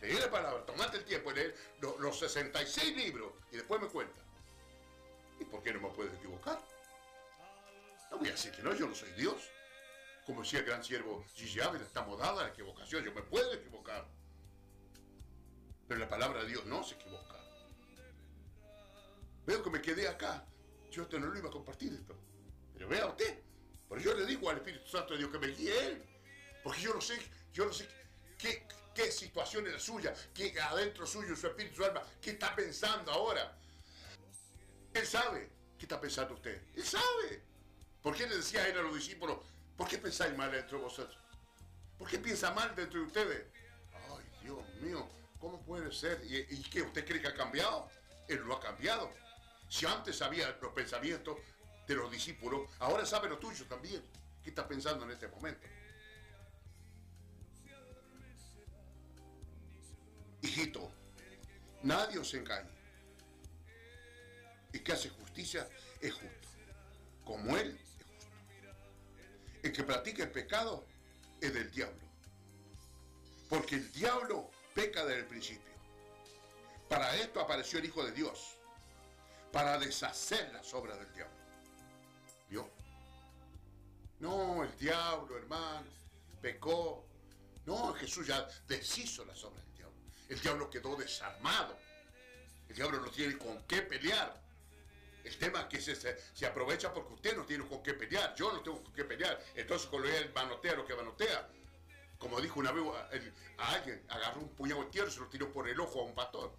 [0.00, 0.66] Lee la palabra.
[0.66, 4.20] Tomate el tiempo de leer lo- los 66 libros y después me cuenta.
[5.38, 6.60] ¿Y por qué no me puedo equivocar?
[8.10, 9.48] No voy a decir que no, yo no soy Dios.
[10.26, 13.52] Como decía el gran siervo Gigi Ávila, estamos dada a la equivocación, yo me puedo
[13.52, 14.04] equivocar.
[15.86, 17.34] Pero la palabra de Dios no se equivoca.
[19.46, 20.46] Veo que me quedé acá.
[20.90, 22.16] Yo esto no lo iba a compartir esto.
[22.72, 23.42] Pero vea usted.
[23.88, 26.04] Por eso yo le digo al Espíritu Santo de Dios que me guíe Él.
[26.62, 27.18] Porque yo no sé,
[27.52, 27.86] yo no sé
[28.38, 32.54] qué, qué situación es la suya, qué adentro suyo, su espíritu, su alma, qué está
[32.56, 33.58] pensando ahora.
[34.94, 36.62] Él sabe qué está pensando usted.
[36.74, 37.42] Él sabe.
[38.02, 39.38] ¿Por qué le decía a él a los discípulos,
[39.76, 41.18] ¿por qué pensáis mal dentro de vosotros?
[41.98, 43.46] ¿Por qué piensa mal dentro de ustedes?
[43.92, 45.08] Ay, Dios mío,
[45.44, 46.22] ¿cómo puede ser?
[46.24, 46.80] ¿Y, y qué?
[46.80, 47.90] ¿Usted cree que ha cambiado?
[48.28, 49.12] Él lo ha cambiado.
[49.68, 51.36] Si antes sabía los pensamientos
[51.86, 54.02] de los discípulos, ahora sabe los tuyos también.
[54.42, 55.68] ¿Qué está pensando en este momento?
[60.40, 60.90] Hijito,
[61.82, 62.70] nadie os engañe.
[64.72, 65.68] Y que hace justicia
[66.00, 66.48] es justo,
[67.22, 68.26] como Él es justo.
[69.62, 70.86] El que practica el pecado
[71.38, 72.00] es del diablo.
[73.50, 75.72] Porque el diablo peca desde el principio.
[76.88, 78.56] Para esto apareció el Hijo de Dios,
[79.52, 81.36] para deshacer las obras del diablo.
[82.50, 82.68] ¿Vio?
[84.20, 85.86] No, el diablo, hermano,
[86.42, 87.06] pecó.
[87.64, 89.96] No, Jesús ya deshizo las obras del diablo.
[90.28, 91.78] El diablo quedó desarmado.
[92.68, 94.42] El diablo no tiene con qué pelear.
[95.22, 98.34] El tema es que se, se, se aprovecha porque usted no tiene con qué pelear.
[98.34, 99.42] Yo no tengo con qué pelear.
[99.54, 101.48] Entonces, cuando él manotea lo que manotea,
[102.18, 102.84] como dijo una vez
[103.58, 106.04] a, alguien, agarró un puñado de tierra y se lo tiró por el ojo a
[106.04, 106.56] un pastor.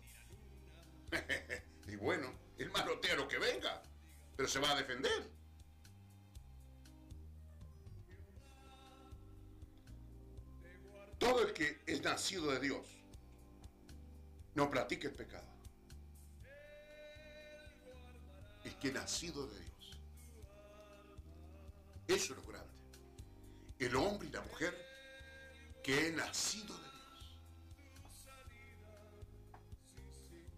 [1.88, 3.82] y bueno, él manotea lo que venga,
[4.36, 5.30] pero se va a defender.
[11.18, 12.86] Todo el que es nacido de Dios
[14.53, 15.48] no practica el pecado.
[18.64, 19.99] El que es nacido de Dios.
[22.07, 22.73] Eso es lo grande.
[23.80, 24.95] El hombre y la mujer
[25.86, 27.38] que es nacido de Dios.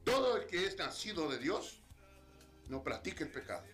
[0.05, 1.81] Todo el que es nacido de Dios
[2.69, 3.67] no practica el pecado.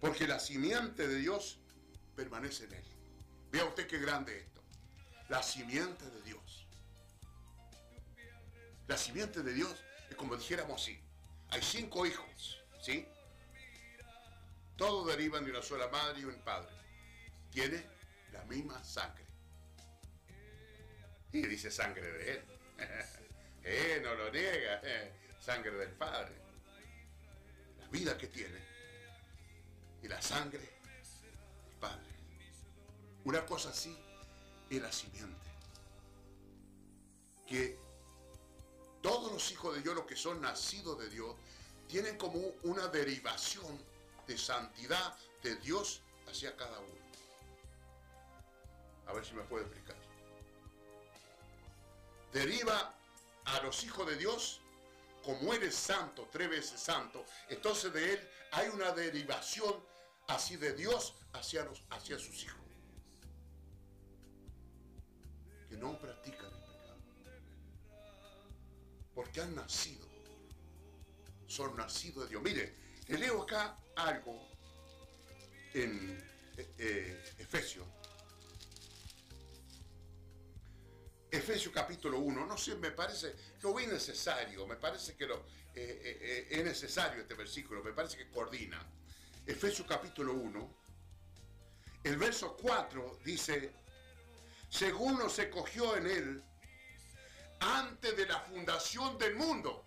[0.00, 1.58] Porque la simiente de Dios
[2.14, 2.84] permanece en él.
[3.50, 4.62] Vea usted qué grande esto.
[5.28, 6.68] La simiente de Dios.
[8.86, 9.74] La simiente de Dios
[10.08, 10.96] es como dijéramos así.
[11.48, 13.08] Hay cinco hijos, ¿sí?
[14.76, 16.72] Todos derivan de una sola madre y un padre.
[17.50, 17.84] Tiene
[18.30, 19.23] la misma sangre.
[21.34, 22.44] Y dice sangre de él.
[23.64, 24.80] eh, no lo niega.
[24.84, 26.32] eh, sangre del padre.
[27.80, 28.60] La vida que tiene.
[30.00, 32.14] Y la sangre del padre.
[33.24, 33.98] Una cosa así
[34.70, 35.50] es la simiente.
[37.48, 37.80] Que
[39.02, 41.34] todos los hijos de Dios, los que son nacidos de Dios,
[41.88, 43.76] tienen como una derivación
[44.28, 46.94] de santidad de Dios hacia cada uno.
[49.06, 50.03] A ver si me puedo explicar.
[52.34, 52.92] Deriva
[53.44, 54.60] a los hijos de Dios
[55.22, 57.24] como Él es santo, tres veces santo.
[57.48, 59.72] Entonces de Él hay una derivación
[60.26, 62.60] así de Dios hacia, los, hacia sus hijos.
[65.68, 66.98] Que no practican el pecado.
[69.14, 70.08] Porque han nacido.
[71.46, 72.42] Son nacidos de Dios.
[72.42, 72.74] Mire,
[73.06, 74.44] le leo acá algo
[75.72, 76.20] en
[76.56, 77.86] eh, eh, Efesios.
[81.34, 85.42] Efesios capítulo 1, no sé, me parece, lo vi necesario, me parece que lo, eh,
[85.74, 88.80] eh, eh, es necesario este versículo, me parece que coordina.
[89.44, 90.74] Efesios capítulo 1,
[92.04, 93.72] el verso 4 dice,
[94.68, 96.42] según nos se cogió en él
[97.58, 99.84] antes de la fundación del mundo.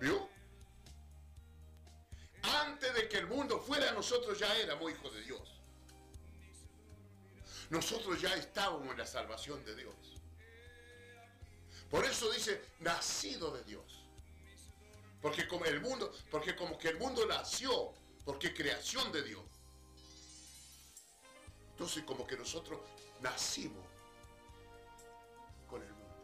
[0.00, 0.28] ¿Vio?
[2.42, 5.57] Antes de que el mundo fuera, nosotros ya éramos hijos de Dios.
[7.70, 9.94] Nosotros ya estábamos en la salvación de Dios.
[11.90, 14.04] Por eso dice, nacido de Dios.
[15.20, 17.92] Porque como el mundo, porque como que el mundo nació,
[18.24, 19.42] porque creación de Dios.
[21.72, 22.80] Entonces como que nosotros
[23.20, 23.84] nacimos
[25.68, 26.14] con el mundo.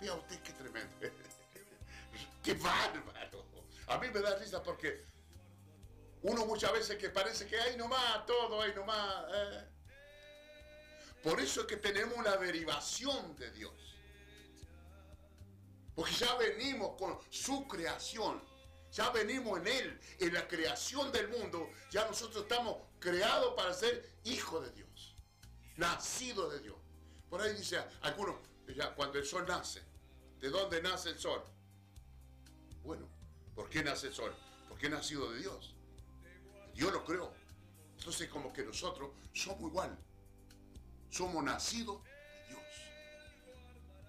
[0.00, 0.94] Vea usted qué tremendo.
[2.42, 3.44] qué bárbaro.
[3.86, 5.04] A mí me da risa porque
[6.22, 9.24] uno muchas veces que parece que hay nomás, todo hay nomás.
[9.32, 9.77] eh.
[11.22, 13.72] Por eso es que tenemos una derivación de Dios.
[15.94, 18.42] Porque ya venimos con su creación.
[18.92, 21.68] Ya venimos en Él, en la creación del mundo.
[21.90, 25.16] Ya nosotros estamos creados para ser hijos de Dios.
[25.76, 26.76] Nacidos de Dios.
[27.28, 28.36] Por ahí dice algunos,
[28.74, 29.82] ya, cuando el sol nace,
[30.40, 31.42] ¿de dónde nace el sol?
[32.82, 33.08] Bueno,
[33.54, 34.34] ¿por qué nace el sol?
[34.68, 35.74] Porque es nacido de Dios.
[36.74, 37.32] Dios lo creó.
[37.98, 39.98] Entonces como que nosotros somos igual.
[41.10, 42.10] Somos nacidos de
[42.48, 42.62] Dios.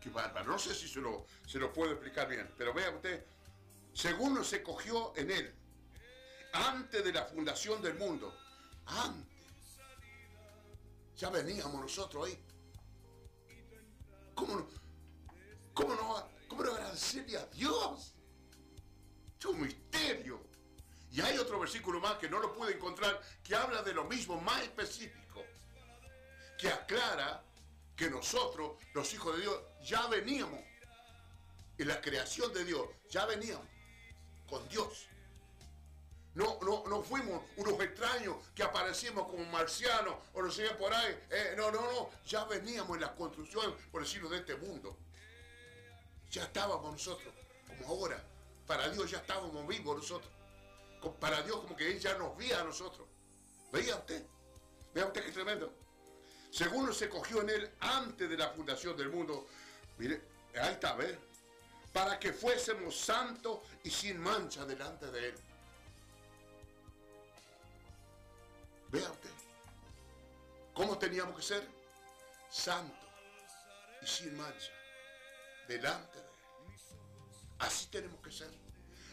[0.02, 0.52] Qué bárbaro.
[0.52, 3.26] No sé si se lo, se lo puedo explicar bien, pero vea usted,
[3.94, 5.56] según nos se cogió en él,
[6.54, 8.34] antes de la fundación del mundo,
[8.86, 9.80] antes,
[11.16, 12.44] ya veníamos nosotros ahí.
[14.34, 14.70] ¿Cómo no,
[15.74, 18.14] cómo no, cómo no agradecerle a Dios?
[19.38, 20.42] Es un misterio.
[21.12, 24.40] Y hay otro versículo más que no lo pude encontrar que habla de lo mismo,
[24.40, 25.44] más específico,
[26.60, 27.42] que aclara
[27.96, 30.60] que nosotros, los hijos de Dios, ya veníamos
[31.78, 33.66] en la creación de Dios, ya veníamos
[34.48, 35.08] con Dios.
[36.36, 41.18] No, no, no fuimos unos extraños que aparecimos como marcianos o no sé por ahí.
[41.30, 42.10] Eh, no, no, no.
[42.26, 44.98] Ya veníamos en la construcción, por decirlo, de este mundo.
[46.30, 47.34] Ya estábamos nosotros,
[47.68, 48.24] como ahora.
[48.68, 50.32] Para Dios ya estábamos vivos nosotros.
[51.20, 53.08] Para Dios como que Él ya nos veía a nosotros.
[53.72, 54.26] ¿Veía usted?
[54.94, 55.79] Vea usted qué tremendo.
[56.52, 59.48] Según nos se cogió en Él antes de la fundación del mundo.
[59.98, 60.22] Mire,
[60.56, 61.18] ahí está, ¿ve?
[61.94, 65.36] Para que fuésemos santos y sin mancha delante de Él.
[68.92, 69.30] Vea usted.
[70.74, 71.68] ¿Cómo teníamos que ser?
[72.50, 73.08] Santos
[74.02, 74.72] y sin mancha
[75.68, 76.30] delante de Él.
[77.60, 78.50] Así tenemos que ser.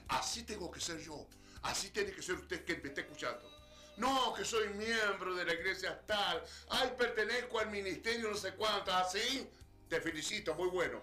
[0.09, 1.27] Así tengo que ser yo.
[1.63, 3.56] Así tiene que ser usted que me esté escuchando.
[3.97, 6.43] No, que soy miembro de la iglesia tal.
[6.68, 8.93] Ay, pertenezco al ministerio no sé cuánto.
[8.93, 9.51] Así,
[9.89, 11.02] te felicito, muy bueno.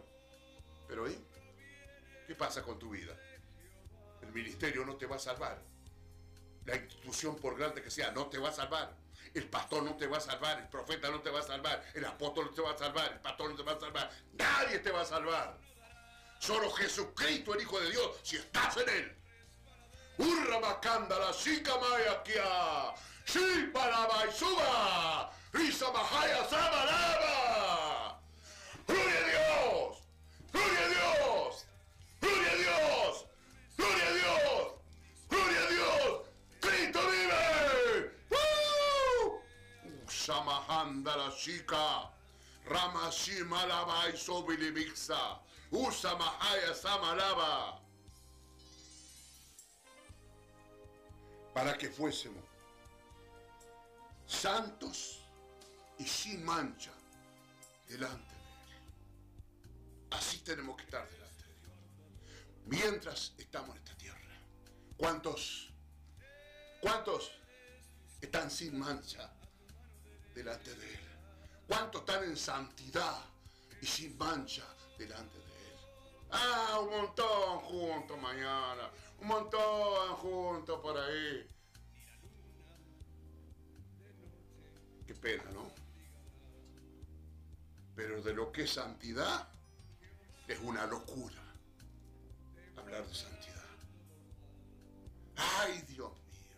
[0.87, 1.17] Pero ¿y?
[2.27, 3.17] ¿Qué pasa con tu vida?
[4.21, 5.61] El ministerio no te va a salvar.
[6.65, 8.95] La institución, por grande que sea, no te va a salvar.
[9.33, 12.05] El pastor no te va a salvar, el profeta no te va a salvar, el
[12.05, 14.11] apóstol no te va a salvar, el pastor no te va a salvar.
[14.33, 15.57] Nadie te va a salvar.
[16.39, 19.22] Solo Jesucristo, el Hijo de Dios, si estás en Él.
[20.17, 22.93] Urra macanda la chica mayakia.
[23.25, 25.31] Sí para suba.
[25.53, 28.19] Risa mahaya sabalaba.
[28.87, 29.97] ¡Gloria a Dios!
[30.51, 31.65] ¡Gloria a Dios!
[32.21, 33.25] ¡Gloria a Dios!
[33.77, 34.73] ¡Gloria a Dios!
[35.29, 36.21] ¡Gloria a Dios!
[36.59, 38.11] ¡Cristo vive!
[40.05, 42.11] Usamahanda la chica.
[42.65, 45.39] Ramashima lava y sobilibixa.
[45.71, 47.82] Usa mahaya samalaba.
[51.53, 52.43] Para que fuésemos
[54.25, 55.19] santos
[55.97, 56.91] y sin mancha
[57.87, 58.83] delante de Él.
[60.11, 61.73] Así tenemos que estar delante de Dios.
[62.65, 64.19] Mientras estamos en esta tierra.
[64.97, 65.69] ¿Cuántos?
[66.81, 67.31] ¿Cuántos
[68.21, 69.31] están sin mancha
[70.33, 70.99] delante de Él?
[71.67, 73.19] ¿Cuántos están en santidad
[73.81, 74.65] y sin mancha
[74.97, 75.77] delante de Él?
[76.31, 78.89] Ah, un montón juntos mañana,
[79.23, 81.47] un montón juntos por ahí.
[85.07, 85.71] Qué pena, ¿no?
[87.95, 89.47] Pero de lo que es santidad
[90.47, 91.41] es una locura
[92.75, 93.63] hablar de santidad.
[95.37, 96.57] Ay, Dios mío,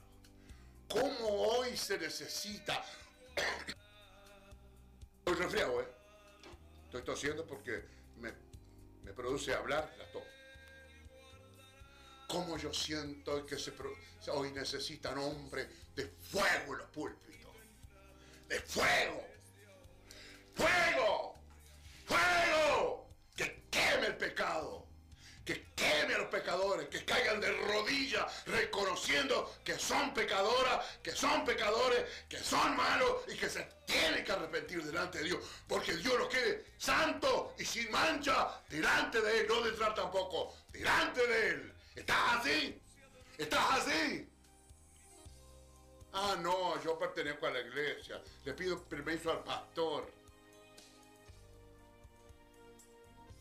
[0.90, 2.84] ¿cómo hoy se necesita?
[5.20, 5.88] Estoy resfriado, ¿eh?
[6.86, 7.86] Estoy tosiendo porque
[8.18, 8.34] me,
[9.04, 10.35] me produce hablar la tos.
[12.36, 13.72] ¿Cómo yo siento que se,
[14.30, 17.56] hoy necesitan hombres de fuego en los púlpitos?
[18.50, 19.26] ¡De fuego!
[20.54, 21.36] ¡Fuego!
[22.06, 23.10] ¡Fuego!
[23.38, 24.86] Que queme el pecado.
[25.46, 26.90] Que queme a los pecadores.
[26.90, 33.38] Que caigan de rodillas reconociendo que son pecadoras, que son pecadores, que son malos y
[33.38, 35.40] que se tienen que arrepentir delante de Dios.
[35.70, 39.48] Porque Dios los quiere santo y sin mancha delante de Él.
[39.48, 40.54] No detrás tampoco.
[40.74, 41.75] Delante de Él.
[41.96, 42.82] ¿Estás así?
[43.38, 44.30] ¿Estás así?
[46.14, 48.22] Ah, no, yo pertenezco a la iglesia.
[48.44, 50.12] Le pido permiso al pastor.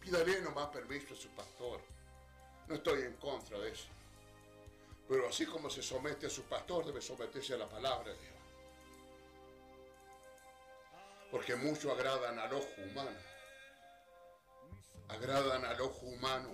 [0.01, 1.81] Pídale nomás permiso a su pastor.
[2.69, 3.89] No estoy en contra de eso.
[5.09, 8.35] Pero así como se somete a su pastor, debe someterse a la palabra de Dios.
[11.31, 13.19] Porque muchos agradan al ojo humano.
[15.09, 16.51] Agradan al ojo humano.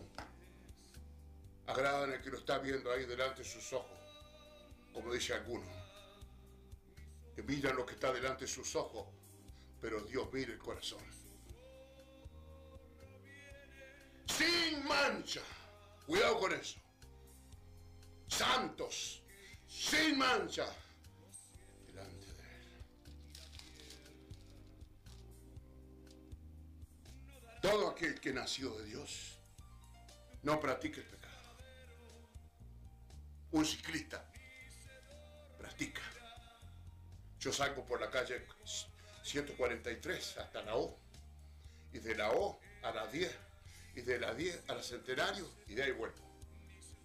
[1.70, 3.96] Agradan al que lo está viendo ahí delante de sus ojos.
[4.92, 5.64] Como dice alguno.
[7.36, 9.06] Que miran lo que está delante de sus ojos.
[9.80, 10.98] Pero Dios mira el corazón.
[14.26, 15.42] Sin mancha.
[16.06, 16.80] Cuidado con eso.
[18.26, 19.22] Santos,
[19.68, 20.66] sin mancha,
[21.86, 22.64] delante de Él.
[27.62, 29.38] Todo aquel que nació de Dios
[30.42, 31.19] no practica el.
[33.52, 34.24] Un ciclista
[35.58, 36.02] practica.
[37.40, 38.46] Yo salgo por la calle
[39.22, 40.98] 143 hasta la O,
[41.92, 43.36] y de la O a la 10,
[43.96, 46.30] y de la 10 a la Centenario, y de ahí vuelvo.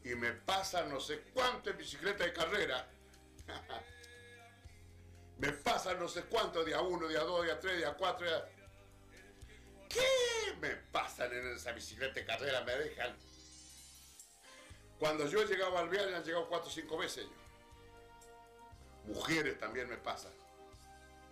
[0.04, 2.88] Y me pasan no sé cuánto en bicicleta de carrera.
[5.40, 7.86] me pasan no sé cuánto de a 1, de a 2, de a 3, de
[7.86, 8.50] a 4, de a...
[9.90, 12.64] ¿Qué me pasan en esa bicicleta de carrera?
[12.64, 13.16] Me dejan.
[15.00, 17.34] Cuando yo he llegado al viaje han llegado 4 o 5 veces ellos.
[19.06, 20.32] Mujeres también me pasan.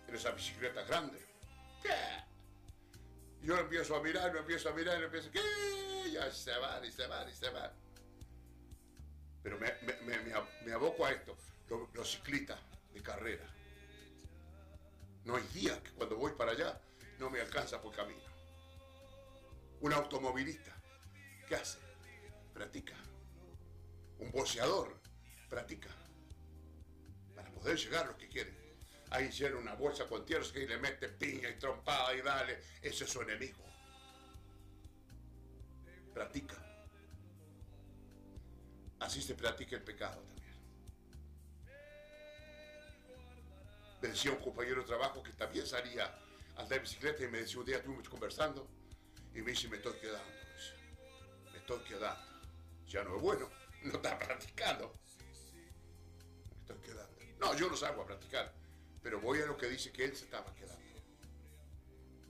[0.06, 1.18] En esa bicicleta grande.
[1.82, 1.94] ¿Qué?
[3.42, 5.30] Yo empiezo a mirar, lo empiezo a mirar, lo empiezo.
[5.30, 5.40] ¿Qué?
[6.12, 7.72] Ya se van y se van y se van.
[9.42, 11.36] Pero me, me- me- me ab- me aboco a esto.
[11.68, 12.58] Los, los ciclistas
[12.92, 13.44] de carrera.
[15.24, 16.80] No hay día que cuando voy para allá
[17.18, 18.22] no me alcanza por camino.
[19.80, 20.74] Un automovilista,
[21.48, 21.78] ¿qué hace?
[22.52, 22.94] Practica.
[24.18, 25.00] Un boxeador,
[25.48, 25.90] practica.
[27.34, 28.64] Para poder llegar a lo que quiere.
[29.10, 32.60] Ahí llena una bolsa con tierra y le mete piña y trompada y dale.
[32.82, 33.64] Ese es su enemigo.
[36.12, 36.56] Practica.
[39.00, 40.54] Así se practica el pecado también.
[44.00, 46.06] Decía un compañero de trabajo que también salía
[46.56, 48.66] a andar bicicleta y me decía un día estuvimos conversando
[49.34, 50.32] y me dice me estoy quedando.
[51.52, 52.24] Me estoy quedando.
[52.86, 53.50] Ya no es bueno,
[53.92, 54.94] no está practicando.
[56.50, 57.16] Me estoy quedando.
[57.38, 58.52] No, yo no salgo a practicar,
[59.02, 60.82] pero voy a lo que dice que él se estaba quedando.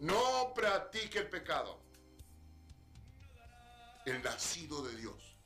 [0.00, 1.80] No practique el pecado.
[4.04, 5.36] El nacido de Dios.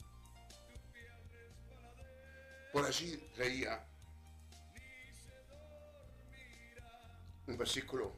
[2.72, 3.86] Por allí leía
[7.46, 8.16] un versículo.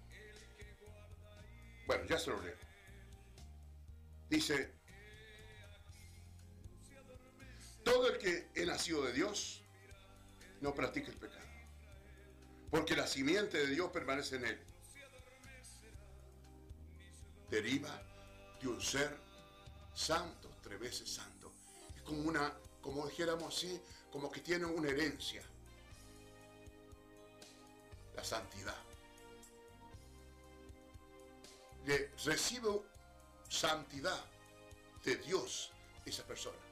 [1.86, 2.56] Bueno, ya se lo leo.
[4.28, 4.80] Dice,
[7.90, 9.62] todo el que es nacido de Dios
[10.60, 11.40] no practica el pecado.
[12.70, 14.60] Porque la simiente de Dios permanece en él.
[17.50, 18.00] Deriva
[18.60, 19.18] de un ser
[19.92, 21.52] santo, tres veces santo.
[21.96, 23.80] Es como una, como dijéramos así,
[24.12, 25.42] como que tiene una herencia.
[28.14, 28.76] La santidad.
[31.86, 32.82] Le recibe
[33.48, 34.24] santidad
[35.02, 35.72] de Dios
[36.04, 36.69] esa persona.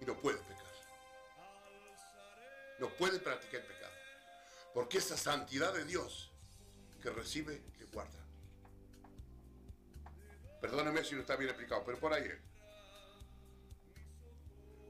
[0.00, 0.66] Y no puede pecar.
[2.78, 3.92] No puede practicar el pecado.
[4.72, 6.30] Porque esa santidad de Dios
[7.02, 8.18] que recibe, le guarda.
[10.60, 12.38] Perdóname si no está bien explicado, pero por ahí es.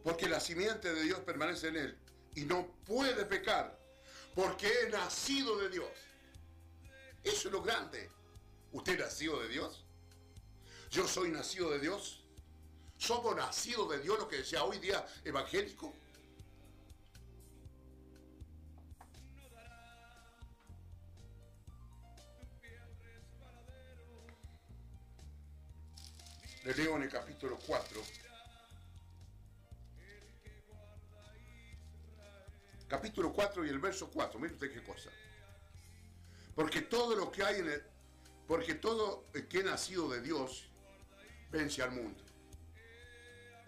[0.03, 1.99] Porque la simiente de Dios permanece en él
[2.35, 3.79] y no puede pecar
[4.35, 5.91] porque es nacido de Dios.
[7.23, 8.11] Eso es lo grande.
[8.73, 9.85] ¿Usted es nacido de Dios?
[10.91, 12.20] Yo soy nacido de Dios.
[13.01, 15.91] Somos nacidos de Dios, lo que decía hoy día evangélico.
[26.63, 28.03] Le leo en el capítulo 4.
[32.87, 34.39] Capítulo 4 y el verso 4.
[34.39, 35.09] Mire usted qué cosa.
[36.55, 37.83] Porque todo lo que hay en el...
[38.47, 40.69] Porque todo el que es nacido de Dios
[41.51, 42.30] vence al mundo.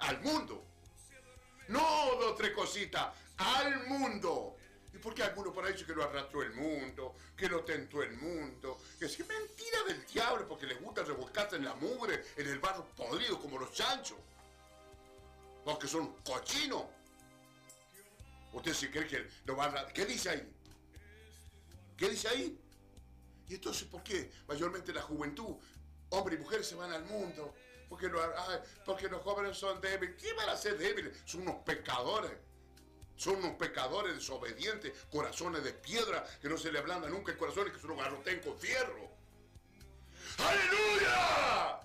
[0.02, 0.64] Al mundo.
[1.68, 3.14] No dos, tres cositas.
[3.38, 4.56] Al mundo.
[4.92, 7.14] ¿Y por qué alguno por ahí dice que lo arrastró el mundo?
[7.36, 8.78] Que lo tentó el mundo.
[8.98, 12.58] Que es que mentira del diablo porque les gusta revolcarse en la mugre, en el
[12.58, 14.18] barro podrido como los chanchos.
[15.64, 16.84] Porque son cochinos.
[18.52, 19.88] ¿Usted se cree que lo va a...
[19.88, 20.52] ¿Qué dice ahí?
[21.96, 22.58] ¿Qué dice ahí?
[23.48, 25.56] Y entonces, ¿por qué mayormente la juventud,
[26.10, 27.54] hombres y mujeres se van al mundo?
[28.86, 30.16] Porque, los jóvenes son débiles.
[30.16, 31.14] ¿Qué van a ser débiles?
[31.26, 32.32] Son unos pecadores.
[33.16, 37.78] Son unos pecadores desobedientes, corazones de piedra, que no se le ablanda nunca y que
[37.78, 39.10] se lo garroteen con fierro.
[40.38, 41.80] ¡Aleluya!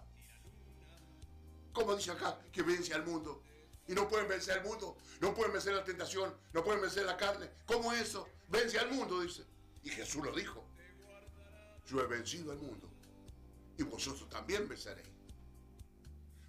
[1.73, 3.43] Como dice acá, que vence al mundo.
[3.87, 7.17] Y no pueden vencer al mundo, no pueden vencer la tentación, no pueden vencer la
[7.17, 7.49] carne.
[7.65, 8.29] ¿Cómo eso?
[8.47, 9.43] Vence al mundo, dice.
[9.83, 10.63] Y Jesús lo dijo.
[11.85, 12.89] Yo he vencido al mundo.
[13.77, 15.16] Y vosotros también venceréis.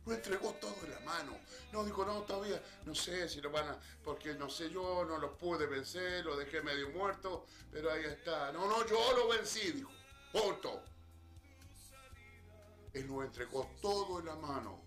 [0.08, 1.38] Lo entregó todo en la mano.
[1.70, 3.78] No dijo, no, todavía no sé si lo van a.
[4.02, 8.50] Porque no sé, yo no lo pude vencer, lo dejé medio muerto, pero ahí está.
[8.52, 9.90] No, no, yo lo vencí, dijo.
[10.32, 10.82] Punto.
[12.94, 14.82] Él nos entregó todo en la mano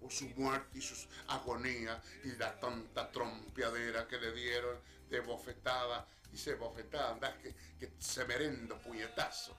[0.00, 6.08] por su muerte y sus agonías y la tanta trompeadera que le dieron de bofetada.
[6.32, 9.56] Dice bofetada, andás que, que se merendo puñetazo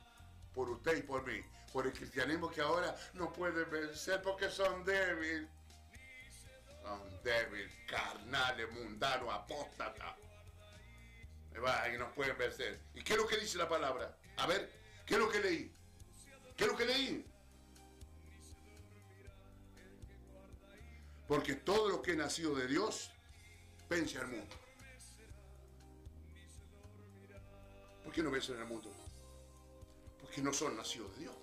[0.54, 1.42] por usted y por mí,
[1.72, 5.48] por el cristianismo que ahora no puede vencer porque son débiles.
[6.82, 10.16] Son débiles, carnales, mundanos, apóstatas.
[11.94, 12.80] Y nos pueden vencer.
[12.94, 14.16] ¿Y qué es lo que dice la palabra?
[14.38, 14.72] A ver,
[15.06, 15.72] ¿qué es lo que leí?
[16.56, 17.26] ¿Qué es lo que leí?
[21.28, 23.12] Porque todo lo que es nacido de Dios
[23.90, 24.56] vence al mundo.
[28.04, 28.90] ¿Por qué no vencen al mundo?
[30.22, 31.36] Porque no son nacidos de Dios.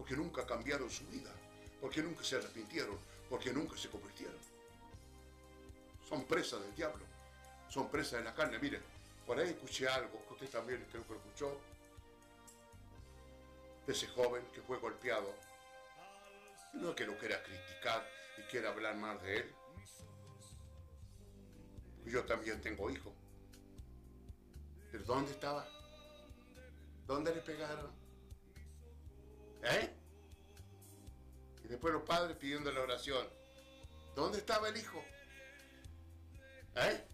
[0.00, 1.30] Porque nunca cambiaron su vida.
[1.78, 2.98] Porque nunca se arrepintieron.
[3.28, 4.38] Porque nunca se convirtieron.
[6.08, 7.04] Son presas del diablo.
[7.68, 8.58] Son presas de la carne.
[8.58, 8.82] Miren,
[9.26, 11.60] por ahí escuché algo que usted también creo que lo escuchó.
[13.86, 15.34] De ese joven que fue golpeado.
[16.72, 18.02] No es que lo quiera criticar
[18.38, 19.54] y quiera hablar más de él.
[22.06, 23.12] Yo también tengo hijos.
[24.90, 25.68] ¿Pero dónde estaba?
[27.06, 27.99] ¿Dónde le pegaron?
[29.62, 29.90] ¿Eh?
[31.64, 33.26] Y después los padres pidiendo la oración.
[34.14, 35.02] ¿Dónde estaba el hijo?
[36.76, 37.04] ¿Eh?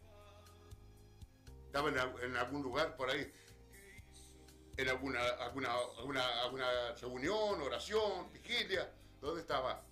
[1.66, 3.32] Estaba en, al- en algún lugar por ahí.
[4.76, 8.90] En alguna, alguna, alguna, alguna reunión, oración, vigilia.
[9.20, 9.82] ¿Dónde estaba?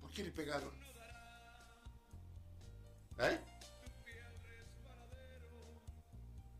[0.00, 0.72] ¿Por qué le pegaron?
[3.18, 3.38] ¿Eh?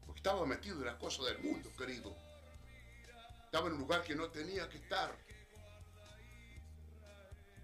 [0.06, 2.14] Porque estaba metido en las cosas del mundo, querido.
[3.54, 5.16] Estaba en un lugar que no tenía que estar.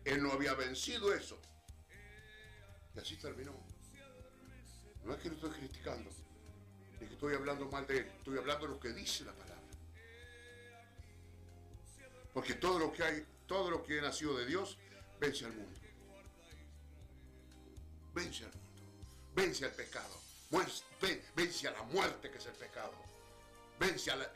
[0.04, 1.36] Él no había vencido eso.
[2.94, 3.52] Y así terminó.
[5.02, 6.08] No es que lo estoy criticando,
[7.00, 9.64] ni que estoy hablando mal de él, estoy hablando de lo que dice la palabra.
[12.32, 14.78] Porque todo lo que hay, todo lo que ha nacido de Dios,
[15.18, 15.80] vence al mundo.
[18.14, 18.82] Vence al mundo.
[19.34, 20.20] Vence al pecado.
[21.34, 22.94] Vence a la muerte que es el pecado.
[23.80, 24.30] Vence al-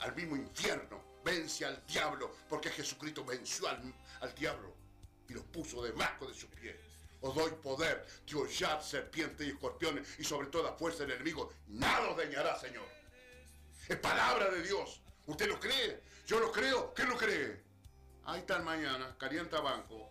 [0.00, 1.02] al mismo infierno.
[1.24, 2.34] Vence al diablo.
[2.48, 4.74] Porque Jesucristo venció al, al diablo
[5.28, 6.76] y lo puso debajo de sus pies.
[7.20, 11.52] Os doy poder de hollar serpientes y escorpiones y sobre toda fuerza del enemigo.
[11.68, 12.88] Nada os dañará, Señor.
[13.88, 15.00] Es palabra de Dios.
[15.26, 16.02] ¿Usted lo cree?
[16.26, 16.94] Yo lo creo.
[16.94, 17.62] ¿Qué lo cree?
[18.24, 20.10] Ahí está el mañana, calienta banco.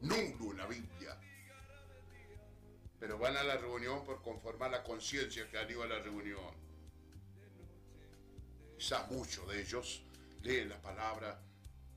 [0.00, 1.18] Nulo en la Biblia.
[2.98, 6.54] Pero van a la reunión por conformar la conciencia que han ido a la reunión.
[8.82, 10.02] Quizás muchos de ellos
[10.42, 11.40] leen la palabra,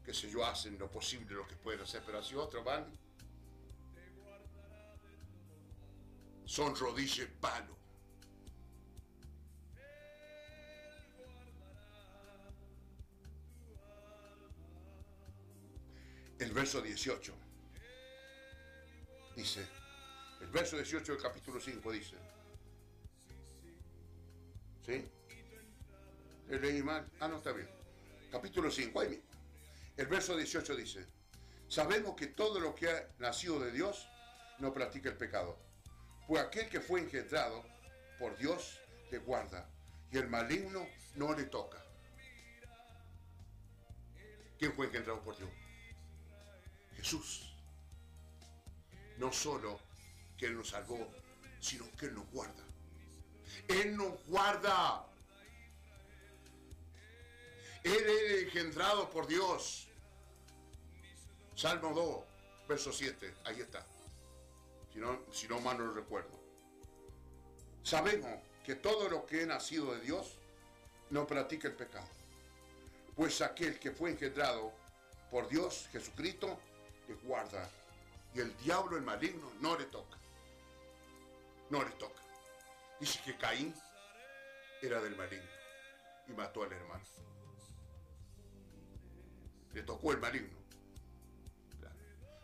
[0.06, 2.86] qué sé yo, hacen lo posible, lo que pueden hacer, pero así otros van.
[6.45, 7.76] Son rodillas en palo.
[16.38, 17.34] el verso 18.
[19.36, 19.68] Dice,
[20.40, 22.16] el verso 18 del capítulo 5 dice.
[24.86, 25.15] ¿Sí?
[26.48, 27.10] ¿Le leí mal?
[27.20, 27.68] Ah, no, está bien.
[28.32, 29.26] Capítulo 5, ahí mismo.
[29.98, 31.08] El verso 18 dice,
[31.68, 34.08] sabemos que todo lo que ha nacido de Dios
[34.60, 35.58] no practica el pecado,
[36.28, 37.64] pues aquel que fue engendrado
[38.20, 38.80] por Dios
[39.12, 39.70] le guarda
[40.12, 40.86] y el maligno
[41.16, 41.84] no le toca.
[44.60, 45.50] ¿Quién fue engendrado por Dios?
[46.96, 47.56] Jesús.
[49.18, 49.80] No solo
[50.38, 51.10] que Él nos salvó,
[51.60, 52.64] sino que Él nos guarda.
[53.68, 55.06] Él nos guarda.
[57.86, 59.88] Él es engendrado por Dios.
[61.56, 63.36] Salmo 2, verso 7.
[63.44, 63.86] Ahí está.
[64.91, 66.32] Si no, si no mal no lo recuerdo.
[67.84, 70.36] Sabemos que todo lo que es nacido de Dios
[71.12, 72.07] no practica el pecado.
[73.16, 74.74] Pues aquel que fue engendrado
[75.30, 76.60] por Dios, Jesucristo,
[77.07, 77.70] le guarda.
[78.34, 80.18] Y el diablo, el maligno, no le toca.
[81.70, 82.22] No le toca.
[82.99, 83.76] Dice que Caín
[84.82, 85.52] era del maligno
[86.28, 87.06] y mató al hermano.
[89.76, 90.58] Le tocó el maligno.
[91.82, 91.96] Claro.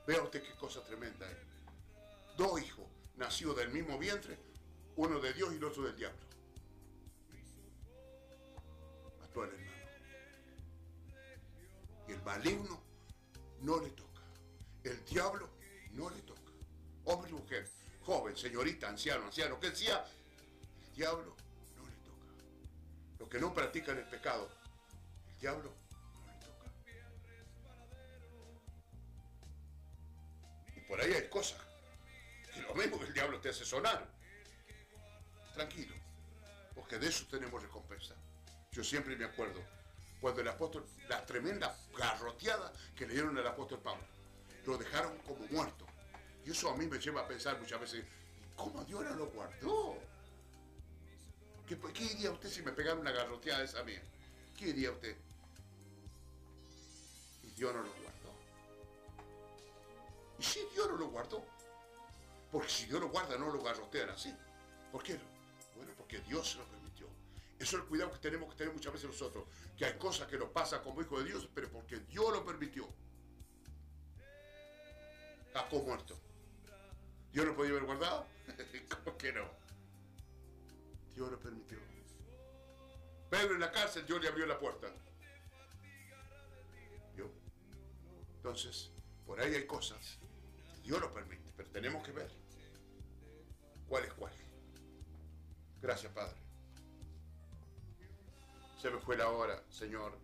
[0.06, 1.38] Vea usted qué cosa tremenda es.
[2.38, 2.86] Dos hijos
[3.16, 4.38] nacidos del mismo vientre,
[4.98, 6.20] uno de Dios y el otro del diablo.
[9.22, 9.72] Mató al hermano.
[12.10, 12.82] Y el maligno
[13.62, 14.22] no le toca.
[14.84, 15.50] El diablo
[15.94, 16.52] no le toca.
[17.06, 17.66] Hombre y mujer,
[18.04, 20.06] joven, señorita, anciano, anciano, que sea,
[20.84, 21.38] el diablo
[21.78, 22.26] no le toca.
[23.20, 24.50] Los que no practican el pecado,
[25.30, 25.81] el diablo
[30.92, 31.58] por ahí hay cosas
[32.54, 34.06] que lo mismo que el diablo te hace sonar.
[35.54, 35.96] Tranquilo,
[36.76, 38.14] porque de eso tenemos recompensa.
[38.74, 39.64] Yo siempre me acuerdo
[40.20, 44.04] cuando el apóstol, la tremenda garroteada que le dieron al apóstol Pablo.
[44.66, 45.88] Lo dejaron como muerto.
[46.46, 48.04] Y eso a mí me lleva a pensar muchas veces,
[48.58, 49.98] ¿cómo Dios no lo guardó?
[51.70, 54.02] ¿Qué, qué diría usted si me pegaran una garroteada esa mía?
[54.58, 55.16] ¿Qué diría usted?
[57.44, 58.01] Y Dios no lo.
[60.42, 61.46] ¿Y si Dios no lo guardó?
[62.52, 64.36] Porque si Dios lo guarda, no lo garrotean así.
[64.92, 65.20] ¿Por qué?
[65.76, 67.06] Bueno, porque Dios se lo permitió.
[67.60, 69.46] Eso es el cuidado que tenemos que tener muchas veces nosotros.
[69.78, 72.90] Que hay cosas que nos pasan como hijos de Dios, pero porque Dios lo permitió.
[75.54, 76.20] Jacob muerto.
[77.32, 78.26] ¿Dios lo podía haber guardado?
[79.06, 79.48] ¿Cómo que no?
[81.14, 81.78] Dios lo permitió.
[83.30, 84.92] Pedro en la cárcel, Dios le abrió la puerta.
[87.16, 87.30] ¿Vio?
[88.38, 88.90] Entonces,
[89.28, 90.18] por ahí hay cosas.
[90.84, 92.32] Dios lo permite, pero tenemos que ver
[93.88, 94.34] cuál es cuál.
[95.82, 96.38] Gracias, Padre.
[98.82, 100.18] Se me fue la hora, Señor,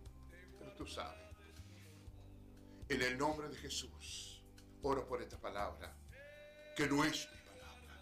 [0.58, 1.28] pero tú sabes.
[2.88, 4.42] En el nombre de Jesús,
[4.82, 5.94] oro por esta palabra,
[6.74, 7.96] que no es mi palabra.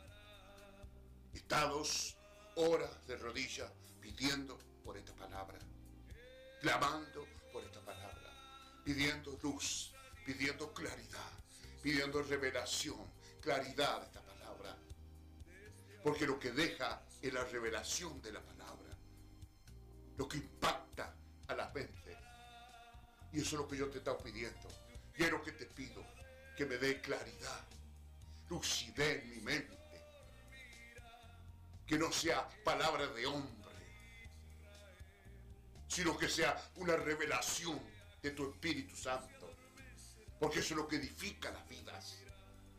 [1.34, 2.16] Estados,
[2.56, 3.70] horas de rodillas,
[4.00, 5.58] pidiendo por esta palabra,
[6.60, 9.92] clamando por esta palabra, pidiendo luz,
[10.24, 11.32] pidiendo claridad,
[11.86, 12.98] pidiendo revelación,
[13.40, 14.76] claridad de esta palabra.
[16.02, 18.90] Porque lo que deja es la revelación de la palabra,
[20.16, 21.14] lo que impacta
[21.46, 22.18] a la mente.
[23.32, 24.68] Y eso es lo que yo te estaba pidiendo.
[25.16, 26.04] Y es lo que te pido,
[26.56, 27.64] que me dé claridad,
[28.48, 29.78] lucidez en mi mente.
[31.86, 33.76] Que no sea palabra de hombre,
[35.86, 37.80] sino que sea una revelación
[38.20, 39.35] de tu Espíritu Santo.
[40.38, 42.18] Porque eso es lo que edifica las vidas.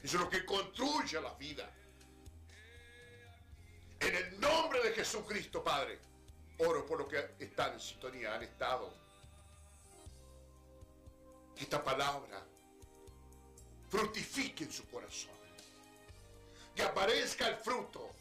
[0.03, 1.69] Eso es lo que construye la vida.
[3.99, 5.99] En el nombre de Jesucristo, Padre,
[6.59, 8.93] oro por los que están en sintonía, han estado.
[11.55, 12.45] Que esta palabra
[13.89, 15.35] fructifique en su corazón.
[16.75, 18.11] Que aparezca el fruto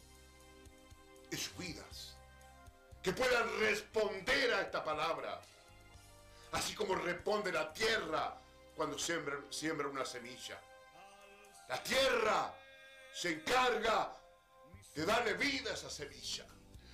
[1.29, 2.15] en sus vidas.
[3.03, 5.39] Que puedan responder a esta palabra.
[6.53, 8.41] Así como responde la tierra
[8.77, 10.61] cuando siembra, una semilla.
[11.67, 12.55] La tierra
[13.11, 14.15] se encarga
[14.93, 16.45] de darle vida a esa semilla.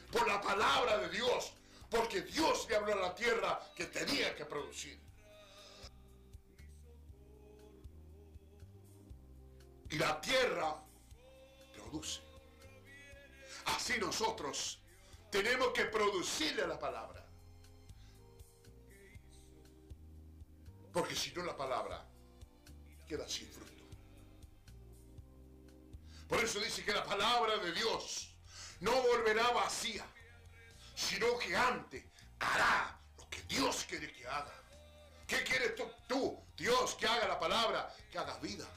[0.10, 1.51] Por la palabra de Dios.
[1.89, 4.99] Porque Dios le habló a la tierra que tenía que producir.
[9.89, 10.81] Y la tierra
[11.73, 12.22] produce.
[13.65, 14.81] Así nosotros
[15.30, 17.22] tenemos que producirle la palabra.
[20.93, 22.05] Porque si no la palabra
[23.07, 23.83] queda sin fruto.
[26.29, 28.29] Por eso dice que la palabra de Dios
[28.79, 30.05] no volverá vacía,
[30.95, 32.05] sino que antes
[32.39, 34.53] hará lo que Dios quiere que haga.
[35.27, 35.73] ¿Qué quieres
[36.07, 37.93] tú, Dios, que haga la palabra?
[38.11, 38.67] Que haga vida,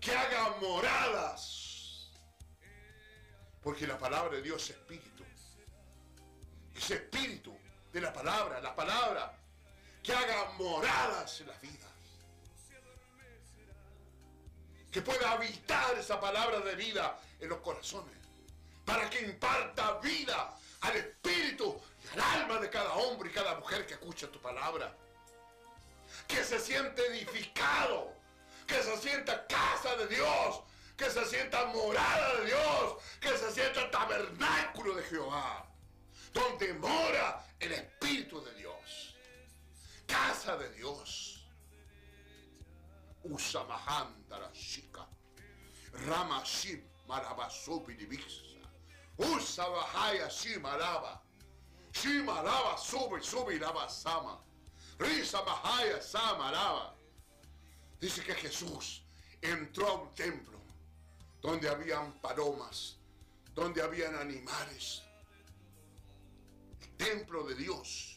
[0.00, 2.10] que haga moradas.
[3.62, 5.24] Porque la palabra de Dios es espíritu.
[6.74, 7.56] Ese espíritu
[7.92, 9.41] de la palabra, la palabra,
[10.02, 11.90] que haga moradas en las vidas.
[14.90, 18.14] Que pueda habitar esa palabra de vida en los corazones.
[18.84, 23.86] Para que imparta vida al espíritu y al alma de cada hombre y cada mujer
[23.86, 24.94] que escucha tu palabra.
[26.26, 28.12] Que se siente edificado.
[28.66, 30.60] Que se sienta casa de Dios.
[30.96, 32.96] Que se sienta morada de Dios.
[33.20, 35.66] Que se sienta tabernáculo de Jehová.
[36.34, 38.71] Donde mora el Espíritu de Dios.
[40.12, 41.42] Casa de Dios.
[43.24, 45.06] Usamahandara Shika.
[46.06, 48.42] Ramashim Marabasubidibisa.
[49.16, 51.18] Usabahaya Shimaraba.
[51.94, 54.38] Shimaraba sube, sube lava sama.
[54.98, 56.94] Risa Mahaya Samaraba.
[57.98, 59.02] Dice que Jesús
[59.40, 60.60] entró a un templo
[61.40, 62.98] donde habían palomas,
[63.54, 65.02] donde habían animales.
[66.98, 68.11] Templo de Dios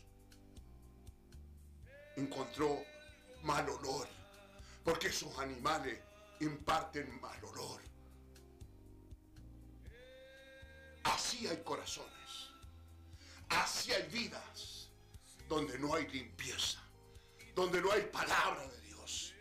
[2.16, 2.84] encontró
[3.44, 4.08] mal olor,
[4.84, 6.00] porque esos animales
[6.40, 7.82] imparten mal olor.
[11.04, 12.50] Así hay corazones,
[13.50, 14.90] así hay vidas
[15.48, 16.82] donde no hay limpieza,
[17.54, 19.34] donde no hay palabra de Dios.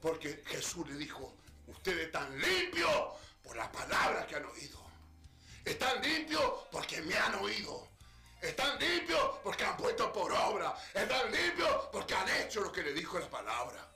[0.00, 1.36] Porque Jesús le dijo,
[1.66, 4.80] ustedes están limpios por la palabra que han oído.
[5.64, 7.89] Están limpios porque me han oído.
[8.40, 10.74] Están limpios porque han puesto por obra.
[10.94, 13.86] Están limpios porque han hecho lo que le dijo la palabra.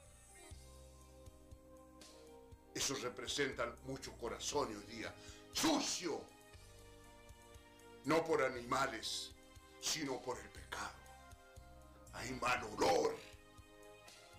[2.74, 5.14] Eso representan muchos corazones hoy día.
[5.52, 6.20] Sucio.
[8.04, 9.30] No por animales,
[9.80, 10.92] sino por el pecado.
[12.12, 13.16] hay mal olor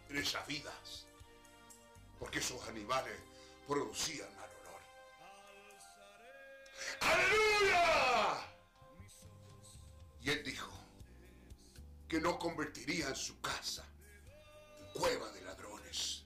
[0.10, 1.08] en esas vidas.
[2.20, 3.16] Porque esos animales
[3.68, 4.82] producían mal olor.
[7.02, 8.55] ¡Aleluya!
[10.26, 10.72] Y él dijo
[12.08, 13.86] que no convertiría en su casa
[14.80, 16.24] en cueva de ladrones.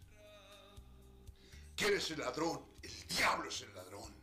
[1.75, 2.65] ¿Quién es el ladrón?
[2.81, 4.15] El diablo es el ladrón.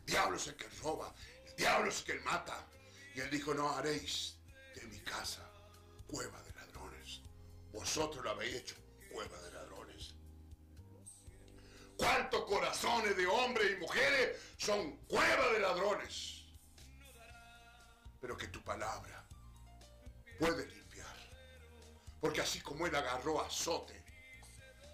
[0.00, 1.14] El diablo es el que roba.
[1.46, 2.68] El diablo es el que mata.
[3.14, 4.36] Y él dijo, no haréis
[4.74, 5.50] de mi casa
[6.06, 7.22] cueva de ladrones.
[7.72, 8.76] Vosotros lo habéis hecho
[9.10, 10.14] cueva de ladrones.
[11.96, 16.45] ¿Cuántos corazones de hombres y mujeres son cueva de ladrones?
[18.26, 19.24] Pero que tu palabra
[20.40, 21.16] puede limpiar.
[22.20, 24.02] Porque así como él agarró azote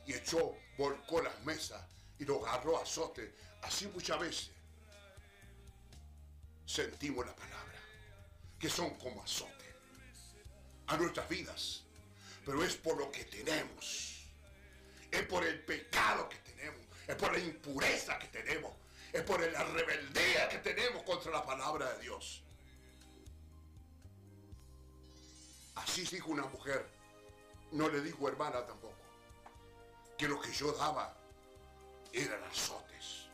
[0.04, 1.82] y echó, volcó las mesas
[2.18, 4.50] y lo agarró azote, así muchas veces
[6.66, 7.78] sentimos la palabra,
[8.59, 9.74] que son como azote
[10.88, 11.84] a nuestras vidas.
[12.44, 14.26] Pero es por lo que tenemos.
[15.10, 16.86] Es por el pecado que tenemos.
[17.06, 18.74] Es por la impureza que tenemos.
[19.10, 22.42] Es por la rebeldía que tenemos contra la palabra de Dios.
[25.74, 26.86] Así dijo una mujer.
[27.73, 28.94] No le dijo hermana tampoco.
[30.19, 31.16] Que lo que yo daba
[32.12, 33.28] eran azotes.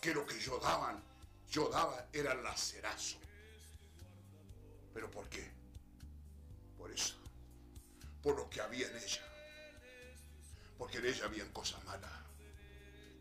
[0.00, 1.02] Que lo que yo daban,
[1.48, 3.18] yo daba era lacerazo.
[4.92, 5.48] ¿Pero por qué?
[6.76, 7.14] Por eso.
[8.22, 9.22] Por lo que había en ella.
[10.76, 12.10] Porque en ella habían cosas malas.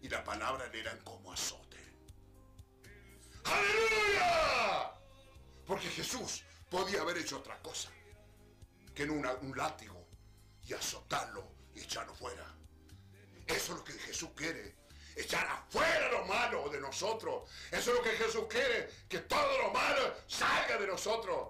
[0.01, 1.77] Y la palabra le eran como azote.
[3.43, 4.91] ¡Aleluya!
[5.67, 7.91] Porque Jesús podía haber hecho otra cosa
[8.93, 10.07] que en un látigo
[10.67, 11.43] y azotarlo
[11.73, 12.45] y echarlo fuera.
[13.47, 14.75] Eso es lo que Jesús quiere.
[15.15, 17.49] Echar afuera lo malo de nosotros.
[17.69, 18.89] Eso es lo que Jesús quiere.
[19.09, 21.49] Que todo lo malo salga de nosotros.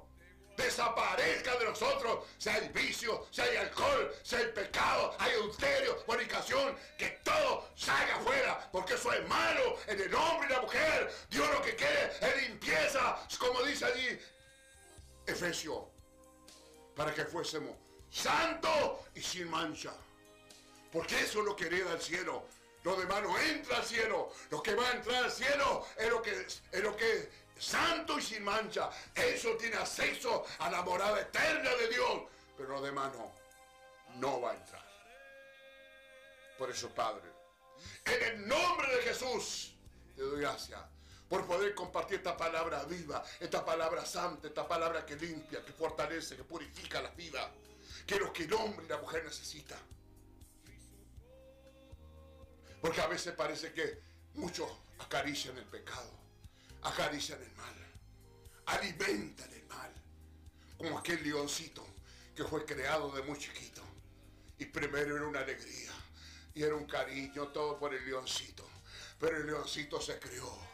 [0.57, 2.26] Desaparezca de nosotros.
[2.38, 6.76] Si hay vicio, si hay alcohol, si hay pecado, hay adulterio, fornicación.
[6.97, 8.69] Que todo salga afuera.
[8.72, 11.13] Porque eso es malo en el hombre y la mujer.
[11.30, 13.19] Dios lo que quiere es limpieza.
[13.39, 14.19] Como dice allí
[15.27, 15.90] Efesios.
[17.01, 17.75] Para que fuésemos
[18.11, 19.91] santos y sin mancha.
[20.91, 22.43] Porque eso es lo que hereda el cielo.
[22.83, 24.31] Lo demás no entra al cielo.
[24.51, 28.19] Lo que va a entrar al cielo es lo que es lo que es santo
[28.19, 28.91] y sin mancha.
[29.15, 32.21] Eso tiene acceso a la morada eterna de Dios.
[32.55, 33.31] Pero lo demás no.
[34.17, 34.85] No va a entrar.
[36.59, 37.31] Por eso, Padre,
[38.05, 39.73] en el nombre de Jesús,
[40.15, 40.79] te doy gracias
[41.31, 46.35] por poder compartir esta palabra viva, esta palabra santa, esta palabra que limpia, que fortalece,
[46.35, 47.49] que purifica la vida,
[48.05, 49.79] que es lo que el hombre y la mujer necesitan.
[52.81, 54.01] Porque a veces parece que
[54.33, 56.11] muchos acarician el pecado,
[56.81, 57.75] acarician el mal,
[58.65, 59.93] alimentan el mal.
[60.77, 61.87] Como aquel leoncito
[62.35, 63.81] que fue creado de muy chiquito.
[64.57, 65.93] Y primero era una alegría
[66.53, 68.67] y era un cariño todo por el leoncito.
[69.17, 70.70] Pero el leoncito se crió.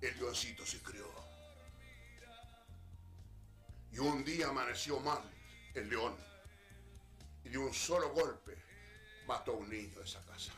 [0.00, 1.06] El leoncito se crió.
[3.92, 5.22] Y un día amaneció mal
[5.74, 6.16] el león.
[7.44, 8.56] Y de un solo golpe
[9.26, 10.52] mató a un niño de esa casa.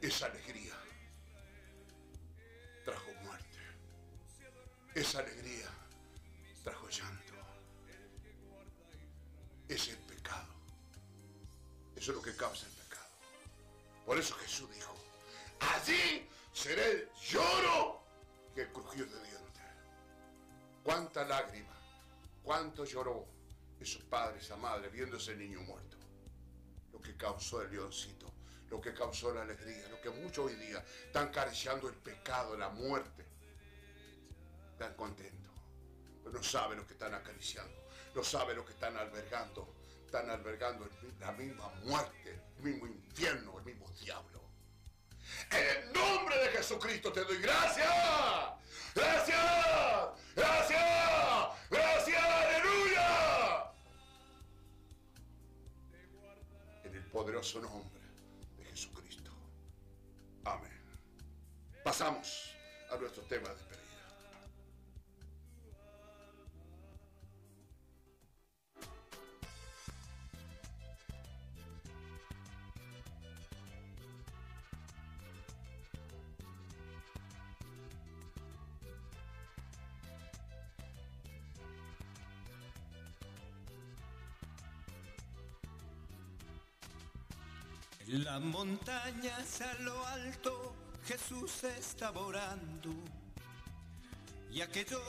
[0.00, 0.74] Esa alegría
[2.84, 3.58] trajo muerte.
[4.94, 5.68] Esa alegría
[6.62, 7.34] trajo llanto.
[9.68, 10.52] Es el pecado.
[11.96, 13.08] Eso es lo que causa el pecado.
[14.04, 14.93] Por eso Jesús dijo,
[15.74, 18.02] allí será el lloro
[18.56, 19.62] y el crujir de dientes.
[20.82, 21.74] Cuánta lágrima,
[22.42, 23.26] cuánto lloró
[23.80, 25.96] esos padres, esa madre, viendo ese niño muerto.
[26.92, 28.32] Lo que causó el leoncito,
[28.70, 32.68] lo que causó la alegría, lo que muchos hoy día están acariciando el pecado, la
[32.68, 33.24] muerte.
[34.72, 35.52] Están contentos,
[36.22, 39.74] pero no saben lo que están acariciando, no saben lo que están albergando.
[40.04, 40.88] Están albergando
[41.18, 44.43] la misma muerte, el mismo infierno, el mismo diablo.
[45.50, 47.88] En el nombre de Jesucristo te doy gracias.
[48.94, 49.40] Gracias.
[50.36, 50.82] Gracias.
[51.70, 52.22] Gracias.
[52.24, 53.72] Aleluya.
[56.84, 58.02] En el poderoso nombre
[58.56, 59.30] de Jesucristo.
[60.44, 60.72] Amén.
[61.82, 62.54] Pasamos
[62.90, 63.83] a nuestro tema de despedida.
[88.34, 90.74] Las montañas a lo alto
[91.06, 92.90] Jesús está orando
[94.50, 95.00] y aquellos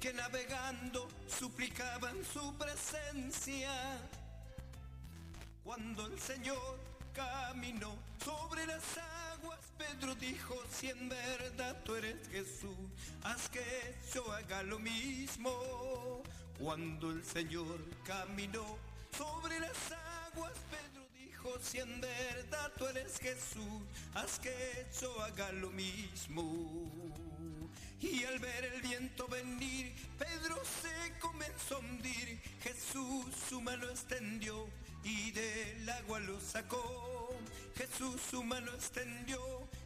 [0.00, 3.70] que navegando suplicaban su presencia.
[5.62, 6.80] Cuando el Señor
[7.14, 7.94] caminó
[8.24, 8.82] sobre las
[9.34, 12.76] aguas, Pedro dijo, si en verdad tú eres Jesús,
[13.22, 16.24] haz que yo haga lo mismo.
[16.58, 18.64] Cuando el Señor caminó
[19.16, 19.78] sobre las
[20.26, 20.83] aguas, Pedro
[21.64, 23.82] si en verdad tú eres Jesús,
[24.14, 26.90] haz que yo haga lo mismo.
[28.00, 32.40] Y al ver el viento venir, Pedro se comenzó a hundir.
[32.62, 34.68] Jesús su mano extendió
[35.02, 37.34] y del agua lo sacó.
[37.76, 39.40] Jesús su mano extendió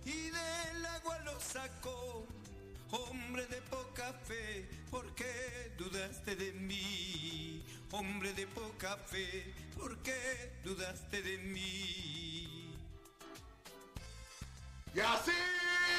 [0.04, 2.26] y del agua lo sacó.
[2.90, 7.62] Hombre de poca fe, ¿por qué dudaste de mí?
[7.90, 12.76] Hombre de poca fe, ¿por qué dudaste de mí?
[14.94, 15.32] Y así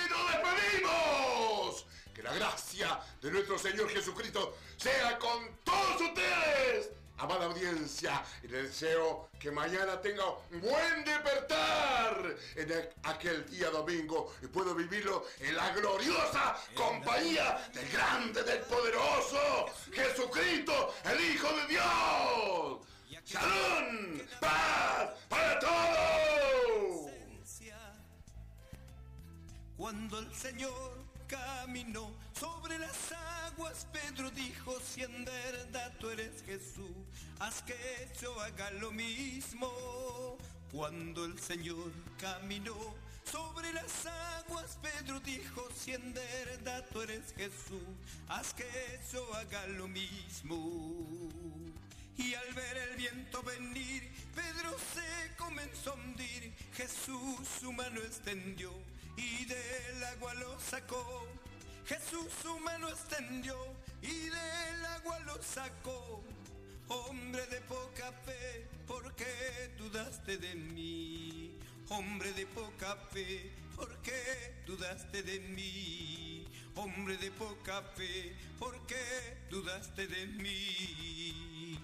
[0.07, 1.85] nos despedimos.
[2.13, 6.91] Que la gracia de nuestro Señor Jesucristo sea con todos ustedes.
[7.21, 14.33] Amada audiencia, y deseo que mañana tenga un buen despertar en aqu- aquel día domingo
[14.41, 21.67] y puedo vivirlo en la gloriosa compañía del grande, del poderoso Jesucristo, el Hijo de
[21.67, 22.79] Dios.
[23.25, 24.23] ¡Salón!
[24.39, 27.11] ¡Paz para todos!
[29.77, 33.48] Cuando el Señor caminó sobre las aguas,
[33.91, 36.95] Pedro dijo, si en verdad tú eres Jesús,
[37.39, 37.75] haz que
[38.21, 40.37] yo haga lo mismo.
[40.71, 42.75] Cuando el Señor caminó
[43.29, 47.83] sobre las aguas, Pedro dijo, si en verdad tú eres Jesús,
[48.29, 51.29] haz que yo haga lo mismo.
[52.17, 56.53] Y al ver el viento venir, Pedro se comenzó a hundir.
[56.75, 58.71] Jesús su mano extendió
[59.17, 61.38] y del agua lo sacó.
[61.85, 63.55] Jesús su mano extendió
[64.01, 66.23] y del agua lo sacó.
[66.87, 71.59] Hombre de poca fe, ¿por qué dudaste de mí?
[71.89, 76.47] Hombre de poca fe, ¿por qué dudaste de mí?
[76.75, 81.79] Hombre de poca fe, ¿por qué dudaste de mí?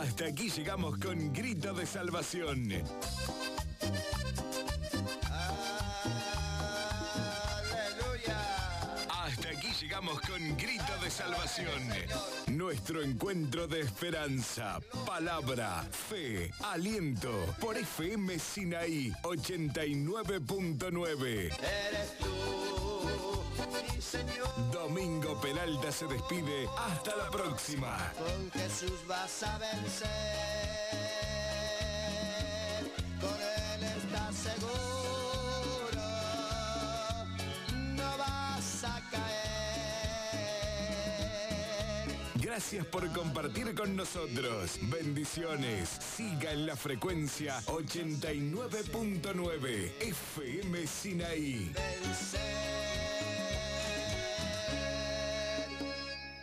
[0.00, 2.72] Hasta aquí llegamos con Grito de Salvación.
[9.10, 11.82] Hasta aquí llegamos con Grito de Salvación.
[12.46, 21.58] Nuestro encuentro de esperanza, palabra, fe, aliento por FM Sinaí 89.9.
[21.58, 22.87] Eres tú,
[24.72, 26.68] Domingo Peralta se despide.
[26.76, 28.12] Hasta la próxima.
[28.18, 30.08] Con Jesús vas a vencer.
[33.20, 34.97] Con Él estás seguro.
[42.58, 44.80] Gracias por compartir con nosotros.
[44.90, 45.90] Bendiciones.
[46.16, 51.72] Siga en la frecuencia 89.9 FM Sinaí.